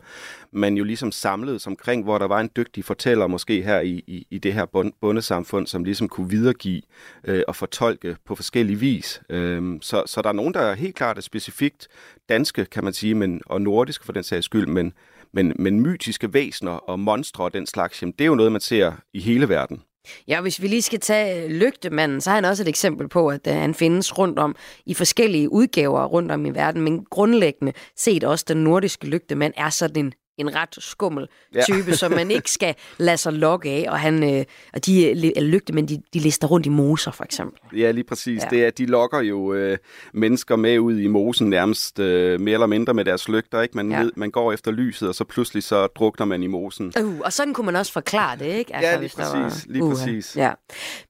man 0.52 0.78
jo 0.78 0.84
ligesom 0.84 1.12
samlede 1.12 1.60
omkring, 1.68 2.04
hvor 2.04 2.18
der 2.18 2.28
var 2.28 2.40
en 2.40 2.50
dygtig 2.56 2.86
fortæller 2.86 3.28
måske 3.28 3.62
her 3.62 3.80
i, 3.80 4.04
i, 4.08 4.28
i 4.32 4.38
det 4.38 4.54
her 4.54 4.66
bund, 4.66 4.94
bundesamfund, 5.02 5.68
som 5.68 5.84
ligesom 5.84 6.10
kunne 6.10 6.30
videregive 6.30 6.82
øh, 7.24 7.44
og 7.48 7.56
fortolke 7.56 8.18
på 8.26 8.36
forskellige 8.36 8.80
vis. 8.80 9.22
Øh, 9.30 9.78
så, 9.82 10.04
så 10.06 10.22
der 10.22 10.30
er 10.30 10.34
nogen, 10.34 10.54
der 10.54 10.60
er 10.62 10.76
helt 10.76 10.96
klart 10.96 11.18
er 11.18 11.22
specifikt 11.22 11.88
danske, 12.30 12.66
kan 12.66 12.84
man 12.84 12.94
sige, 12.94 13.16
men, 13.16 13.42
og 13.46 13.62
nordiske 13.62 14.06
for 14.06 14.14
den 14.14 14.24
sags 14.24 14.46
skyld, 14.46 14.68
men, 14.68 14.94
men, 15.32 15.54
men 15.60 15.80
mytiske 15.80 16.34
væsener 16.34 16.72
og 16.72 17.00
monstre 17.00 17.44
og 17.44 17.54
den 17.54 17.68
slags, 17.68 18.02
jamen, 18.02 18.14
det 18.20 18.22
er 18.22 18.30
jo 18.30 18.36
noget, 18.36 18.52
man 18.52 18.62
ser 18.62 18.92
i 19.14 19.20
hele 19.20 19.50
verden. 19.50 19.82
Ja, 20.28 20.42
hvis 20.42 20.62
vi 20.62 20.68
lige 20.68 20.82
skal 20.82 21.00
tage 21.00 21.44
øh, 21.44 21.50
lygtemanden, 21.50 22.22
så 22.22 22.30
er 22.30 22.36
han 22.36 22.46
også 22.46 22.64
et 22.64 22.68
eksempel 22.68 23.10
på, 23.10 23.28
at 23.28 23.48
øh, 23.48 23.54
han 23.54 23.74
findes 23.74 24.18
rundt 24.18 24.40
om 24.40 24.56
i 24.86 24.94
forskellige 24.94 25.52
udgaver 25.52 26.06
rundt 26.06 26.32
om 26.32 26.46
i 26.46 26.50
verden, 26.50 26.82
men 26.82 27.06
grundlæggende 27.06 27.74
set 27.96 28.24
også 28.24 28.46
den 28.48 28.58
nordiske 28.58 29.08
lygtemand 29.08 29.54
er 29.58 29.70
sådan 29.70 30.06
en 30.06 30.14
en 30.38 30.56
ret 30.56 30.76
skummel 30.80 31.28
type, 31.64 31.90
ja. 31.90 31.96
som 31.96 32.12
man 32.12 32.32
ikke 32.32 32.52
skal 32.52 32.76
lade 32.98 33.18
sig 33.18 33.34
lokke 33.34 33.70
af, 33.70 33.86
og, 33.90 34.00
han, 34.00 34.36
øh, 34.36 34.46
og 34.74 34.86
de 34.86 35.10
øh, 35.38 35.44
lygtemænd, 35.44 35.88
de, 35.88 36.02
de 36.14 36.20
lister 36.20 36.48
rundt 36.48 36.66
i 36.66 36.70
moser, 36.70 37.12
for 37.12 37.24
eksempel. 37.24 37.80
Ja, 37.80 37.92
lige 37.92 38.04
præcis. 38.04 38.44
Ja. 38.44 38.48
Det 38.50 38.66
er, 38.66 38.70
de 38.70 38.86
lokker 38.86 39.20
jo 39.20 39.54
øh, 39.54 39.78
mennesker 40.14 40.56
med 40.56 40.80
ud 40.80 41.00
i 41.00 41.08
mosen 41.08 41.50
nærmest 41.50 42.00
øh, 42.00 42.42
mere 42.42 42.54
eller 42.54 42.68
mindre 42.68 42.94
med 42.94 43.06
deres 43.06 43.30
lygter. 43.30 43.62
Ikke? 43.62 43.78
Man, 43.78 43.92
ja. 43.92 44.00
ved, 44.00 44.12
man 44.16 44.32
går 44.32 44.54
efter 44.54 44.72
lyset, 44.72 45.10
og 45.10 45.16
så 45.16 45.24
pludselig 45.24 45.64
så 45.64 45.88
drukner 45.88 46.26
man 46.26 46.44
i 46.44 46.48
mosen. 46.48 46.94
Uh, 47.02 47.20
og 47.20 47.34
sådan 47.34 47.54
kunne 47.54 47.66
man 47.66 47.76
også 47.76 47.92
forklare 47.92 48.38
det, 48.38 48.46
ikke? 48.46 48.76
Altså, 48.76 48.92
ja, 48.92 49.00
lige 49.00 49.12
præcis. 49.16 49.68
Var, 49.68 49.74
lige 49.74 49.84
uh, 49.84 49.92
præcis. 49.92 50.36
Ja. 50.36 50.52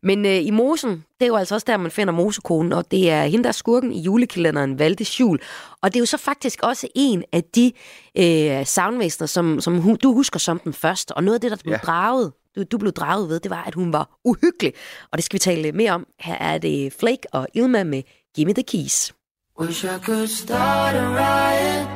Men 0.03 0.25
øh, 0.25 0.45
i 0.45 0.51
mosen, 0.51 0.91
det 0.91 1.25
er 1.25 1.27
jo 1.27 1.35
altså 1.35 1.55
også 1.55 1.65
der, 1.67 1.77
man 1.77 1.91
finder 1.91 2.13
mosekonen, 2.13 2.73
og 2.73 2.91
det 2.91 3.09
er 3.09 3.23
hende, 3.23 3.43
der 3.43 3.49
er 3.49 3.53
skurken 3.53 3.91
i 3.91 4.01
julekalenderen 4.01 4.79
Valde 4.79 5.05
Jul. 5.19 5.39
Og 5.81 5.93
det 5.93 5.95
er 5.95 6.01
jo 6.01 6.05
så 6.05 6.17
faktisk 6.17 6.59
også 6.63 6.87
en 6.95 7.23
af 7.31 7.43
de 7.43 7.71
øh, 8.17 8.65
soundvæsener, 8.65 9.27
som, 9.27 9.61
som 9.61 9.81
hu- 9.81 9.95
du 10.03 10.13
husker 10.13 10.39
som 10.39 10.59
den 10.59 10.73
første. 10.73 11.11
Og 11.11 11.23
noget 11.23 11.35
af 11.35 11.41
det, 11.41 11.51
der 11.51 11.57
blev 11.63 11.71
ja. 11.71 11.77
draget, 11.77 12.31
du, 12.55 12.63
du 12.63 12.77
blev 12.77 12.91
draget 12.91 13.29
ved, 13.29 13.39
det 13.39 13.51
var, 13.51 13.63
at 13.63 13.73
hun 13.75 13.93
var 13.93 14.19
uhyggelig. 14.25 14.73
Og 15.11 15.17
det 15.17 15.25
skal 15.25 15.35
vi 15.35 15.39
tale 15.39 15.71
mere 15.71 15.91
om. 15.91 16.05
Her 16.19 16.35
er 16.35 16.57
det 16.57 16.93
Flake 16.99 17.33
og 17.33 17.47
Ilma 17.53 17.83
med 17.83 18.03
Gimme 18.35 18.53
the 18.53 18.63
Keys. 18.63 19.13
Wish 19.59 19.85
I 19.85 19.99
could 20.05 20.27
start 20.27 20.95
a 20.95 21.07
riot 21.21 21.87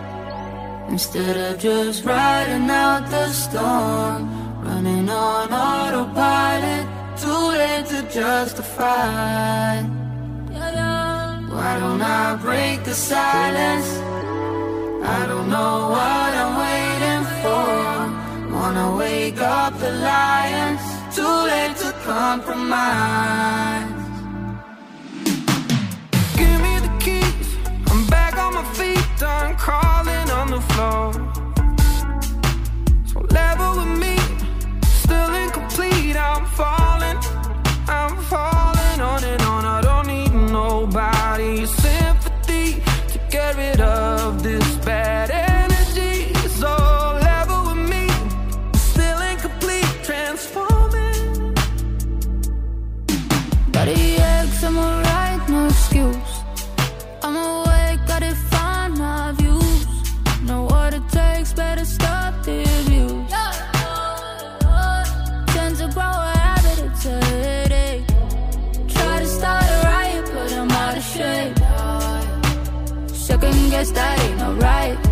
Instead 0.91 1.35
of 1.37 1.63
just 1.63 2.05
riding 2.05 2.69
out 2.69 3.09
the 3.09 3.27
storm 3.33 4.29
Running 4.63 5.09
on 5.09 5.51
autopilot 5.51 6.85
Too 7.17 7.51
late 7.57 7.85
to 7.93 8.01
justify 8.19 9.81
Why 11.57 11.79
don't 11.79 12.01
I 12.01 12.37
break 12.41 12.83
the 12.83 12.93
silence? 12.93 14.06
I 15.03 15.25
don't 15.27 15.49
know 15.49 15.89
what 15.95 16.31
I'm 16.41 16.53
waiting 16.65 17.23
for. 17.41 18.55
Wanna 18.55 18.95
wake 18.97 19.39
up 19.41 19.77
the 19.79 19.91
lions. 19.91 20.81
Too 21.15 21.35
late 21.51 21.75
to 21.83 21.91
compromise. 22.03 23.93
Give 26.39 26.59
me 26.65 26.73
the 26.85 26.91
keys. 26.99 27.47
I'm 27.91 28.05
back 28.07 28.37
on 28.37 28.53
my 28.55 28.63
feet, 28.73 29.05
done 29.19 29.55
crawling 29.55 30.29
on 30.39 30.47
the 30.55 30.61
floor. 30.71 31.13
So 33.11 33.19
level 33.31 33.71
with 33.79 33.93
me, 34.03 34.17
still 35.01 35.33
incomplete. 35.43 36.17
I'm 36.17 36.45
falling, 36.59 37.17
I'm 37.87 38.15
falling 38.31 38.99
on 39.11 39.23
and 39.23 39.41
on. 39.43 39.65
I 39.65 39.81
don't 39.81 40.07
need 40.07 40.33
nobody's 40.33 41.69
sympathy 41.75 42.81
to 43.11 43.19
get 43.29 43.55
rid 43.55 43.79
of 43.81 44.43
this 44.43 44.66
That 73.93 74.19
ain't 74.19 74.41
alright. 74.41 75.06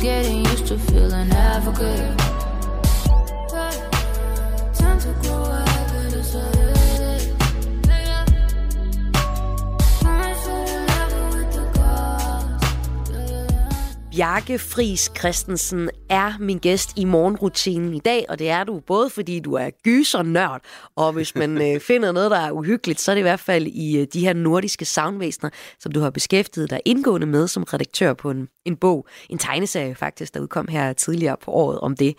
Getting 0.00 0.44
used 0.46 0.66
to 0.66 0.78
feeling 0.78 1.30
advocate. 1.30 2.18
Time 4.74 4.98
to 4.98 5.12
grow 5.20 5.42
up, 5.42 5.66
but 5.92 6.14
it's 6.14 6.34
a 6.34 6.42
headache. 6.56 7.34
Love 10.02 11.12
with 11.34 11.52
the 11.52 11.64
gods. 11.74 12.64
Bjarke 14.10 14.58
Fris 14.58 15.08
Christensen 15.08 15.90
er 16.10 16.32
min 16.40 16.58
gæst 16.58 16.92
i 16.96 17.04
morgenrutinen 17.04 17.94
i 17.94 17.98
dag, 17.98 18.26
og 18.28 18.38
det 18.38 18.50
er 18.50 18.64
du 18.64 18.80
både 18.86 19.10
fordi 19.10 19.40
du 19.40 19.54
er 19.54 19.70
gysernørd, 19.84 20.62
og 20.96 21.12
hvis 21.12 21.34
man 21.34 21.74
øh, 21.74 21.80
finder 21.90 22.12
noget, 22.12 22.30
der 22.30 22.36
er 22.36 22.50
uhyggeligt, 22.50 23.00
så 23.00 23.10
er 23.10 23.14
det 23.14 23.20
i 23.20 23.22
hvert 23.22 23.40
fald 23.40 23.66
i 23.66 23.98
øh, 24.00 24.06
de 24.12 24.20
her 24.20 24.32
nordiske 24.32 24.84
savnvæsener, 24.84 25.50
som 25.78 25.92
du 25.92 26.00
har 26.00 26.10
beskæftiget 26.10 26.70
dig 26.70 26.80
indgående 26.84 27.26
med 27.26 27.48
som 27.48 27.62
redaktør 27.62 28.14
på 28.14 28.30
en, 28.30 28.48
en 28.64 28.76
bog, 28.76 29.06
en 29.30 29.38
tegneserie 29.38 29.94
faktisk, 29.94 30.34
der 30.34 30.40
udkom 30.40 30.68
her 30.68 30.92
tidligere 30.92 31.36
på 31.44 31.50
året 31.50 31.80
om 31.80 31.96
det. 31.96 32.16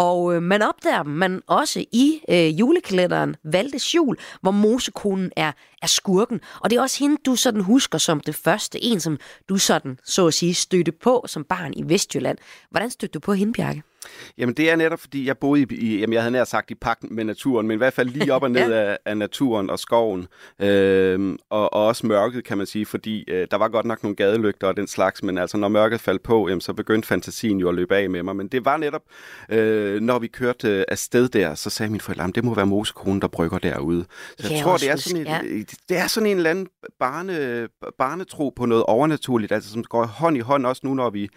Og 0.00 0.34
øh, 0.34 0.42
man 0.42 0.62
opdager 0.62 1.02
dem, 1.02 1.12
man 1.12 1.42
også 1.46 1.84
i 1.92 2.20
øh, 2.28 2.60
julekalenderen 2.60 3.36
Valdes 3.44 3.94
Jul, 3.94 4.16
hvor 4.40 4.50
mosekonen 4.50 5.32
er, 5.36 5.52
er 5.82 5.86
skurken. 5.86 6.40
Og 6.60 6.70
det 6.70 6.76
er 6.76 6.82
også 6.82 6.98
hende, 6.98 7.16
du 7.26 7.36
sådan 7.36 7.60
husker 7.60 7.98
som 7.98 8.20
det 8.20 8.34
første, 8.34 8.84
en 8.84 9.00
som 9.00 9.18
du 9.48 9.56
sådan, 9.56 9.98
så 10.04 10.26
at 10.26 10.34
sige, 10.34 10.54
stødte 10.54 10.92
på 10.92 11.24
som 11.26 11.44
barn 11.44 11.72
i 11.76 11.82
Vestjylland. 11.86 12.38
Hvordan 12.70 12.90
stødte 12.90 13.12
du 13.12 13.20
på 13.20 13.32
hende, 13.32 13.52
Bjarke? 13.52 13.82
Jamen 14.38 14.54
det 14.54 14.70
er 14.70 14.76
netop, 14.76 15.00
fordi 15.00 15.26
jeg 15.26 15.38
boede 15.38 15.62
i, 15.62 15.74
i 15.74 16.00
jamen 16.00 16.12
jeg 16.12 16.22
havde 16.22 16.32
nær 16.32 16.44
sagt 16.44 16.70
i 16.70 16.74
pakken 16.74 17.14
med 17.14 17.24
naturen, 17.24 17.66
men 17.66 17.74
i 17.74 17.78
hvert 17.78 17.92
fald 17.92 18.08
lige 18.08 18.34
op 18.34 18.42
og 18.42 18.50
ned 18.60 18.72
ja. 18.72 18.80
af, 18.80 18.98
af 19.04 19.16
naturen 19.16 19.70
og 19.70 19.78
skoven, 19.78 20.26
øhm, 20.60 21.38
og, 21.50 21.72
og 21.74 21.86
også 21.86 22.06
mørket, 22.06 22.44
kan 22.44 22.58
man 22.58 22.66
sige, 22.66 22.86
fordi 22.86 23.24
øh, 23.28 23.46
der 23.50 23.56
var 23.56 23.68
godt 23.68 23.86
nok 23.86 24.02
nogle 24.02 24.16
gadelygter 24.16 24.66
og 24.66 24.76
den 24.76 24.86
slags, 24.86 25.22
men 25.22 25.38
altså 25.38 25.56
når 25.56 25.68
mørket 25.68 26.00
faldt 26.00 26.22
på, 26.22 26.48
jamen, 26.48 26.60
så 26.60 26.72
begyndte 26.72 27.08
fantasien 27.08 27.58
jo 27.58 27.68
at 27.68 27.74
løbe 27.74 27.96
af 27.96 28.10
med 28.10 28.22
mig, 28.22 28.36
men 28.36 28.48
det 28.48 28.64
var 28.64 28.76
netop, 28.76 29.02
øh, 29.48 30.00
når 30.00 30.18
vi 30.18 30.26
kørte 30.26 30.68
øh, 30.68 30.84
afsted 30.88 31.28
der, 31.28 31.54
så 31.54 31.70
sagde 31.70 31.90
min 31.90 32.00
forældre, 32.00 32.30
det 32.34 32.44
må 32.44 32.54
være 32.54 32.66
mosekonen, 32.66 33.20
der 33.20 33.28
brygger 33.28 33.58
derude. 33.58 34.04
Så 34.38 34.46
jeg 34.48 34.56
Ja, 34.56 34.62
tror, 34.62 34.76
det 34.76 34.88
er, 34.88 34.92
husk, 34.92 35.04
sådan 35.04 35.20
en, 35.20 35.26
ja. 35.26 35.40
det 35.88 35.98
er 35.98 36.06
sådan 36.06 36.26
en 36.26 36.36
eller 36.36 36.50
anden 36.50 36.66
barne, 36.98 37.68
barnetro 37.98 38.52
på 38.56 38.66
noget 38.66 38.84
overnaturligt, 38.84 39.52
altså 39.52 39.70
som 39.70 39.84
går 39.84 40.04
hånd 40.04 40.36
i 40.36 40.40
hånd 40.40 40.66
også 40.66 40.80
nu, 40.84 40.94
når 40.94 41.10
vi 41.10 41.28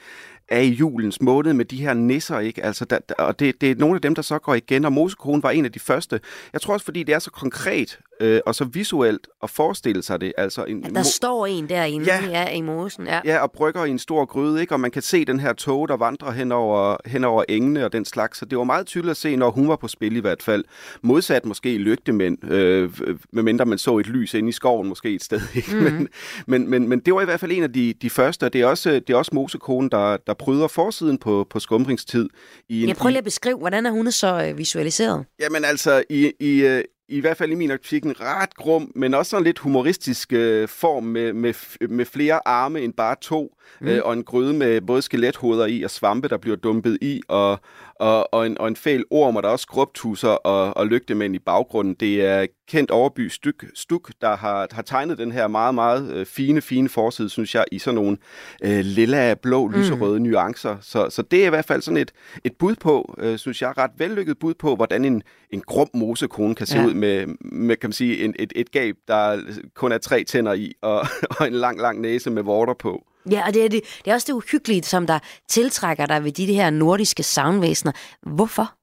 er 0.50 0.60
i 0.60 0.70
julens 0.70 1.22
måned 1.22 1.54
med 1.54 1.66
de 1.66 1.82
her 1.82 1.94
nisser, 1.94 2.40
ikke? 2.40 2.64
Altså, 2.66 2.86
der, 2.86 3.00
der, 3.10 3.16
og 3.16 3.40
det, 3.40 3.62
det 3.62 3.72
er 3.72 3.76
nogle 3.76 3.96
af 3.96 4.02
dem, 4.02 4.16
der 4.16 4.22
så 4.22 4.40
går 4.40 4.54
igen, 4.54 4.86
og 4.86 4.94
Mosekonen 4.94 5.44
var 5.44 5.52
en 5.52 5.66
af 5.66 5.72
de 5.72 5.80
første. 5.80 6.20
Jeg 6.54 6.62
tror 6.62 6.74
også, 6.74 6.86
fordi 6.86 7.04
det 7.04 7.16
er 7.16 7.20
så 7.20 7.32
konkret 7.32 8.00
øh, 8.20 8.42
og 8.46 8.56
så 8.56 8.66
visuelt 8.66 9.28
at 9.44 9.50
forestille 9.50 10.04
sig 10.04 10.22
det. 10.22 10.34
Altså 10.38 10.64
en, 10.66 10.84
Der 10.96 11.04
står 11.04 11.46
en 11.46 11.70
derinde 11.70 12.06
Ja. 12.06 12.24
ja. 12.24 12.42
Ja, 12.42 12.50
i 12.50 12.62
mosen. 12.62 13.06
Ja. 13.06 13.20
Ja, 13.26 13.40
og 13.40 13.52
brygger 13.52 13.86
i 13.86 13.90
en 13.90 14.00
stor 14.00 14.26
gryde, 14.26 14.62
ikke? 14.62 14.74
Og 14.74 14.80
man 14.80 14.92
kan 14.92 15.02
se 15.02 15.26
den 15.26 15.40
her 15.40 15.54
tog, 15.54 15.88
der 15.88 15.98
vandrer 15.98 16.32
hen 16.32 16.52
over, 16.52 16.98
hen 17.06 17.24
over 17.24 17.44
engene 17.50 17.86
og 17.86 17.94
den 17.94 18.06
slags. 18.06 18.38
Så 18.38 18.46
det 18.46 18.58
var 18.58 18.64
meget 18.64 18.86
tydeligt 18.88 19.12
at 19.12 19.18
se, 19.18 19.36
når 19.36 19.52
hun 19.52 19.68
var 19.68 19.76
på 19.76 19.88
spil 19.88 20.16
i 20.16 20.20
hvert 20.20 20.44
fald. 20.44 20.64
Modsat 21.02 21.46
måske 21.46 21.78
lygtemænd, 21.78 22.52
øh, 22.52 22.90
medmindre 23.32 23.66
man 23.66 23.78
så 23.78 23.98
et 23.98 24.08
lys 24.08 24.34
inde 24.34 24.50
i 24.50 24.52
skoven 24.52 24.88
måske 24.90 25.10
et 25.10 25.24
sted. 25.24 25.42
Ikke? 25.56 25.76
Mhm. 25.76 25.84
Men, 25.84 26.08
men, 26.48 26.70
men, 26.70 26.88
men 26.88 27.00
det 27.00 27.14
var 27.14 27.22
i 27.22 27.26
hvert 27.26 27.40
fald 27.40 27.52
en 27.52 27.64
af 27.64 27.74
de, 27.74 27.94
de 28.02 28.10
første, 28.10 28.44
og 28.44 28.54
det 28.54 28.62
er 28.62 28.66
også, 28.66 28.90
det 28.92 29.10
er 29.10 29.16
også 29.18 29.32
Mosekonen, 29.34 29.92
der, 29.92 30.18
der 30.18 30.34
bryder 30.44 30.68
forsiden 30.68 31.18
på, 31.18 31.48
på 31.50 31.60
skumringstid. 31.60 32.30
I 32.70 32.82
en, 32.84 32.88
Jeg 32.88 32.96
prøver 32.98 33.10
lige 33.10 33.18
at 33.18 33.24
beskrive, 33.24 33.58
hvordan 33.58 33.86
er 33.86 33.92
hun 33.92 34.12
så 34.12 34.46
øh, 34.50 34.58
visualiseret? 34.58 35.26
Jamen 35.40 35.66
altså, 35.66 36.04
i, 36.10 36.32
i, 36.40 36.62
øh, 36.62 36.84
i 37.18 37.20
hvert 37.20 37.38
fald 37.38 37.52
i 37.52 37.56
min 37.56 37.72
optik 37.72 38.04
en 38.04 38.22
ret 38.22 38.56
grum, 38.56 38.92
men 38.96 39.14
også 39.14 39.30
sådan 39.30 39.44
lidt 39.44 39.60
humoristisk 39.60 40.34
øh, 40.34 40.68
form 40.68 41.04
med, 41.04 41.34
med, 41.34 41.54
med 41.88 42.06
flere 42.06 42.48
arme 42.48 42.82
end 42.82 42.94
bare 42.94 43.16
to, 43.22 43.58
Mm. 43.82 43.88
mm. 43.88 43.94
øh, 43.94 44.02
og 44.06 44.14
en 44.14 44.24
gryde 44.24 44.54
med 44.54 44.82
både 44.82 45.02
skelethoveder 45.02 45.66
i 45.66 45.84
og 45.84 45.90
svampe, 45.90 46.28
der 46.28 46.38
bliver 46.38 46.56
dumpet 46.56 46.98
i, 47.02 47.22
og, 47.28 47.60
og, 47.96 48.34
og, 48.34 48.46
en, 48.48 48.58
og 48.58 48.68
en 48.68 48.76
fæl 48.76 49.04
orm, 49.10 49.36
og 49.36 49.44
der 49.44 49.50
er 49.50 49.54
også 49.54 49.64
skrubtusser 49.64 50.30
og, 50.30 50.78
og 50.78 50.88
lygtemænd 50.88 51.36
i 51.36 51.40
baggrunden. 51.40 51.94
Det 51.94 52.26
er 52.26 52.46
kendt 52.68 52.92
Overby 52.92 53.28
Stuk, 53.28 53.64
Stuk 53.76 54.12
der 54.22 54.36
har, 54.36 54.68
har 54.72 54.82
tegnet 54.82 55.18
den 55.18 55.32
her 55.32 55.48
meget, 55.48 55.76
meget 55.76 56.14
øh, 56.14 56.26
fine, 56.26 56.62
fine 56.62 56.90
forside, 56.90 57.30
synes 57.30 57.56
jeg, 57.56 57.66
i 57.72 57.80
sådan 57.80 57.96
nogle 57.96 58.18
øh, 58.64 58.80
lilla, 58.80 59.34
blå, 59.34 59.68
lyserøde 59.68 60.20
mm. 60.20 60.26
nuancer. 60.26 60.78
Så, 60.82 61.10
så 61.10 61.22
det 61.22 61.42
er 61.42 61.46
i 61.46 61.50
hvert 61.50 61.66
fald 61.66 61.82
sådan 61.82 61.98
et, 61.98 62.12
et 62.44 62.54
bud 62.60 62.76
på, 62.76 63.16
øh, 63.18 63.38
synes 63.38 63.62
jeg, 63.62 63.78
ret 63.78 63.92
vellykket 63.98 64.40
bud 64.40 64.54
på, 64.54 64.76
hvordan 64.76 65.06
en, 65.06 65.24
en 65.54 65.62
grum 65.62 65.90
mosekone 65.94 66.56
kan 66.56 66.68
se 66.68 66.78
Ja. 66.78 66.86
ud 66.86 66.94
med, 66.94 67.28
med, 67.52 67.76
kan 67.76 67.88
man 67.88 67.94
sige, 67.94 68.24
en, 68.24 68.36
et, 68.40 68.54
et 68.56 68.72
gab, 68.72 68.96
der 69.08 69.42
kun 69.76 69.92
er 69.92 69.98
tre 69.98 70.24
tænder 70.24 70.54
i, 70.54 70.74
og, 70.82 71.00
og 71.40 71.48
en 71.48 71.54
lang, 71.54 71.80
lang 71.82 72.02
næse 72.02 72.30
med 72.30 72.44
vorter 72.44 72.74
på. 72.74 73.04
Ja, 73.32 73.48
og 73.48 73.54
det 73.54 73.66
er, 73.66 73.70
det, 73.70 73.82
det 74.06 74.12
er 74.12 74.16
også 74.16 74.26
det 74.28 74.34
uhyggelige, 74.34 74.84
som 74.84 75.08
der 75.08 75.20
tiltrækker 75.50 76.06
dig 76.06 76.24
ved 76.24 76.32
de 76.32 76.46
her 76.54 76.70
nordiske 76.70 77.24
savnvæsener. 77.24 77.92
Hvorfor? 78.36 78.74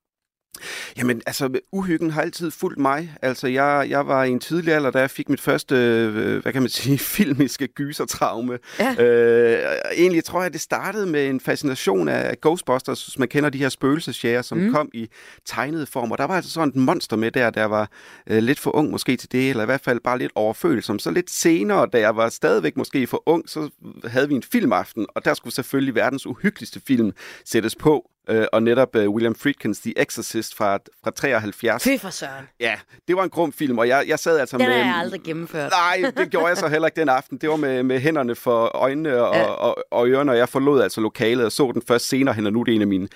Jamen, 0.96 1.22
altså, 1.26 1.58
uhyggen 1.72 2.10
har 2.10 2.22
altid 2.22 2.50
fulgt 2.50 2.78
mig. 2.78 3.16
Altså, 3.22 3.46
jeg, 3.48 3.86
jeg 3.88 4.06
var 4.06 4.24
i 4.24 4.30
en 4.30 4.40
tidlig 4.40 4.74
alder, 4.74 4.90
da 4.90 4.98
jeg 4.98 5.10
fik 5.10 5.28
mit 5.28 5.40
første, 5.40 5.74
øh, 5.74 6.42
hvad 6.42 6.52
kan 6.52 6.62
man 6.62 6.68
sige, 6.68 6.98
filmiske 7.16 7.66
gysertraume. 7.66 8.58
Ja. 8.78 9.04
Øh, 9.04 9.78
egentlig 9.96 10.24
tror 10.24 10.42
jeg, 10.42 10.52
det 10.52 10.60
startede 10.60 11.06
med 11.06 11.26
en 11.28 11.40
fascination 11.40 12.08
af 12.08 12.40
Ghostbusters, 12.40 13.04
hvis 13.06 13.18
man 13.18 13.28
kender 13.28 13.50
de 13.50 13.58
her 13.58 13.68
spøgelsesjæger, 13.68 14.42
som 14.42 14.58
Mm. 14.58 14.72
kom 14.72 14.88
i 14.94 15.08
tegnede 15.46 15.86
form. 15.86 16.12
Og 16.12 16.18
der 16.18 16.24
var 16.24 16.36
altså 16.36 16.50
sådan 16.50 16.68
et 16.68 16.76
monster 16.76 17.16
med 17.16 17.30
der, 17.30 17.50
der 17.50 17.64
var 17.64 17.90
øh, 18.26 18.42
lidt 18.42 18.58
for 18.58 18.76
ung 18.76 18.90
måske 18.90 19.16
til 19.16 19.32
det, 19.32 19.50
eller 19.50 19.62
i 19.62 19.66
hvert 19.66 19.80
fald 19.80 20.00
bare 20.04 20.18
lidt 20.18 20.32
overfølsom. 20.34 20.98
Så 20.98 21.10
lidt 21.10 21.30
senere, 21.30 21.88
da 21.92 21.98
jeg 22.00 22.16
var 22.16 22.28
stadigvæk 22.28 22.76
måske 22.76 23.06
for 23.06 23.22
ung, 23.26 23.48
så 23.48 23.70
havde 24.04 24.28
vi 24.28 24.34
en 24.34 24.42
filmaften, 24.42 25.06
og 25.14 25.24
der 25.24 25.34
skulle 25.34 25.54
selvfølgelig 25.54 25.94
verdens 25.94 26.26
uhyggeligste 26.26 26.80
film 26.86 27.12
sættes 27.44 27.76
på. 27.76 28.09
Øh, 28.28 28.46
og 28.52 28.62
netop 28.62 28.96
øh, 28.96 29.10
William 29.10 29.34
Friedkins 29.34 29.80
The 29.80 29.92
Exorcist 30.02 30.56
fra, 30.56 30.78
fra 31.04 31.10
73. 31.10 31.82
Fy 31.84 31.88
for 32.00 32.10
søren. 32.10 32.48
Ja, 32.60 32.74
det 33.08 33.16
var 33.16 33.22
en 33.22 33.30
grum 33.30 33.52
film, 33.52 33.78
og 33.78 33.88
jeg, 33.88 34.04
jeg 34.08 34.18
sad 34.18 34.38
altså 34.38 34.58
Den 34.58 34.66
med... 34.66 34.74
har 34.74 34.84
jeg 34.84 34.94
aldrig 34.96 35.20
gennemført. 35.22 35.70
Nej, 35.70 36.10
det 36.16 36.30
gjorde 36.30 36.46
jeg 36.46 36.56
så 36.56 36.68
heller 36.68 36.88
ikke 36.88 37.00
den 37.00 37.08
aften. 37.08 37.38
Det 37.38 37.48
var 37.48 37.56
med, 37.56 37.82
med 37.82 38.00
hænderne 38.00 38.34
for 38.34 38.76
øjnene 38.76 39.22
og, 39.22 39.34
Ja. 39.34 39.40
ja. 39.40 39.46
og, 39.46 39.78
og 39.90 40.08
ørerne, 40.08 40.32
og 40.32 40.38
jeg 40.38 40.48
forlod 40.48 40.82
altså 40.82 41.00
lokalet 41.00 41.44
og 41.46 41.52
så 41.52 41.70
den 41.74 41.82
først 41.88 42.08
senere 42.08 42.34
hen, 42.34 42.46
og 42.46 42.52
nu 42.52 42.60
er 42.60 42.64
det 42.64 42.74
en 42.74 42.80
af 42.80 42.86
mine 42.86 43.08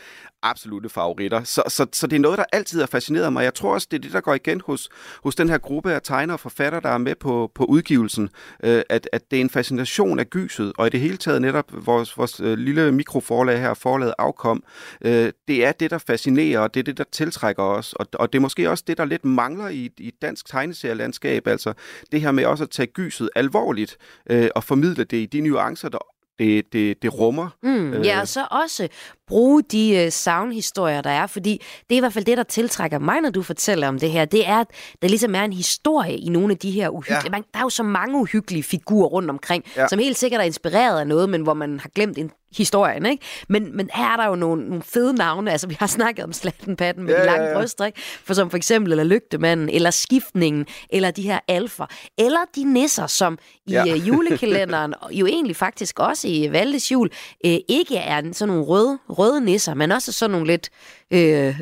absolute 0.44 0.88
favoritter. 0.88 1.44
Så, 1.44 1.62
så, 1.68 1.86
så 1.92 2.06
det 2.06 2.16
er 2.16 2.20
noget, 2.20 2.38
der 2.38 2.44
altid 2.52 2.80
har 2.80 2.86
fascineret 2.86 3.32
mig. 3.32 3.44
Jeg 3.44 3.54
tror 3.54 3.74
også, 3.74 3.88
det 3.90 3.96
er 3.96 4.00
det, 4.00 4.12
der 4.12 4.20
går 4.20 4.34
igen 4.34 4.60
hos, 4.66 4.88
hos 5.22 5.34
den 5.34 5.48
her 5.48 5.58
gruppe 5.58 5.92
af 5.92 6.02
tegnere 6.02 6.36
og 6.36 6.40
forfattere, 6.40 6.80
der 6.80 6.88
er 6.88 6.98
med 6.98 7.14
på, 7.14 7.50
på 7.54 7.64
udgivelsen, 7.64 8.28
øh, 8.64 8.82
at, 8.88 9.08
at 9.12 9.30
det 9.30 9.36
er 9.36 9.40
en 9.40 9.50
fascination 9.50 10.18
af 10.18 10.30
gyset, 10.30 10.72
og 10.78 10.86
i 10.86 10.90
det 10.90 11.00
hele 11.00 11.16
taget 11.16 11.42
netop 11.42 11.86
vores, 11.86 12.18
vores 12.18 12.40
øh, 12.40 12.58
lille 12.58 12.92
mikroforlag 12.92 13.60
her, 13.60 13.74
forlaget 13.74 14.14
afkom, 14.18 14.62
øh, 15.04 15.32
det 15.48 15.64
er 15.64 15.72
det, 15.72 15.90
der 15.90 15.98
fascinerer, 15.98 16.60
og 16.60 16.74
det 16.74 16.80
er 16.80 16.84
det, 16.84 16.98
der 16.98 17.04
tiltrækker 17.12 17.62
os, 17.62 17.92
og, 17.92 18.06
og 18.12 18.32
det 18.32 18.38
er 18.38 18.42
måske 18.42 18.70
også 18.70 18.84
det, 18.86 18.98
der 18.98 19.04
lidt 19.04 19.24
mangler 19.24 19.68
i, 19.68 19.90
i 19.98 20.12
dansk 20.22 20.46
tegneserielandskab, 20.46 21.46
altså 21.46 21.72
det 22.12 22.20
her 22.20 22.32
med 22.32 22.44
også 22.44 22.64
at 22.64 22.70
tage 22.70 22.86
gyset 22.86 23.30
alvorligt, 23.36 23.96
øh, 24.30 24.48
og 24.54 24.64
formidle 24.64 25.04
det 25.04 25.16
i 25.16 25.26
de 25.26 25.40
nuancer, 25.40 25.88
der 25.88 25.98
det, 26.38 26.72
det, 26.72 27.02
det 27.02 27.20
rummer. 27.20 27.48
Mm, 27.62 28.02
ja, 28.02 28.20
og 28.20 28.28
så 28.28 28.46
også 28.50 28.88
bruge 29.26 29.62
de 29.62 29.96
øh, 29.96 30.12
savnhistorier, 30.12 31.00
der 31.00 31.10
er, 31.10 31.26
fordi 31.26 31.62
det 31.88 31.94
er 31.94 31.96
i 31.96 32.00
hvert 32.00 32.12
fald 32.12 32.24
det, 32.24 32.36
der 32.36 32.42
tiltrækker 32.42 32.98
mig, 32.98 33.20
når 33.20 33.30
du 33.30 33.42
fortæller 33.42 33.88
om 33.88 33.98
det 33.98 34.10
her. 34.10 34.24
Det 34.24 34.48
er, 34.48 34.58
at 34.60 34.66
der 35.02 35.08
ligesom 35.08 35.34
er 35.34 35.42
en 35.42 35.52
historie 35.52 36.18
i 36.18 36.28
nogle 36.28 36.52
af 36.52 36.58
de 36.58 36.70
her 36.70 36.88
uhyggelige... 36.88 37.20
Ja. 37.24 37.30
Man, 37.30 37.44
der 37.52 37.58
er 37.58 37.62
jo 37.62 37.70
så 37.70 37.82
mange 37.82 38.18
uhyggelige 38.18 38.62
figurer 38.62 39.08
rundt 39.08 39.30
omkring. 39.30 39.64
Ja. 39.76 39.88
som 39.88 39.98
helt 39.98 40.18
sikkert 40.18 40.40
er 40.40 40.44
inspireret 40.44 41.00
af 41.00 41.06
noget, 41.06 41.28
men 41.28 41.42
hvor 41.42 41.54
man 41.54 41.80
har 41.80 41.88
glemt 41.94 42.18
en 42.18 42.30
historien, 42.56 43.06
ikke? 43.06 43.24
Men, 43.48 43.76
men 43.76 43.90
her 43.94 44.12
er 44.12 44.16
der 44.16 44.26
jo 44.26 44.34
nogle, 44.34 44.64
nogle 44.68 44.82
fede 44.82 45.14
navne. 45.14 45.52
Altså, 45.52 45.66
vi 45.66 45.76
har 45.80 45.86
snakket 45.86 46.24
om 46.24 46.32
Slattenpatten 46.32 47.04
med 47.04 47.12
Ja, 47.14 47.18
de 47.22 47.30
ja, 47.30 47.36
lange 47.36 47.48
ja. 47.50 47.58
bryster, 47.58 47.84
ikke? 47.84 48.00
For 48.24 48.34
som 48.34 48.50
for 48.50 48.56
eksempel, 48.56 48.92
eller 48.92 49.04
Lygtemanden, 49.04 49.68
eller 49.68 49.90
Skiftningen, 49.90 50.66
eller 50.90 51.10
de 51.10 51.22
her 51.22 51.38
alfer, 51.48 51.86
eller 52.18 52.40
de 52.56 52.64
nisser, 52.64 53.06
som 53.06 53.38
i 53.66 53.72
Ja. 53.72 53.84
ja. 53.86 53.94
julekalenderen, 53.94 54.94
og 55.00 55.12
jo 55.20 55.26
egentlig 55.26 55.56
faktisk 55.56 55.98
også 55.98 56.28
i 56.28 56.48
Valdes 56.52 56.92
jul, 56.92 57.10
øh, 57.46 57.56
ikke 57.68 57.96
er 57.96 58.22
sådan 58.32 58.48
nogle 58.54 58.64
røde, 58.64 58.98
røde 59.08 59.40
nisser, 59.40 59.74
men 59.74 59.92
også 59.92 60.12
sådan 60.12 60.30
nogle 60.30 60.46
lidt 60.46 60.70
øh, 61.10 61.60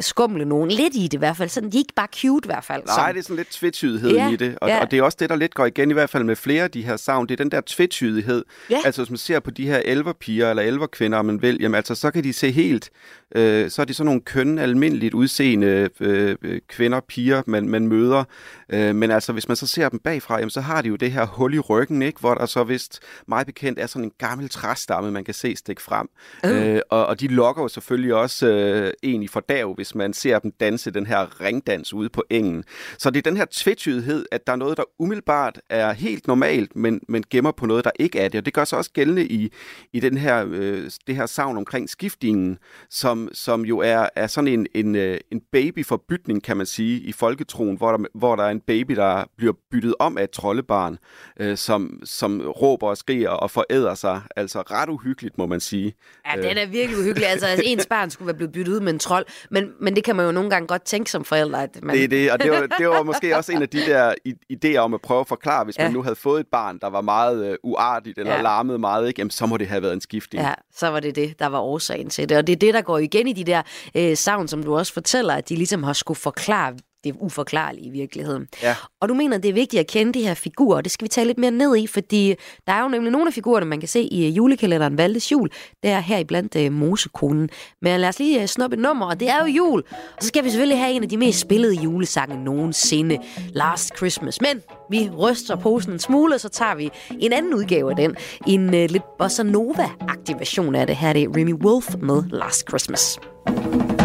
skumle 0.00 0.44
nogen. 0.44 0.70
Lidt 0.70 0.94
i 0.96 1.02
det 1.02 1.14
i 1.14 1.16
hvert 1.16 1.36
fald. 1.36 1.48
Sådan, 1.48 1.70
de 1.70 1.76
er 1.76 1.78
ikke 1.78 1.94
bare 1.96 2.08
cute 2.16 2.46
i 2.46 2.48
hvert 2.48 2.64
fald. 2.64 2.82
Nej, 2.86 2.94
som- 2.96 3.14
det 3.14 3.18
er 3.18 3.22
sådan 3.22 3.36
lidt 3.36 3.50
tvetydighed 3.50 4.10
Ja, 4.10 4.30
i 4.30 4.36
det. 4.36 4.58
Og, 4.60 4.68
ja. 4.68 4.80
og 4.80 4.90
det 4.90 4.98
er 4.98 5.02
også 5.02 5.16
det, 5.20 5.30
der 5.30 5.36
lidt 5.36 5.54
går 5.54 5.66
igen, 5.66 5.90
i 5.90 5.94
hvert 5.94 6.10
fald 6.10 6.24
med 6.24 6.36
flere 6.36 6.64
af 6.64 6.70
de 6.70 6.82
her 6.82 6.96
savn. 6.96 7.26
Det 7.28 7.32
er 7.40 7.44
den 7.44 7.50
der 7.50 7.60
tvetydighed. 7.66 8.44
Ja. 8.70 8.78
Altså, 8.84 9.02
hvis 9.02 9.10
man 9.10 9.16
ser 9.18 9.40
på 9.40 9.50
de 9.50 9.66
her 9.66 9.82
elverpiger 9.84 10.50
eller 10.50 10.62
elverkvinder, 10.62 11.18
om 11.18 11.24
man 11.24 11.42
vil, 11.42 11.58
jamen 11.60 11.74
altså, 11.74 11.94
så 11.94 12.10
kan 12.10 12.24
de 12.24 12.32
se 12.32 12.50
helt... 12.50 12.90
Øh, 13.34 13.70
så 13.70 13.82
er 13.82 13.86
det 13.86 13.96
sådan 13.96 14.06
nogle 14.06 14.20
kønne, 14.20 14.62
almindeligt 14.62 15.14
udseende 15.14 15.90
øh, 16.00 16.36
øh, 16.42 16.60
kvinder, 16.68 17.00
piger, 17.00 17.42
man, 17.46 17.68
man 17.68 17.88
møder. 17.88 18.24
Øh, 18.68 18.94
men 18.94 19.10
altså, 19.10 19.32
hvis 19.32 19.48
man 19.48 19.56
så 19.56 19.66
ser 19.66 19.88
dem 19.88 19.98
bagfra, 19.98 20.38
jamen, 20.38 20.50
så 20.50 20.60
har 20.60 20.82
de 20.82 20.88
jo 20.88 20.96
det 20.96 21.12
her 21.12 21.26
hul 21.26 21.54
i 21.54 21.58
ryggen, 21.58 22.02
ikke? 22.02 22.20
hvor 22.20 22.34
der 22.34 22.46
så 22.46 22.64
vist 22.64 23.00
meget 23.28 23.46
bekendt 23.46 23.78
er 23.78 23.86
sådan 23.86 24.04
en 24.04 24.12
gammel 24.18 24.48
træstamme, 24.48 25.10
man 25.10 25.24
kan 25.24 25.34
se 25.34 25.56
stikke 25.56 25.82
frem. 25.82 26.08
Øh. 26.44 26.74
Øh, 26.74 26.80
og, 26.90 27.06
og 27.06 27.20
de 27.20 27.28
lokker 27.28 27.62
jo 27.62 27.68
selvfølgelig 27.68 28.14
også 28.14 28.46
øh, 28.46 28.92
en 29.02 29.22
i 29.22 29.28
fordav, 29.28 29.74
hvis 29.74 29.94
man 29.94 30.12
ser 30.12 30.38
dem 30.38 30.52
danse 30.60 30.90
den 30.90 31.06
her 31.06 31.40
ringdans 31.40 31.94
ude 31.94 32.08
på 32.08 32.24
engen. 32.30 32.64
Så 32.98 33.10
det 33.10 33.26
er 33.26 33.30
den 33.30 33.36
her 33.36 33.46
tvetydighed, 33.50 34.26
at 34.32 34.46
der 34.46 34.52
er 34.52 34.56
noget, 34.56 34.76
der 34.76 34.84
umiddelbart 34.98 35.60
er 35.70 35.92
helt 35.92 36.26
normalt, 36.26 36.76
men, 36.76 37.00
men 37.08 37.24
gemmer 37.30 37.52
på 37.52 37.66
noget, 37.66 37.84
der 37.84 37.90
ikke 37.98 38.18
er 38.18 38.28
det. 38.28 38.38
Og 38.38 38.44
det 38.44 38.54
gør 38.54 38.64
sig 38.64 38.78
også 38.78 38.90
gældende 38.90 39.26
i, 39.26 39.52
i 39.92 40.00
den 40.00 40.16
her, 40.16 40.46
øh, 40.50 40.90
det 41.06 41.16
her 41.16 41.26
savn 41.26 41.56
omkring 41.56 41.90
skiftingen, 41.90 42.58
som, 42.90 43.21
som 43.32 43.64
jo 43.64 43.78
er, 43.78 44.08
er 44.16 44.26
sådan 44.26 44.48
en, 44.48 44.66
en, 44.74 44.94
øh, 44.94 45.18
en 45.30 45.40
babyforbytning, 45.52 46.42
kan 46.42 46.56
man 46.56 46.66
sige, 46.66 47.00
i 47.00 47.12
folketroen, 47.12 47.76
hvor 47.76 47.96
der, 47.96 48.04
hvor 48.14 48.36
der 48.36 48.44
er 48.44 48.50
en 48.50 48.60
baby, 48.60 48.96
der 48.96 49.24
bliver 49.36 49.52
byttet 49.70 49.94
om 49.98 50.18
af 50.18 50.24
et 50.24 50.30
troldebarn, 50.30 50.98
øh, 51.40 51.56
som, 51.56 52.00
som 52.04 52.40
råber 52.40 52.88
og 52.88 52.96
skriger 52.96 53.30
og 53.30 53.50
foræder 53.50 53.94
sig. 53.94 54.20
Altså 54.36 54.60
ret 54.60 54.88
uhyggeligt, 54.88 55.38
må 55.38 55.46
man 55.46 55.60
sige. 55.60 55.94
Ja, 56.36 56.42
det 56.42 56.62
er 56.62 56.66
virkelig 56.66 56.98
uhyggeligt. 56.98 57.30
Altså, 57.30 57.46
altså 57.46 57.62
ens 57.66 57.86
barn 57.86 58.10
skulle 58.10 58.26
være 58.26 58.36
blevet 58.36 58.52
byttet 58.52 58.72
ud 58.72 58.80
med 58.80 58.92
en 58.92 58.98
trold, 58.98 59.26
men, 59.50 59.70
men 59.80 59.96
det 59.96 60.04
kan 60.04 60.16
man 60.16 60.26
jo 60.26 60.32
nogle 60.32 60.50
gange 60.50 60.66
godt 60.66 60.82
tænke 60.84 61.10
som 61.10 61.24
forældre. 61.24 61.62
At 61.62 61.78
man... 61.82 61.96
Det 61.96 62.04
er 62.04 62.08
det, 62.08 62.32
og 62.32 62.40
det 62.42 62.50
var, 62.50 62.66
det 62.78 62.88
var 62.88 63.02
måske 63.02 63.36
også 63.36 63.52
en 63.52 63.62
af 63.62 63.68
de 63.68 63.78
der 63.78 64.14
i- 64.24 64.56
idéer 64.64 64.78
om 64.78 64.94
at 64.94 65.00
prøve 65.00 65.20
at 65.20 65.28
forklare, 65.28 65.64
hvis 65.64 65.78
ja. 65.78 65.84
Man 65.84 65.92
nu 65.92 66.02
havde 66.02 66.16
fået 66.16 66.40
et 66.40 66.46
barn, 66.52 66.78
der 66.78 66.86
var 66.90 67.00
meget 67.00 67.50
øh, 67.50 67.56
uartigt 67.62 68.18
eller 68.18 68.34
ja. 68.34 68.42
Larmede 68.42 68.78
meget, 68.78 69.08
ikke? 69.08 69.20
Jamen, 69.20 69.30
så 69.30 69.46
må 69.46 69.56
det 69.56 69.66
have 69.66 69.82
været 69.82 69.92
en 69.92 70.00
skiftning. 70.00 70.44
Ja, 70.44 70.54
så 70.74 70.88
var 70.88 71.00
det 71.00 71.16
det, 71.16 71.38
der 71.38 71.46
var 71.46 71.58
årsagen 71.60 72.10
til 72.10 72.28
det. 72.28 72.36
Og 72.36 72.46
det 72.46 72.52
er 72.52 72.56
det, 72.56 72.74
der 72.74 72.80
går 72.80 72.98
igen 73.14 73.28
i 73.28 73.32
de 73.32 73.44
der 73.44 73.62
øh, 73.94 74.16
savn, 74.16 74.48
som 74.48 74.62
du 74.62 74.76
også 74.76 74.92
fortæller, 74.92 75.34
at 75.34 75.48
de 75.48 75.56
ligesom 75.56 75.82
har 75.82 75.92
skulle 75.92 76.18
forklare 76.18 76.74
det 77.04 77.14
uforklarlige 77.20 77.86
i 77.86 77.90
virkeligheden. 77.90 78.48
Ja. 78.62 78.76
Og 79.00 79.08
du 79.08 79.14
mener, 79.14 79.38
det 79.38 79.48
er 79.48 79.52
vigtigt 79.52 79.80
at 79.80 79.86
kende 79.86 80.12
de 80.12 80.22
her 80.22 80.34
figurer, 80.34 80.76
og 80.76 80.84
det 80.84 80.92
skal 80.92 81.04
vi 81.04 81.08
tage 81.08 81.26
lidt 81.26 81.38
mere 81.38 81.50
ned 81.50 81.76
i, 81.76 81.86
fordi 81.86 82.34
der 82.66 82.72
er 82.72 82.82
jo 82.82 82.88
nemlig 82.88 83.12
nogle 83.12 83.26
af 83.26 83.32
figurerne, 83.32 83.66
man 83.66 83.80
kan 83.80 83.88
se 83.88 84.00
i 84.02 84.26
øh, 84.26 84.36
julekalenderen 84.36 84.98
Valdes 84.98 85.32
Jul. 85.32 85.48
Det 85.82 85.90
er 85.90 86.00
her 86.00 86.18
iblandt 86.18 86.56
øh, 86.56 86.72
Mosekonen. 86.72 87.50
Men 87.82 88.00
lad 88.00 88.08
os 88.08 88.18
lige 88.18 88.42
øh, 88.42 88.46
snuppe 88.46 88.76
et 88.76 88.82
nummer, 88.82 89.06
og 89.06 89.20
det 89.20 89.28
er 89.28 89.38
jo 89.40 89.46
jul. 89.46 89.82
Og 90.16 90.22
så 90.22 90.28
skal 90.28 90.44
vi 90.44 90.50
selvfølgelig 90.50 90.78
have 90.78 90.92
en 90.92 91.02
af 91.02 91.08
de 91.08 91.16
mest 91.16 91.38
spillede 91.38 91.74
julesange 91.74 92.44
nogensinde, 92.44 93.18
Last 93.48 93.96
Christmas. 93.96 94.40
Men 94.40 94.62
vi 94.90 95.10
ryster 95.18 95.56
posen 95.56 95.92
en 95.92 95.98
smule, 95.98 96.34
og 96.34 96.40
så 96.40 96.48
tager 96.48 96.74
vi 96.74 96.90
en 97.20 97.32
anden 97.32 97.54
udgave 97.54 97.90
af 97.90 97.96
den. 97.96 98.16
En 98.46 98.74
øh, 98.74 98.90
lidt 98.90 99.18
bossa 99.18 99.42
nova-agtig 99.42 100.38
version 100.38 100.74
af 100.74 100.86
det. 100.86 100.96
Her 100.96 101.08
er 101.08 101.12
det 101.12 101.28
Remy 101.36 101.54
Wolf 101.54 101.94
med 102.02 102.22
Last 102.30 102.68
Christmas. 102.68 103.18
Last 103.46 104.01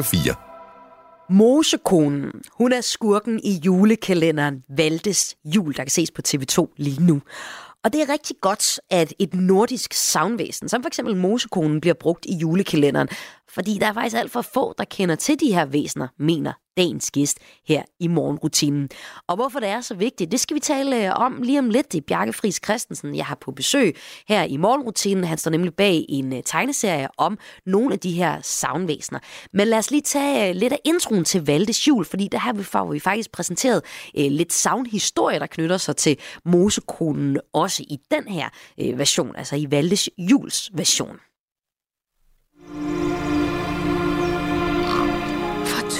Radio 0.00 0.18
4. 0.18 0.34
Mosekonen, 1.30 2.32
hun 2.58 2.72
er 2.72 2.80
skurken 2.80 3.40
i 3.44 3.60
julekalenderen 3.64 4.62
Valdes 4.76 5.36
Jul, 5.44 5.74
der 5.76 5.82
kan 5.82 5.90
ses 5.90 6.10
på 6.10 6.22
TV2 6.28 6.74
lige 6.76 7.02
nu. 7.02 7.22
Og 7.84 7.92
det 7.92 8.02
er 8.02 8.12
rigtig 8.12 8.36
godt, 8.40 8.80
at 8.90 9.14
et 9.18 9.34
nordisk 9.34 9.92
savnvæsen, 9.92 10.68
som 10.68 10.82
for 10.82 10.88
eksempel 10.88 11.16
Mosekonen, 11.16 11.80
bliver 11.80 11.94
brugt 11.94 12.26
i 12.26 12.34
julekalenderen. 12.36 13.08
Fordi 13.54 13.78
der 13.80 13.86
er 13.86 13.92
faktisk 13.92 14.16
alt 14.16 14.30
for 14.30 14.42
få, 14.42 14.74
der 14.78 14.84
kender 14.84 15.14
til 15.14 15.40
de 15.40 15.54
her 15.54 15.64
væsener, 15.64 16.08
mener 16.18 16.52
dagens 16.76 17.10
gæst 17.10 17.38
her 17.68 17.82
i 18.00 18.06
morgenrutinen. 18.06 18.88
Og 19.26 19.36
hvorfor 19.36 19.60
det 19.60 19.68
er 19.68 19.80
så 19.80 19.94
vigtigt, 19.94 20.32
det 20.32 20.40
skal 20.40 20.54
vi 20.54 20.60
tale 20.60 21.06
øh, 21.06 21.12
om 21.16 21.42
lige 21.42 21.58
om 21.58 21.70
lidt. 21.70 21.92
Det 21.92 21.98
er 21.98 22.02
Bjarke 22.06 22.32
Friis 22.32 22.60
Christensen, 22.64 23.14
jeg 23.14 23.26
har 23.26 23.34
på 23.34 23.52
besøg 23.52 23.96
her 24.28 24.42
i 24.42 24.56
morgenrutinen. 24.56 25.24
Han 25.24 25.38
står 25.38 25.50
nemlig 25.50 25.74
bag 25.74 26.06
en 26.08 26.32
øh, 26.32 26.42
tegneserie 26.44 27.08
om 27.16 27.38
nogle 27.66 27.92
af 27.92 27.98
de 27.98 28.12
her 28.12 28.40
savnvæsener. 28.42 29.20
Men 29.52 29.68
lad 29.68 29.78
os 29.78 29.90
lige 29.90 30.02
tage 30.02 30.48
øh, 30.48 30.56
lidt 30.56 30.72
af 30.72 30.78
introen 30.84 31.24
til 31.24 31.46
Valdes 31.46 31.88
Jul, 31.88 32.04
fordi 32.04 32.28
der 32.28 32.38
har 32.38 32.52
vi, 32.52 32.62
får 32.62 32.92
vi 32.92 33.00
faktisk 33.00 33.32
præsenteret 33.32 33.82
lidt 34.14 34.52
savnhistorie, 34.52 35.38
der 35.38 35.46
knytter 35.46 35.76
sig 35.76 35.96
til 35.96 36.18
Mosekonen 36.44 37.40
også 37.52 37.82
i 37.82 37.98
den 38.10 38.28
her 38.28 38.48
version, 38.96 39.36
altså 39.36 39.56
i 39.56 39.66
Valdes 39.70 40.08
Juls 40.18 40.70
version. 40.74 41.16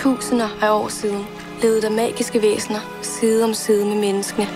Tusinder 0.03 0.49
af 0.63 0.71
år 0.71 0.89
siden 0.89 1.27
levede 1.63 1.83
der 1.83 1.91
magiske 1.91 2.43
væsener 2.43 2.81
side 3.03 3.45
om 3.45 3.55
side 3.55 3.87
med 3.87 3.97
menneskene. 3.97 4.49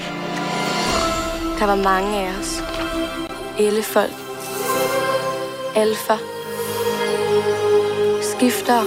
Der 1.59 1.67
var 1.67 1.75
mange 1.75 2.19
af 2.19 2.39
os. 2.39 2.63
Ellefolk. 3.59 4.13
Alfer. 5.77 6.19
Skifter. 8.23 8.81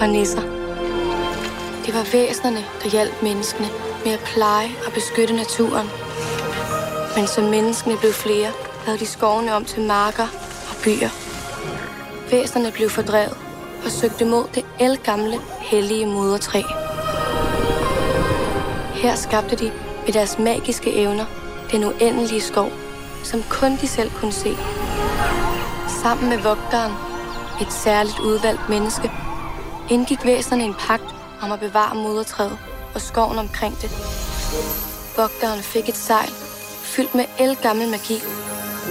Og 0.00 0.08
nisser. 0.08 0.42
Det 1.86 1.94
var 1.94 2.12
væsenerne, 2.12 2.64
der 2.82 2.88
hjalp 2.88 3.22
menneskene 3.22 3.68
med 4.04 4.12
at 4.12 4.20
pleje 4.34 4.70
og 4.86 4.92
beskytte 4.92 5.34
naturen. 5.34 5.88
Men 7.16 7.26
som 7.26 7.44
menneskene 7.44 7.96
blev 7.96 8.12
flere, 8.12 8.52
lavede 8.86 9.00
de 9.00 9.06
skovene 9.06 9.54
om 9.54 9.64
til 9.64 9.82
marker 9.82 10.28
og 10.70 10.76
byer. 10.84 11.10
Væsenerne 12.30 12.72
blev 12.72 12.90
fordrevet 12.90 13.51
og 13.84 13.90
søgte 13.90 14.24
mod 14.24 14.44
det 14.54 14.64
elgamle, 14.80 15.38
hellige 15.60 16.06
modertræ. 16.06 16.62
Her 18.94 19.14
skabte 19.14 19.56
de 19.56 19.72
med 20.04 20.12
deres 20.12 20.38
magiske 20.38 20.92
evner 20.92 21.24
den 21.72 21.84
uendelige 21.84 22.40
skov, 22.40 22.70
som 23.24 23.42
kun 23.50 23.76
de 23.76 23.88
selv 23.88 24.10
kunne 24.10 24.32
se. 24.32 24.56
Sammen 26.02 26.28
med 26.28 26.38
vogteren, 26.38 26.92
et 27.60 27.72
særligt 27.72 28.18
udvalgt 28.18 28.68
menneske, 28.68 29.10
indgik 29.90 30.24
væsenerne 30.24 30.64
en 30.64 30.74
pagt 30.74 31.14
om 31.42 31.52
at 31.52 31.60
bevare 31.60 31.94
modertræet 31.94 32.58
og 32.94 33.00
skoven 33.00 33.38
omkring 33.38 33.74
det. 33.80 33.90
Vogteren 35.16 35.62
fik 35.62 35.88
et 35.88 35.96
sejl 35.96 36.28
fyldt 36.82 37.14
med 37.14 37.24
elgammel 37.38 37.88
magi, 37.88 38.22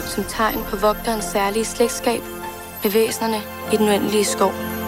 som 0.08 0.24
tegn 0.24 0.64
på 0.70 0.76
vogterens 0.76 1.26
særlige 1.26 1.66
slægtskab 1.66 2.22
med 2.84 2.92
væsenerne 2.92 3.42
i 3.74 3.78
den 3.78 3.90
uendelige 3.90 4.26
skov. 4.26 4.81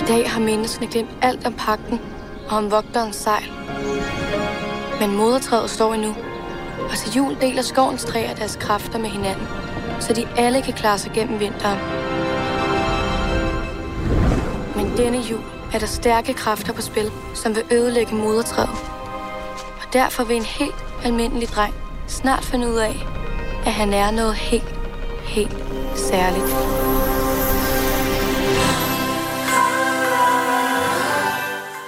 I 0.00 0.04
dag 0.08 0.30
har 0.30 0.40
menneskene 0.40 0.86
glemt 0.86 1.10
alt 1.22 1.46
om 1.46 1.52
pakten 1.52 2.00
og 2.48 2.56
om 2.56 2.70
vogterens 2.70 3.16
sejl. 3.16 3.52
Men 5.00 5.16
modertræet 5.16 5.70
står 5.70 5.94
endnu, 5.94 6.14
og 6.90 6.96
til 6.96 7.12
jul 7.16 7.36
deler 7.40 7.62
skovens 7.62 8.04
træer 8.04 8.34
deres 8.34 8.56
kræfter 8.60 8.98
med 8.98 9.08
hinanden, 9.10 9.46
så 10.00 10.12
de 10.12 10.28
alle 10.36 10.62
kan 10.62 10.72
klare 10.72 10.98
sig 10.98 11.12
gennem 11.14 11.40
vinteren. 11.40 11.78
Men 14.76 14.96
denne 14.96 15.18
jul 15.18 15.42
er 15.74 15.78
der 15.78 15.86
stærke 15.86 16.34
kræfter 16.34 16.72
på 16.72 16.82
spil, 16.82 17.10
som 17.34 17.56
vil 17.56 17.64
ødelægge 17.72 18.14
modertræet. 18.14 18.78
Og 19.80 19.92
derfor 19.92 20.24
vil 20.24 20.36
en 20.36 20.42
helt 20.42 20.84
almindelig 21.04 21.48
dreng 21.48 21.74
snart 22.06 22.44
finde 22.44 22.68
ud 22.68 22.76
af, 22.76 23.06
at 23.66 23.72
han 23.72 23.92
er 23.92 24.10
noget 24.10 24.34
helt, 24.34 24.77
helt 25.28 25.52
særligt. 25.96 26.54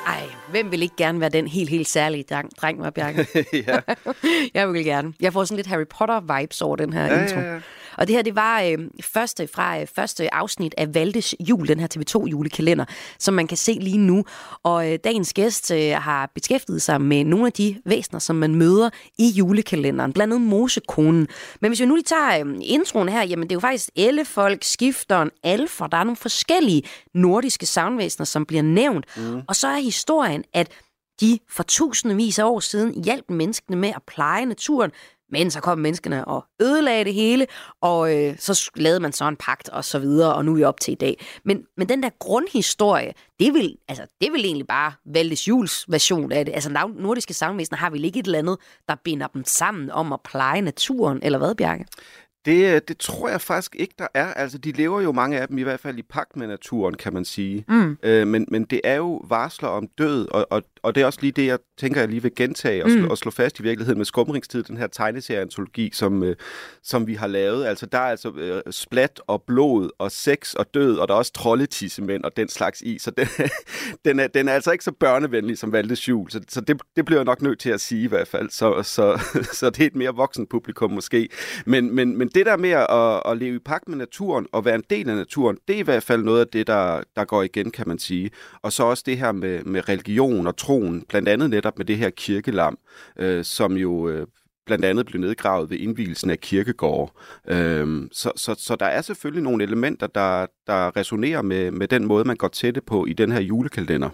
Ej, 0.07 0.23
hvem 0.51 0.71
vil 0.71 0.83
ikke 0.83 0.97
gerne 0.97 1.21
være 1.21 1.31
den 1.31 1.47
helt, 1.47 1.71
helt 1.71 1.89
særlige 1.89 2.25
dreng, 2.31 2.51
dreng 2.61 2.81
var 2.83 2.91
Bjarke? 2.91 3.27
ja. 3.69 3.79
jeg 4.55 4.73
vil 4.73 4.85
gerne. 4.85 5.13
Jeg 5.21 5.33
får 5.33 5.45
sådan 5.45 5.57
lidt 5.57 5.67
Harry 5.67 5.85
Potter-vibes 5.95 6.63
over 6.63 6.77
den 6.77 6.93
her 6.93 7.05
Ja, 7.07 7.23
intro. 7.23 7.41
ja, 7.41 7.53
ja. 7.55 7.61
Og 7.99 8.07
det 8.07 8.17
her, 8.17 8.23
det 8.23 8.35
var 8.35 8.63
øh, 8.63 8.79
første 9.03 9.49
fra 9.55 9.81
øh, 9.81 9.87
første 9.95 10.35
afsnit 10.35 10.75
af 10.79 10.95
Valdes 10.95 11.35
Jul, 11.41 11.69
den 11.69 11.81
her 11.81 11.89
TV2 11.97 12.27
julekalender, 12.27 12.85
som 13.19 13.35
man 13.35 13.47
kan 13.47 13.57
se 13.57 13.73
lige 13.73 13.99
nu. 13.99 14.25
Og 14.63 14.93
øh, 14.93 14.99
dagens 15.05 15.33
gæst 15.33 15.71
øh, 15.71 15.93
har 15.93 16.31
beskæftiget 16.35 16.83
sig 16.83 17.01
med 17.01 17.25
nogle 17.25 17.47
af 17.47 17.53
de 17.53 17.77
væsener, 17.85 18.19
som 18.19 18.37
man 18.37 18.55
møder 18.55 18.91
i 19.19 19.29
julekalenderen, 19.29 20.13
blandt 20.13 20.35
andet 20.35 20.49
Mosekonen. 20.49 21.29
Men 21.61 21.71
hvis 21.71 21.81
vi 21.81 21.87
nu 21.87 21.95
lige 21.95 22.05
tager 22.05 22.45
øh, 22.47 22.55
introen 22.63 23.09
her, 23.09 23.23
jamen 23.23 23.43
det 23.43 23.53
er 23.53 23.57
jo 23.57 23.61
faktisk 23.61 23.91
Ellefolk, 23.97 24.65
Skifteren, 24.65 25.31
Alfer. 25.43 25.87
Der 25.87 25.97
er 25.97 26.05
nogle 26.05 26.17
forskellige 26.17 26.83
nordiske 27.15 27.67
savnvæsener, 27.67 28.25
som 28.25 28.47
bliver 28.47 28.63
nævnt. 28.63 29.07
Mm. 29.17 29.43
Og 29.49 29.57
så 29.57 29.69
er 29.69 29.81
historien, 29.81 30.45
at 30.53 30.69
de 31.21 31.39
for 31.49 31.63
tusindvis 31.63 32.39
af 32.39 32.45
år 32.45 32.61
siden 32.61 33.05
hjalp 33.05 33.25
menneskene 33.31 33.77
med 33.77 33.89
at 33.89 34.03
pleje 34.07 34.47
naturen, 34.47 34.91
men 35.31 35.51
så 35.51 35.61
kom 35.61 35.79
menneskene 35.79 36.25
og 36.25 36.45
ødelagde 36.63 37.05
det 37.05 37.15
hele, 37.15 37.47
og 37.81 38.17
øh, 38.17 38.35
så 38.39 38.71
lavede 38.77 39.01
man 39.01 39.13
så 39.13 39.29
en 39.29 39.37
pagt 39.37 39.69
og 39.69 39.85
så 39.85 39.99
videre, 39.99 40.35
og 40.35 40.45
nu 40.45 40.53
er 40.53 40.57
vi 40.57 40.65
op 40.65 40.81
til 40.81 40.93
i 40.93 40.95
dag. 40.95 41.27
Men, 41.45 41.65
men 41.77 41.89
den 41.89 42.03
der 42.03 42.11
grundhistorie, 42.19 43.13
det 43.41 43.55
vil, 43.55 43.77
altså, 43.89 44.07
det 44.21 44.33
vil 44.33 44.45
egentlig 44.45 44.67
bare 44.67 44.93
Valdes 45.07 45.49
Jules 45.49 45.85
version 45.89 46.33
af 46.33 46.45
det. 46.45 46.55
Altså 46.55 46.89
nordiske 46.99 47.35
savnvæsener 47.35 47.79
har 47.79 47.91
vi 47.91 48.03
ikke 48.03 48.19
et 48.19 48.27
eller 48.27 48.39
andet, 48.39 48.59
der 48.89 48.95
binder 49.05 49.27
dem 49.27 49.45
sammen 49.47 49.91
om 49.91 50.13
at 50.13 50.21
pleje 50.25 50.61
naturen, 50.61 51.21
eller 51.23 51.39
hvad, 51.39 51.55
Bjarke? 51.55 51.87
Det, 52.45 52.75
øh, 52.75 52.81
det 52.89 52.99
tror 52.99 53.29
jeg 53.29 53.41
faktisk 53.41 53.77
ikke, 53.79 53.95
der 53.99 54.07
er. 54.15 54.27
Altså, 54.27 54.59
de 54.59 54.73
lever 54.73 55.01
jo 55.01 55.13
mange 55.13 55.39
af 55.41 55.49
dem 55.49 55.59
i 55.59 55.63
hvert 55.63 55.81
fald 55.81 55.99
i 55.99 56.03
pagt 56.03 56.37
med 56.37 56.47
naturen, 56.47 56.95
kan 56.95 57.13
man 57.15 57.25
sige. 57.25 57.65
Mm. 57.69 57.99
Øh, 58.03 58.27
men, 58.27 58.47
men 58.49 58.65
det 58.65 58.81
er 58.85 58.95
jo 58.95 59.21
varsler 59.29 59.69
om 59.69 59.89
død, 59.99 60.29
og, 60.31 60.47
og, 60.51 60.63
og 60.83 60.95
det 60.95 61.01
er 61.01 61.07
også 61.07 61.19
lige 61.23 61.33
det, 61.33 61.47
jeg 61.47 61.59
tænker, 61.79 62.01
jeg 62.01 62.09
lige 62.09 62.23
vil 62.23 62.35
gentage 62.37 62.85
og, 62.85 62.91
slå, 62.91 63.01
Mm. 63.01 63.11
og 63.11 63.19
slå 63.19 63.31
fast 63.31 63.59
i 63.61 63.63
virkeligheden 63.63 63.99
med 63.99 64.05
Skumringstid, 64.07 64.63
den 64.63 64.77
her 64.77 64.87
tegneserieantologi, 64.87 65.91
som, 65.93 66.23
øh, 66.23 66.37
som 66.83 67.07
vi 67.07 67.15
har 67.15 67.27
lavet. 67.27 67.65
Altså, 67.67 67.87
der 67.87 67.99
er 67.99 68.03
altså 68.11 68.33
øh, 68.37 68.63
splat 68.71 69.21
og 69.27 69.43
blod 69.43 69.91
og 69.99 70.13
sex 70.13 70.55
og 70.55 70.75
død, 70.75 70.97
og 70.97 71.09
der 71.09 71.15
er 71.15 71.19
også 71.19 71.33
troldetissemænd 71.33 72.25
og 72.25 72.37
den 72.37 72.49
slags 72.49 72.81
i. 72.81 72.99
Så 72.99 73.11
den, 73.11 73.27
den, 74.05 74.21
er, 74.21 74.27
den 74.27 74.49
er 74.49 74.53
altså 74.53 74.71
ikke 74.73 74.85
så 74.85 74.93
børnevenlig 74.93 75.59
som 75.59 75.73
Valdes 75.73 76.09
Jul, 76.09 76.31
så, 76.31 76.41
så 76.49 76.61
det, 76.61 76.83
det 76.97 77.05
bliver 77.05 77.19
jeg 77.19 77.25
nok 77.25 77.43
nødt 77.43 77.59
til 77.59 77.71
at 77.71 77.81
sige 77.81 78.03
i 78.03 78.07
hvert 78.07 78.29
fald. 78.29 78.51
Så, 78.51 78.83
så, 78.83 79.21
så 79.59 79.71
det 79.71 79.83
er 79.83 79.87
et 79.87 79.97
mere 79.97 80.15
voksen 80.15 80.47
publikum 80.47 80.91
måske. 80.91 81.29
Men, 81.67 81.95
men, 81.95 82.19
men 82.19 82.30
det 82.35 82.47
der 82.47 82.57
med 82.57 82.71
at, 82.71 83.33
at 83.33 83.39
leve 83.39 83.57
i 83.57 83.59
pagt 83.59 83.89
med 83.89 83.97
naturen 83.97 84.47
og 84.53 84.65
være 84.65 84.75
en 84.75 84.85
del 84.91 85.11
af 85.11 85.17
naturen, 85.17 85.59
det 85.69 85.77
er 85.77 85.81
i 85.81 85.83
hvert 85.83 86.03
fald 86.03 86.23
noget 86.25 86.41
af 86.41 86.47
det, 86.47 86.67
der, 86.67 87.03
der 87.17 87.25
går 87.25 87.43
igen, 87.43 87.71
kan 87.71 87.89
man 87.89 87.99
sige. 87.99 88.31
Og 88.63 88.73
så 88.73 88.85
også 88.85 89.03
det 89.07 89.19
her 89.19 89.33
med, 89.33 89.65
med 89.65 89.89
religion 89.89 90.47
og 90.47 90.57
troen, 90.57 91.05
blandt 91.09 91.29
andet 91.29 91.51
netop 91.51 91.79
med 91.79 91.87
det 91.87 91.97
her 91.97 92.11
kirkelam, 92.11 92.79
øh, 93.19 93.45
som 93.45 93.77
jo 93.77 94.09
øh, 94.09 94.27
blandt 94.67 94.85
andet 94.85 95.07
blev 95.07 95.21
nedgravet 95.21 95.71
ved 95.71 95.79
indvielsen 95.79 96.31
af 96.31 96.41
kirkegårde. 96.41 97.13
Øhm, 97.49 98.09
så, 98.13 98.33
så, 98.37 98.55
så 98.59 98.77
der 98.77 98.87
er 98.87 99.03
selvfølgelig 99.03 99.43
nogle 99.43 99.65
elementer, 99.65 100.07
der, 100.07 100.47
der 100.67 100.97
resonerer 100.97 101.43
med, 101.43 101.71
med 101.71 101.89
den 101.89 102.07
måde, 102.07 102.25
man 102.25 102.37
går 102.37 102.49
til 102.49 102.75
det 102.75 102.85
på 102.85 103.07
i 103.07 103.13
den 103.13 103.33
her 103.33 103.41
julekalender. 103.41 104.11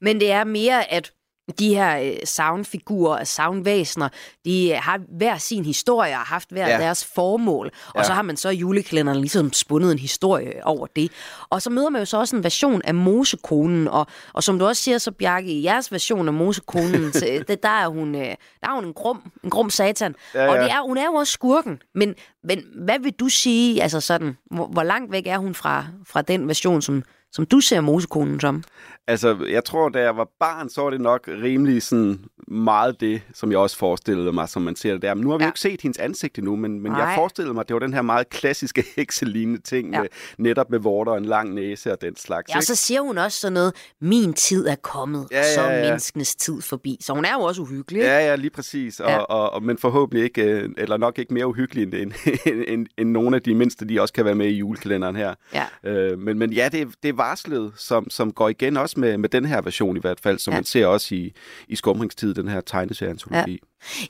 Men 0.00 0.20
det 0.20 0.30
er 0.30 0.44
mere, 0.44 0.92
at 0.92 1.12
de 1.58 1.74
her 1.74 1.98
øh, 2.00 2.12
savnfigurer 2.24 3.18
og 3.18 3.26
savnvæsener, 3.26 4.08
de 4.44 4.70
øh, 4.70 4.76
har 4.82 5.00
hver 5.16 5.38
sin 5.38 5.64
historie 5.64 6.12
og 6.12 6.16
har 6.18 6.24
haft 6.24 6.50
hver 6.50 6.68
Ja. 6.68 6.78
deres 6.78 7.04
formål. 7.14 7.70
Og 7.88 8.00
Ja. 8.00 8.02
så 8.04 8.12
har 8.12 8.22
man 8.22 8.36
så 8.36 8.48
i 8.48 8.56
julekalenderen 8.56 9.20
ligesom 9.20 9.52
spundet 9.52 9.92
en 9.92 9.98
historie 9.98 10.66
over 10.66 10.86
det. 10.96 11.12
Og 11.50 11.62
så 11.62 11.70
møder 11.70 11.88
man 11.90 12.00
jo 12.00 12.04
så 12.06 12.18
også 12.18 12.36
en 12.36 12.44
version 12.44 12.82
af 12.84 12.94
Mosekonen. 12.94 13.88
Og, 13.88 14.06
og 14.32 14.42
som 14.42 14.58
du 14.58 14.66
også 14.66 14.82
siger, 14.82 14.98
så 14.98 15.10
Bjarke, 15.10 15.46
i 15.52 15.64
jeres 15.64 15.92
version 15.92 16.28
af 16.28 16.34
Mosekonen, 16.34 17.12
så, 17.18 17.26
øh, 17.32 17.44
det, 17.48 17.62
der, 17.62 17.68
er 17.68 17.88
hun, 17.88 18.14
øh, 18.14 18.20
der 18.60 18.68
er 18.68 18.74
hun 18.74 18.84
en 18.84 18.92
grum, 18.94 19.32
en 19.44 19.50
grum 19.50 19.70
satan. 19.70 20.14
Ja, 20.34 20.42
ja. 20.44 20.50
Og 20.50 20.56
det 20.58 20.70
er, 20.70 20.86
hun 20.86 20.96
er 20.98 21.04
jo 21.04 21.12
også 21.14 21.32
skurken. 21.32 21.82
Men, 21.94 22.14
men 22.44 22.62
hvad 22.84 22.98
vil 22.98 23.12
du 23.12 23.28
sige, 23.28 23.82
altså 23.82 24.00
sådan, 24.00 24.36
hvor, 24.50 24.66
hvor 24.66 24.82
langt 24.82 25.12
væk 25.12 25.26
er 25.26 25.38
hun 25.38 25.54
fra, 25.54 25.84
fra 26.06 26.22
den 26.22 26.48
version, 26.48 26.82
som, 26.82 27.02
som 27.36 27.46
du 27.46 27.60
ser 27.60 27.80
Mosekonen 27.80 28.40
som? 28.40 28.62
Altså, 29.08 29.36
jeg 29.50 29.64
tror, 29.64 29.88
da 29.88 30.00
jeg 30.02 30.16
var 30.16 30.28
barn, 30.40 30.68
så 30.68 30.82
var 30.82 30.90
det 30.90 31.00
nok 31.00 31.28
rimelig 31.28 31.82
sådan 31.82 32.18
meget 32.48 33.00
det, 33.00 33.22
som 33.34 33.50
jeg 33.50 33.58
også 33.58 33.76
forestillede 33.76 34.32
mig, 34.32 34.48
som 34.48 34.62
man 34.62 34.76
ser 34.76 34.92
det 34.92 35.02
der. 35.02 35.14
Men 35.14 35.24
nu 35.24 35.30
har 35.30 35.38
vi 35.38 35.42
ja. 35.44 35.46
jo 35.46 35.50
ikke 35.50 35.60
set 35.60 35.80
hendes 35.82 35.98
ansigt 35.98 36.38
endnu, 36.38 36.56
men, 36.56 36.80
men 36.80 36.92
jeg 36.92 37.12
forestillede 37.16 37.54
mig, 37.54 37.60
at 37.60 37.68
det 37.68 37.74
var 37.74 37.80
den 37.80 37.94
her 37.94 38.02
meget 38.02 38.28
klassiske 38.28 38.84
hekselignende 38.96 39.60
ting, 39.62 39.92
Ja. 39.92 40.00
med, 40.00 40.08
netop 40.38 40.70
med 40.70 40.78
vorter 40.78 41.12
og 41.12 41.18
en 41.18 41.24
lang 41.24 41.54
næse 41.54 41.92
og 41.92 42.00
den 42.00 42.16
slags. 42.16 42.50
Ja, 42.50 42.56
og 42.56 42.62
så 42.62 42.74
siger 42.74 43.00
hun 43.00 43.18
også 43.18 43.40
sådan 43.40 43.52
noget, 43.52 43.72
min 44.00 44.32
tid 44.32 44.66
er 44.66 44.74
kommet, 44.74 45.26
Ja, 45.30 45.36
ja, 45.38 45.54
så 45.54 45.60
ja, 45.62 45.66
er 45.68 45.76
ja. 45.78 45.84
menneskenes 45.84 46.34
tid 46.36 46.62
forbi. 46.62 46.98
Så 47.00 47.12
hun 47.12 47.24
er 47.24 47.32
jo 47.34 47.40
også 47.40 47.62
uhyggelig. 47.62 48.00
ikke? 48.00 48.12
Ja, 48.12 48.18
ja, 48.26 48.36
lige 48.36 48.50
præcis. 48.50 49.00
Og, 49.00 49.10
Ja. 49.10 49.18
og, 49.18 49.50
og, 49.50 49.62
men 49.62 49.78
forhåbentlig 49.78 50.24
ikke, 50.24 50.42
øh, 50.42 50.68
eller 50.78 50.96
nok 50.96 51.18
ikke 51.18 51.34
mere 51.34 51.46
uhyggelig 51.46 51.82
end, 51.82 51.94
end, 51.94 52.12
end, 52.46 52.64
end, 52.68 52.86
end 52.98 53.10
nogle 53.10 53.36
af 53.36 53.42
de 53.42 53.54
mindste, 53.54 53.88
de 53.88 54.00
også 54.00 54.14
kan 54.14 54.24
være 54.24 54.34
med 54.34 54.46
i 54.46 54.54
julekalenderen 54.58 55.16
her. 55.16 55.34
Ja. 55.54 55.90
Øh, 55.90 56.18
men, 56.18 56.38
men 56.38 56.52
ja, 56.52 56.68
det, 56.72 56.80
er- 56.80 56.86
det 57.02 57.08
er 57.08 57.12
varslet, 57.28 57.72
som, 57.76 58.10
som 58.10 58.32
går 58.32 58.48
igen 58.48 58.76
også 58.76 59.00
med, 59.00 59.18
med 59.18 59.28
den 59.28 59.44
her 59.44 59.60
version 59.60 59.96
i 59.96 60.00
hvert 60.00 60.20
fald, 60.20 60.38
som 60.38 60.52
Ja. 60.52 60.54
ja. 60.56 60.58
man 60.60 60.64
ser 60.64 60.86
også 60.86 61.14
i, 61.14 61.32
i 61.68 61.76
skumringstid, 61.76 62.34
den 62.34 62.48
her 62.48 62.60
tegneserieantologi. 62.60 63.60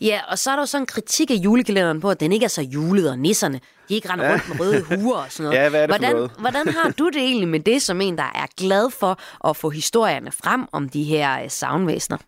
Ja, 0.00 0.20
og 0.30 0.38
så 0.38 0.50
er 0.50 0.54
der 0.56 0.62
jo 0.62 0.66
sådan 0.66 0.82
en 0.82 0.86
kritik 0.86 1.30
af 1.30 1.34
julekalenderen 1.34 2.00
på, 2.00 2.10
at 2.10 2.20
den 2.20 2.32
ikke 2.32 2.44
er 2.44 2.48
så 2.48 2.62
julet, 2.62 3.10
og 3.10 3.18
nisserne, 3.18 3.60
de 3.88 3.94
ikke 3.94 4.10
render 4.12 4.24
Ja. 4.24 4.32
rundt 4.32 4.48
med 4.48 4.60
røde 4.60 4.82
huer 5.02 5.16
og 5.16 5.26
sådan 5.32 5.44
noget. 5.44 5.58
Ja, 5.64 5.68
hvad 5.68 5.82
er 5.82 5.86
det 5.86 5.96
hvordan, 5.96 6.14
noget? 6.16 6.30
hvordan 6.40 6.68
har 6.68 6.90
du 6.98 7.06
det 7.08 7.16
egentlig 7.22 7.48
med 7.48 7.60
det, 7.60 7.82
som 7.82 8.00
en, 8.00 8.18
der 8.18 8.30
er 8.34 8.46
glad 8.56 8.90
for 8.90 9.20
at 9.48 9.56
få 9.56 9.70
historierne 9.70 10.32
frem 10.32 10.66
om 10.72 10.88
de 10.88 11.04
her 11.04 11.42
øh, 11.42 11.50
savnvæsener? 11.50 12.18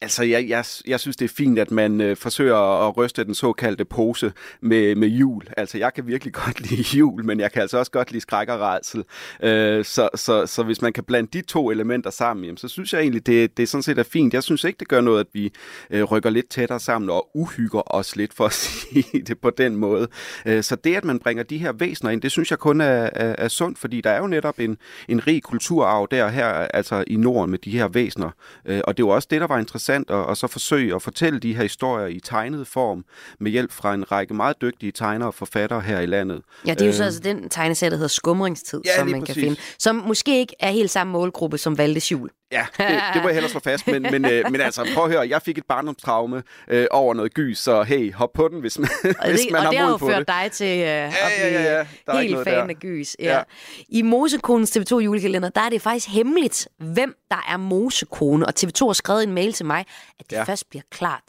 Altså, 0.00 0.24
jeg, 0.24 0.48
jeg, 0.48 0.64
jeg 0.86 1.00
synes, 1.00 1.16
det 1.16 1.24
er 1.24 1.34
fint, 1.36 1.58
at 1.58 1.70
man 1.70 2.00
øh, 2.00 2.16
forsøger 2.16 2.88
at 2.88 2.96
ryste 2.96 3.24
den 3.24 3.34
såkaldte 3.34 3.84
pose 3.84 4.32
med, 4.60 4.94
med 4.94 5.08
jul. 5.08 5.42
Altså, 5.56 5.78
jeg 5.78 5.94
kan 5.94 6.06
virkelig 6.06 6.34
godt 6.44 6.70
lide 6.70 6.98
jul, 6.98 7.24
men 7.24 7.40
jeg 7.40 7.52
kan 7.52 7.62
altså 7.62 7.78
også 7.78 7.90
godt 7.90 8.10
lide 8.10 8.20
skræk 8.20 8.48
og 8.48 8.60
rædsel. 8.60 9.04
Øh, 9.42 9.84
så, 9.84 10.08
så, 10.14 10.46
så 10.46 10.62
hvis 10.62 10.82
man 10.82 10.92
kan 10.92 11.04
blande 11.04 11.30
de 11.32 11.42
to 11.42 11.70
elementer 11.70 12.10
sammen, 12.10 12.44
jamen, 12.44 12.56
så 12.56 12.68
synes 12.68 12.92
jeg 12.92 13.00
egentlig, 13.00 13.26
det, 13.26 13.56
det 13.56 13.68
sådan 13.68 13.82
set 13.82 13.98
er 13.98 14.02
fint. 14.02 14.34
Jeg 14.34 14.42
synes 14.42 14.64
ikke, 14.64 14.78
det 14.78 14.88
gør 14.88 15.00
noget, 15.00 15.20
at 15.20 15.26
vi 15.32 15.52
øh, 15.90 16.04
rykker 16.04 16.30
lidt 16.30 16.48
tættere 16.48 16.80
sammen 16.80 17.10
og 17.10 17.30
uhygger 17.34 17.94
os 17.94 18.16
lidt, 18.16 18.34
for 18.34 18.44
at 18.44 18.52
sige 18.92 19.22
det 19.22 19.38
på 19.40 19.50
den 19.50 19.76
måde. 19.76 20.08
Øh, 20.46 20.62
så 20.62 20.76
det, 20.76 20.96
at 20.96 21.04
man 21.04 21.18
bringer 21.18 21.42
de 21.42 21.58
her 21.58 21.72
væsener 21.72 22.10
ind, 22.10 22.22
det 22.22 22.30
synes 22.30 22.50
jeg 22.50 22.58
kun 22.58 22.80
er, 22.80 23.10
er, 23.12 23.34
er 23.38 23.48
sundt, 23.48 23.78
fordi 23.78 24.00
der 24.00 24.10
er 24.10 24.18
jo 24.18 24.26
netop 24.26 24.58
en, 24.58 24.76
en 25.08 25.26
rig 25.26 25.42
kulturarv 25.42 26.08
der 26.10 26.28
her, 26.28 26.46
altså 26.48 27.04
i 27.06 27.16
Norden 27.16 27.50
med 27.50 27.58
de 27.58 27.70
her 27.70 27.88
væsener. 27.88 28.30
Øh, 28.64 28.80
og 28.84 28.96
det 28.96 29.04
var 29.04 29.10
også 29.12 29.28
det, 29.30 29.40
der 29.40 29.46
var 29.46 29.53
interessant, 29.58 30.10
at, 30.10 30.30
at 30.30 30.38
så 30.38 30.46
forsøge 30.46 30.94
at 30.94 31.02
fortælle 31.02 31.38
de 31.40 31.54
her 31.54 31.62
historier 31.62 32.06
i 32.06 32.20
tegnet 32.20 32.66
form 32.66 33.04
med 33.40 33.50
hjælp 33.50 33.72
fra 33.72 33.94
en 33.94 34.12
række 34.12 34.34
meget 34.34 34.60
dygtige 34.60 34.92
tegnere 34.92 35.28
og 35.28 35.34
forfattere 35.34 35.80
her 35.80 36.00
i 36.00 36.06
landet. 36.06 36.42
Ja, 36.66 36.74
det 36.74 36.82
er 36.82 36.86
jo 36.86 36.92
så 36.92 37.02
Øh, 37.02 37.06
altså 37.06 37.20
den 37.20 37.48
tegneserie, 37.48 37.90
der 37.90 37.96
hedder 37.96 38.08
Skumringstid, 38.08 38.80
Ja, 38.84 38.96
som 38.98 39.06
man 39.08 39.20
kan 39.20 39.26
præcis. 39.26 39.42
finde. 39.42 39.60
Som 39.78 39.96
måske 39.96 40.38
ikke 40.38 40.54
er 40.60 40.70
helt 40.70 40.90
samme 40.90 41.12
målgruppe 41.12 41.58
som 41.58 41.78
Valdes 41.78 42.12
Jul. 42.12 42.30
Ja, 42.54 42.66
det, 42.78 43.00
det 43.14 43.22
må 43.22 43.28
jeg 43.28 43.34
hellere 43.34 43.50
slå 43.50 43.60
fast, 43.60 43.86
men, 43.86 44.02
men, 44.02 44.24
øh, 44.24 44.44
men 44.50 44.60
altså, 44.60 44.88
prøv 44.94 45.04
at 45.04 45.10
høre, 45.10 45.28
jeg 45.28 45.42
fik 45.42 45.58
et 45.58 45.64
barndomstraume 45.68 46.42
øh, 46.68 46.86
over 46.90 47.14
noget 47.14 47.34
gys, 47.34 47.58
så 47.58 47.82
hey, 47.82 48.12
hop 48.12 48.32
på 48.34 48.48
den, 48.48 48.60
hvis 48.60 48.78
man, 48.78 48.88
Og 49.18 49.28
hvis 49.30 49.40
det, 49.40 49.52
man 49.52 49.66
og 49.66 49.72
det 49.72 49.78
har 49.78 49.84
har 49.86 49.90
mod 49.92 49.92
jo 49.92 49.96
på 49.96 50.06
ført 50.06 50.18
det. 50.18 50.28
dig 50.28 50.52
til 50.52 50.66
uh, 50.74 50.78
ja, 50.80 51.06
at 51.06 51.14
ja, 51.14 51.48
blive 51.48 51.60
ja, 51.62 51.84
ja. 52.08 52.18
Ikke 52.20 52.34
helt 52.34 52.48
fan 52.48 52.54
der. 52.54 52.68
af 52.68 52.76
gys. 52.76 53.16
Ja. 53.18 53.36
Ja. 53.36 53.42
I 53.88 54.02
Mosekonens 54.02 54.76
TV2 54.76 54.96
julekalender, 54.96 55.48
der 55.48 55.60
er 55.60 55.68
det 55.68 55.82
faktisk 55.82 56.08
hemmeligt, 56.08 56.68
hvem 56.78 57.14
der 57.30 57.44
er 57.48 57.56
Mosekone. 57.56 58.46
Og 58.46 58.52
TV2 58.60 58.86
har 58.86 58.92
skrevet 58.92 59.22
en 59.22 59.32
mail 59.32 59.52
til 59.52 59.66
mig, 59.66 59.84
at 60.20 60.30
det 60.30 60.36
Ja. 60.36 60.42
først 60.42 60.68
bliver 60.70 60.82
klart 60.90 61.22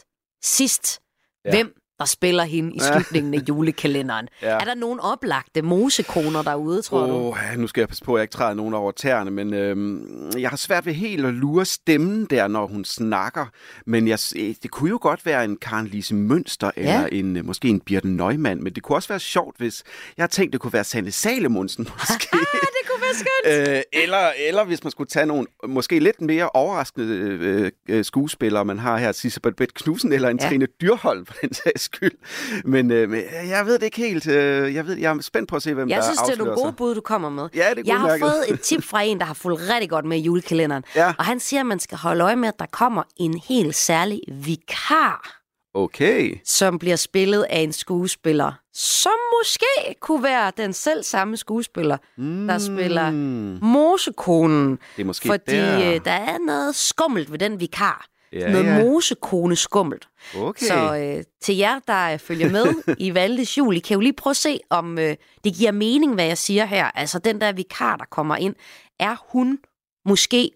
sidst, 0.44 1.00
Ja. 1.46 1.50
hvem 1.50 1.74
der 2.00 2.06
spiller 2.06 2.43
hende 2.43 2.74
i 2.74 2.78
Ja. 2.82 2.93
slutningen 2.93 3.34
af 3.34 3.39
julekalenderen. 3.50 4.28
Ja. 4.41 4.48
Er 4.48 4.60
der 4.66 4.76
nogen 4.76 5.00
oplagte 5.00 5.62
mosekoner 5.62 6.41
derude, 6.41 6.82
tror 6.82 7.06
du? 7.08 7.14
Oh, 7.14 7.38
nu 7.58 7.68
skal 7.68 7.82
jeg 7.82 7.88
passe 7.88 8.04
på, 8.04 8.16
at 8.16 8.20
jeg 8.20 8.24
ikke 8.24 8.32
træder 8.32 8.54
nogen 8.54 8.74
over 8.74 8.91
tæerne, 8.91 9.32
men 9.32 9.54
øhm, 9.54 10.32
jeg 10.39 10.50
har 10.50 10.58
svært 10.58 10.86
ved 10.86 10.93
helt 10.93 11.26
at 11.26 11.34
lure 11.34 11.66
stemmen 11.66 12.26
der, 12.30 12.48
når 12.48 12.68
hun 12.68 12.86
snakker. 12.86 13.46
Men 13.86 14.08
jeg, 14.08 14.20
øh, 14.36 14.56
det 14.64 14.72
kunne 14.72 14.89
jo 14.89 15.00
godt 15.02 15.26
være 15.26 15.46
en 15.46 15.58
Karen 15.58 15.88
Lise 15.88 16.16
Mønster, 16.16 16.72
Ja. 16.78 16.82
eller 16.96 17.08
en, 17.08 17.38
øh, 17.38 17.46
måske 17.46 17.68
en 17.68 17.80
Birte 17.80 18.08
Neumann, 18.08 18.64
men 18.64 18.74
det 18.74 18.84
kunne 18.84 18.96
også 18.96 19.10
være 19.10 19.20
sjovt, 19.20 19.58
hvis... 19.58 19.84
Jeg 20.18 20.24
har 20.24 20.28
tænkt, 20.28 20.54
det 20.54 20.62
kunne 20.62 20.74
være 20.74 20.84
Sanne 20.84 21.12
Salemonsen, 21.12 21.88
måske. 22.00 22.28
skønt. 23.18 23.70
Øh, 23.70 23.82
eller, 23.93 24.32
eller 24.47 24.63
hvis 24.63 24.84
man 24.84 24.91
skulle 24.91 25.07
tage 25.07 25.26
nogle 25.26 25.45
måske 25.68 25.99
lidt 25.99 26.22
mere 26.22 26.49
overraskende 26.49 27.07
øh, 27.07 27.72
øh, 27.89 28.05
skuespillere, 28.05 28.66
man 28.66 28.80
har 28.80 28.97
her, 28.97 29.11
Sisse 29.11 29.39
Babette 29.41 29.74
Knudsen 29.76 30.13
eller 30.13 30.30
en 30.30 30.39
Ja. 30.41 30.47
Trine 30.49 30.66
Dyrholm, 30.82 31.26
for 31.26 31.34
den 31.41 31.53
sags 31.53 31.82
skyld. 31.84 32.11
Men, 32.66 32.91
øh, 32.91 33.09
men 33.09 33.22
jeg 33.49 33.66
ved 33.66 33.74
det 33.74 33.84
ikke 33.84 33.97
helt. 33.97 34.28
Øh, 34.28 34.74
jeg, 34.76 34.88
ved, 34.88 34.97
jeg 34.97 35.11
er 35.11 35.22
spændt 35.22 35.49
på 35.49 35.55
at 35.55 35.63
se, 35.63 35.74
hvem 35.74 35.89
Jeg 35.89 35.97
der 35.97 36.03
synes, 36.03 36.18
det 36.20 36.28
er 36.28 36.32
afslører 36.32 36.47
nogle 36.47 36.61
gode 36.61 36.74
bud, 36.74 36.95
du 36.95 37.01
kommer 37.01 37.30
med. 37.30 37.49
Ja, 37.55 37.70
det 37.70 37.80
er 37.80 37.84
Jeg 37.86 37.99
har 37.99 38.18
fået 38.20 38.43
et 38.49 38.61
tip 38.61 38.84
fra 38.84 39.01
en, 39.03 39.20
der 39.20 39.26
har 39.26 39.34
fulgt 39.34 39.61
rigtig 39.74 39.89
godt 39.89 40.05
med 40.05 40.18
i 40.18 40.22
julekalenderen. 40.22 40.84
Ja. 40.95 41.13
Og 41.18 41.26
han 41.26 41.39
siger, 41.39 41.59
at 41.59 41.66
man 41.66 41.80
skal 41.80 41.97
holde 41.97 42.24
øje 42.24 42.36
med, 42.36 42.47
at 42.47 42.59
der 42.59 42.66
kommer 42.72 43.03
en 43.18 43.41
helt 43.49 43.76
særlig 43.76 44.22
vikar, 44.28 45.35
Okay. 45.76 46.36
som 46.46 46.80
bliver 46.80 46.96
spillet 46.96 47.46
af 47.50 47.60
en 47.60 47.74
skuespiller, 47.74 48.52
som 48.74 49.12
måske 49.40 49.96
kunne 50.00 50.24
være 50.24 50.52
den 50.58 50.74
selv 50.74 51.04
samme 51.04 51.38
skuespiller, 51.38 51.98
mm. 52.18 52.48
der 52.48 52.58
spiller 52.58 53.12
Mosekonen. 53.62 54.80
Det 54.96 55.02
er 55.02 55.06
måske 55.06 55.28
fordi 55.28 55.52
der. 55.52 55.94
øh, 55.94 56.06
der 56.06 56.12
er 56.12 56.38
noget 56.46 56.76
skummelt 56.76 57.32
ved 57.32 57.40
den 57.40 57.60
vikar. 57.60 58.06
Ja, 58.34 58.52
noget 58.52 58.66
ja. 58.66 58.84
mosekone 58.84 59.56
skummelt. 59.56 60.08
Okay. 60.38 60.66
Så 60.66 60.96
øh, 60.98 61.24
til 61.42 61.56
jer, 61.58 61.80
der 61.88 62.18
følger 62.18 62.50
med 62.50 62.66
i 63.06 63.14
Valdes 63.14 63.58
jul, 63.58 63.76
I 63.78 63.80
kan 63.80 63.94
jo 63.94 64.00
lige 64.00 64.14
prøve 64.14 64.32
at 64.32 64.38
se, 64.38 64.60
om 64.70 65.00
øh, 65.00 65.16
det 65.44 65.54
giver 65.54 65.72
mening, 65.72 66.14
hvad 66.14 66.26
jeg 66.26 66.38
siger 66.38 66.66
her. 66.66 66.86
Altså 66.86 67.20
den 67.20 67.42
der 67.42 67.52
vikar, 67.52 67.96
der 67.96 68.06
kommer 68.12 68.36
ind, 68.36 68.56
er 69.00 69.16
hun 69.32 69.60
måske 70.06 70.52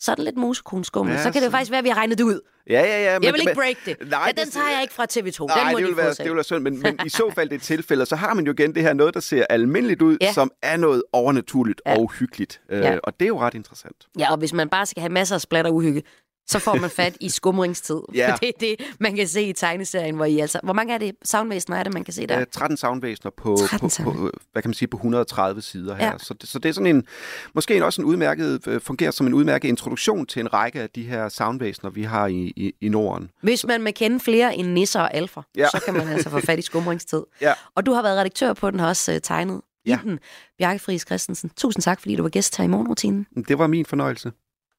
sådan 0.00 0.24
lidt 0.24 0.36
mosekone 0.36 0.84
skummel? 0.84 1.14
Ja, 1.14 1.22
så 1.22 1.30
kan 1.32 1.40
det 1.42 1.46
jo 1.46 1.50
faktisk 1.50 1.70
være, 1.70 1.78
at 1.78 1.84
vi 1.84 1.88
har 1.88 1.96
regnet 1.96 2.18
det 2.18 2.24
ud. 2.24 2.40
Ja, 2.70 2.80
ja, 2.80 3.02
ja. 3.02 3.10
Jeg 3.12 3.32
vil 3.32 3.40
ikke 3.40 3.54
break 3.54 3.76
det. 3.86 3.96
Nej, 4.10 4.32
ja, 4.36 4.42
den 4.42 4.50
tager 4.50 4.68
jeg 4.68 4.82
ikke 4.82 4.94
fra 4.94 5.06
TV2. 5.12 5.46
Nej, 5.46 5.64
den 5.64 5.72
må 5.72 5.78
det 5.78 5.84
de 5.84 5.88
vil, 5.88 5.96
være, 5.96 6.10
det 6.14 6.24
vil 6.24 6.34
være 6.34 6.44
synd, 6.44 6.62
men, 6.62 6.82
men 6.82 6.98
i 7.06 7.08
så 7.08 7.30
fald 7.34 7.48
det 7.48 7.62
tilfælde, 7.62 8.06
så 8.06 8.16
har 8.16 8.34
man 8.34 8.46
jo 8.46 8.52
igen 8.52 8.74
det 8.74 8.82
her 8.82 8.92
noget, 8.92 9.14
der 9.14 9.20
ser 9.20 9.44
almindeligt 9.50 10.02
ud, 10.02 10.16
Ja. 10.20 10.32
som 10.32 10.50
er 10.62 10.76
noget 10.76 11.02
overnaturligt 11.12 11.82
Ja. 11.86 11.98
og 11.98 12.12
hyggeligt. 12.12 12.60
Øh, 12.70 12.80
Ja. 12.80 12.98
Og 13.02 13.12
det 13.20 13.26
er 13.26 13.28
jo 13.28 13.40
ret 13.40 13.54
interessant. 13.54 13.96
Ja, 14.18 14.30
og 14.32 14.38
hvis 14.38 14.52
man 14.52 14.68
bare 14.68 14.86
skal 14.86 15.00
have 15.00 15.12
masser 15.12 15.34
af 15.34 15.40
splatter 15.40 15.70
uhygge, 15.70 16.02
så 16.48 16.58
får 16.58 16.74
man 16.74 16.90
fat 16.90 17.16
i 17.20 17.28
skumringstid. 17.28 18.00
Ja. 18.14 18.34
det 18.40 18.48
er 18.48 18.52
det, 18.60 18.76
man 19.00 19.16
kan 19.16 19.28
se 19.28 19.42
i 19.42 19.52
tegneserien, 19.52 20.14
hvor 20.16 20.24
I 20.24 20.38
altså... 20.38 20.60
Hvor 20.62 20.72
mange 20.72 20.94
er 20.94 20.98
det 20.98 21.14
savnvæsener 21.24 21.76
er 21.76 21.82
det, 21.82 21.94
man 21.94 22.04
kan 22.04 22.14
se 22.14 22.26
der? 22.26 22.40
Øh, 22.40 22.46
13 22.52 22.76
savnvæsener 22.76 23.30
på, 23.36 23.56
13 23.68 24.04
på, 24.04 24.12
på, 24.12 24.30
hvad 24.52 24.62
kan 24.62 24.68
man 24.68 24.74
sige, 24.74 24.88
på 24.88 24.96
130 24.96 25.62
sider 25.62 25.94
her. 25.94 26.06
Ja. 26.06 26.18
Så, 26.18 26.34
det, 26.34 26.48
så 26.48 26.58
det 26.58 26.68
er 26.68 26.72
sådan 26.72 26.96
en, 26.96 27.06
måske 27.54 27.76
en, 27.76 27.82
også 27.82 28.02
en 28.02 28.04
udmærket, 28.04 28.68
øh, 28.68 28.80
fungerer 28.80 29.10
som 29.10 29.26
en 29.26 29.34
udmærket 29.34 29.68
introduktion 29.68 30.26
til 30.26 30.40
en 30.40 30.52
række 30.52 30.80
af 30.80 30.90
de 30.90 31.02
her 31.02 31.28
savnvæsener, 31.28 31.90
vi 31.90 32.02
har 32.02 32.26
i, 32.26 32.52
i, 32.56 32.72
i 32.80 32.88
Norden. 32.88 33.30
Hvis 33.42 33.66
man 33.66 33.82
må 33.82 33.90
kende 33.96 34.20
flere 34.20 34.56
end 34.56 34.68
nisser 34.68 35.00
og 35.00 35.14
alfer, 35.14 35.42
ja. 35.56 35.68
Så 35.70 35.82
kan 35.84 35.94
man 35.94 36.08
altså 36.08 36.30
få 36.30 36.40
fat 36.40 36.58
i 36.58 36.62
skumringstid. 36.62 37.22
Ja. 37.40 37.52
Og 37.74 37.86
du 37.86 37.92
har 37.92 38.02
været 38.02 38.18
redaktør 38.18 38.52
på 38.52 38.70
den, 38.70 38.80
har 38.80 38.88
også 38.88 39.12
uh, 39.12 39.18
tegnet 39.22 39.60
Ja. 39.86 39.98
i 40.04 40.08
den. 40.08 40.18
Bjarke 40.58 40.78
Friis 40.78 41.02
Christensen, 41.02 41.50
tusind 41.56 41.82
tak, 41.82 42.00
fordi 42.00 42.16
du 42.16 42.22
var 42.22 42.28
gæst 42.28 42.56
her 42.56 42.64
i 42.64 42.68
morgenrutinen. 42.68 43.26
Det 43.48 43.58
var 43.58 43.66
min 43.66 43.86
fornøjelse. 43.86 44.32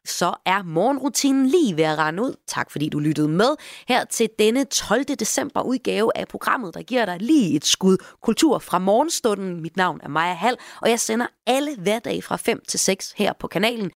Så 0.05 0.35
er 0.45 0.63
morgenrutinen 0.63 1.45
lige 1.45 1.77
ved 1.77 1.83
at 1.83 1.97
rende 1.97 2.23
ud. 2.23 2.35
Tak 2.47 2.71
fordi 2.71 2.89
du 2.89 2.99
lyttede 2.99 3.27
med 3.27 3.55
her 3.87 4.05
til 4.05 4.29
denne 4.39 4.63
12. 4.63 5.03
december 5.03 5.61
udgave 5.61 6.17
af 6.17 6.27
programmet, 6.27 6.73
der 6.73 6.81
giver 6.81 7.05
dig 7.05 7.17
lige 7.19 7.55
et 7.55 7.65
skud 7.65 7.97
kultur 8.21 8.59
fra 8.59 8.79
morgenstunden. 8.79 9.61
Mit 9.61 9.77
navn 9.77 9.99
er 10.03 10.07
Maja 10.07 10.33
Hall, 10.33 10.57
og 10.81 10.89
jeg 10.89 10.99
sender 10.99 11.27
alle 11.47 11.75
hverdage 11.77 12.21
fra 12.21 12.35
5 12.35 12.61
til 12.67 12.79
6 12.79 13.13
her 13.17 13.33
på 13.39 13.47
kanalen. 13.47 13.91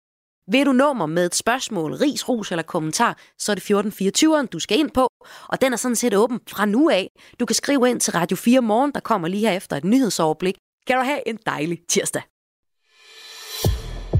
Vil 0.52 0.66
du 0.66 0.72
nå 0.72 0.94
mig 0.94 1.10
med 1.10 1.26
et 1.26 1.36
spørgsmål, 1.36 1.94
ris, 1.94 2.30
ros 2.30 2.52
eller 2.52 2.64
kommentar, 2.64 3.18
så 3.38 3.52
er 3.52 3.56
det 3.56 3.72
1424'eren, 3.72 4.46
du 4.46 4.60
skal 4.60 4.80
ind 4.80 4.92
på, 4.92 5.08
og 5.48 5.62
den 5.62 5.74
er 5.74 5.78
sådan 5.78 5.96
set 5.96 6.16
åben 6.16 6.40
fra 6.50 6.66
nu 6.66 6.90
af. 6.90 7.12
Du 7.40 7.46
kan 7.46 7.56
skrive 7.56 7.90
ind 7.90 8.00
til 8.00 8.14
Radio 8.14 8.38
4 8.38 8.62
Morgen, 8.62 8.92
der 8.92 9.00
kommer 9.00 9.28
lige 9.28 9.48
her 9.48 9.58
efter 9.58 9.78
et 9.78 9.84
nyhedsoverblik. 9.84 10.56
Kan 10.88 10.96
du 10.96 11.04
have 11.04 11.28
en 11.28 11.38
dejlig 11.46 11.80
tirsdag. 11.90 12.22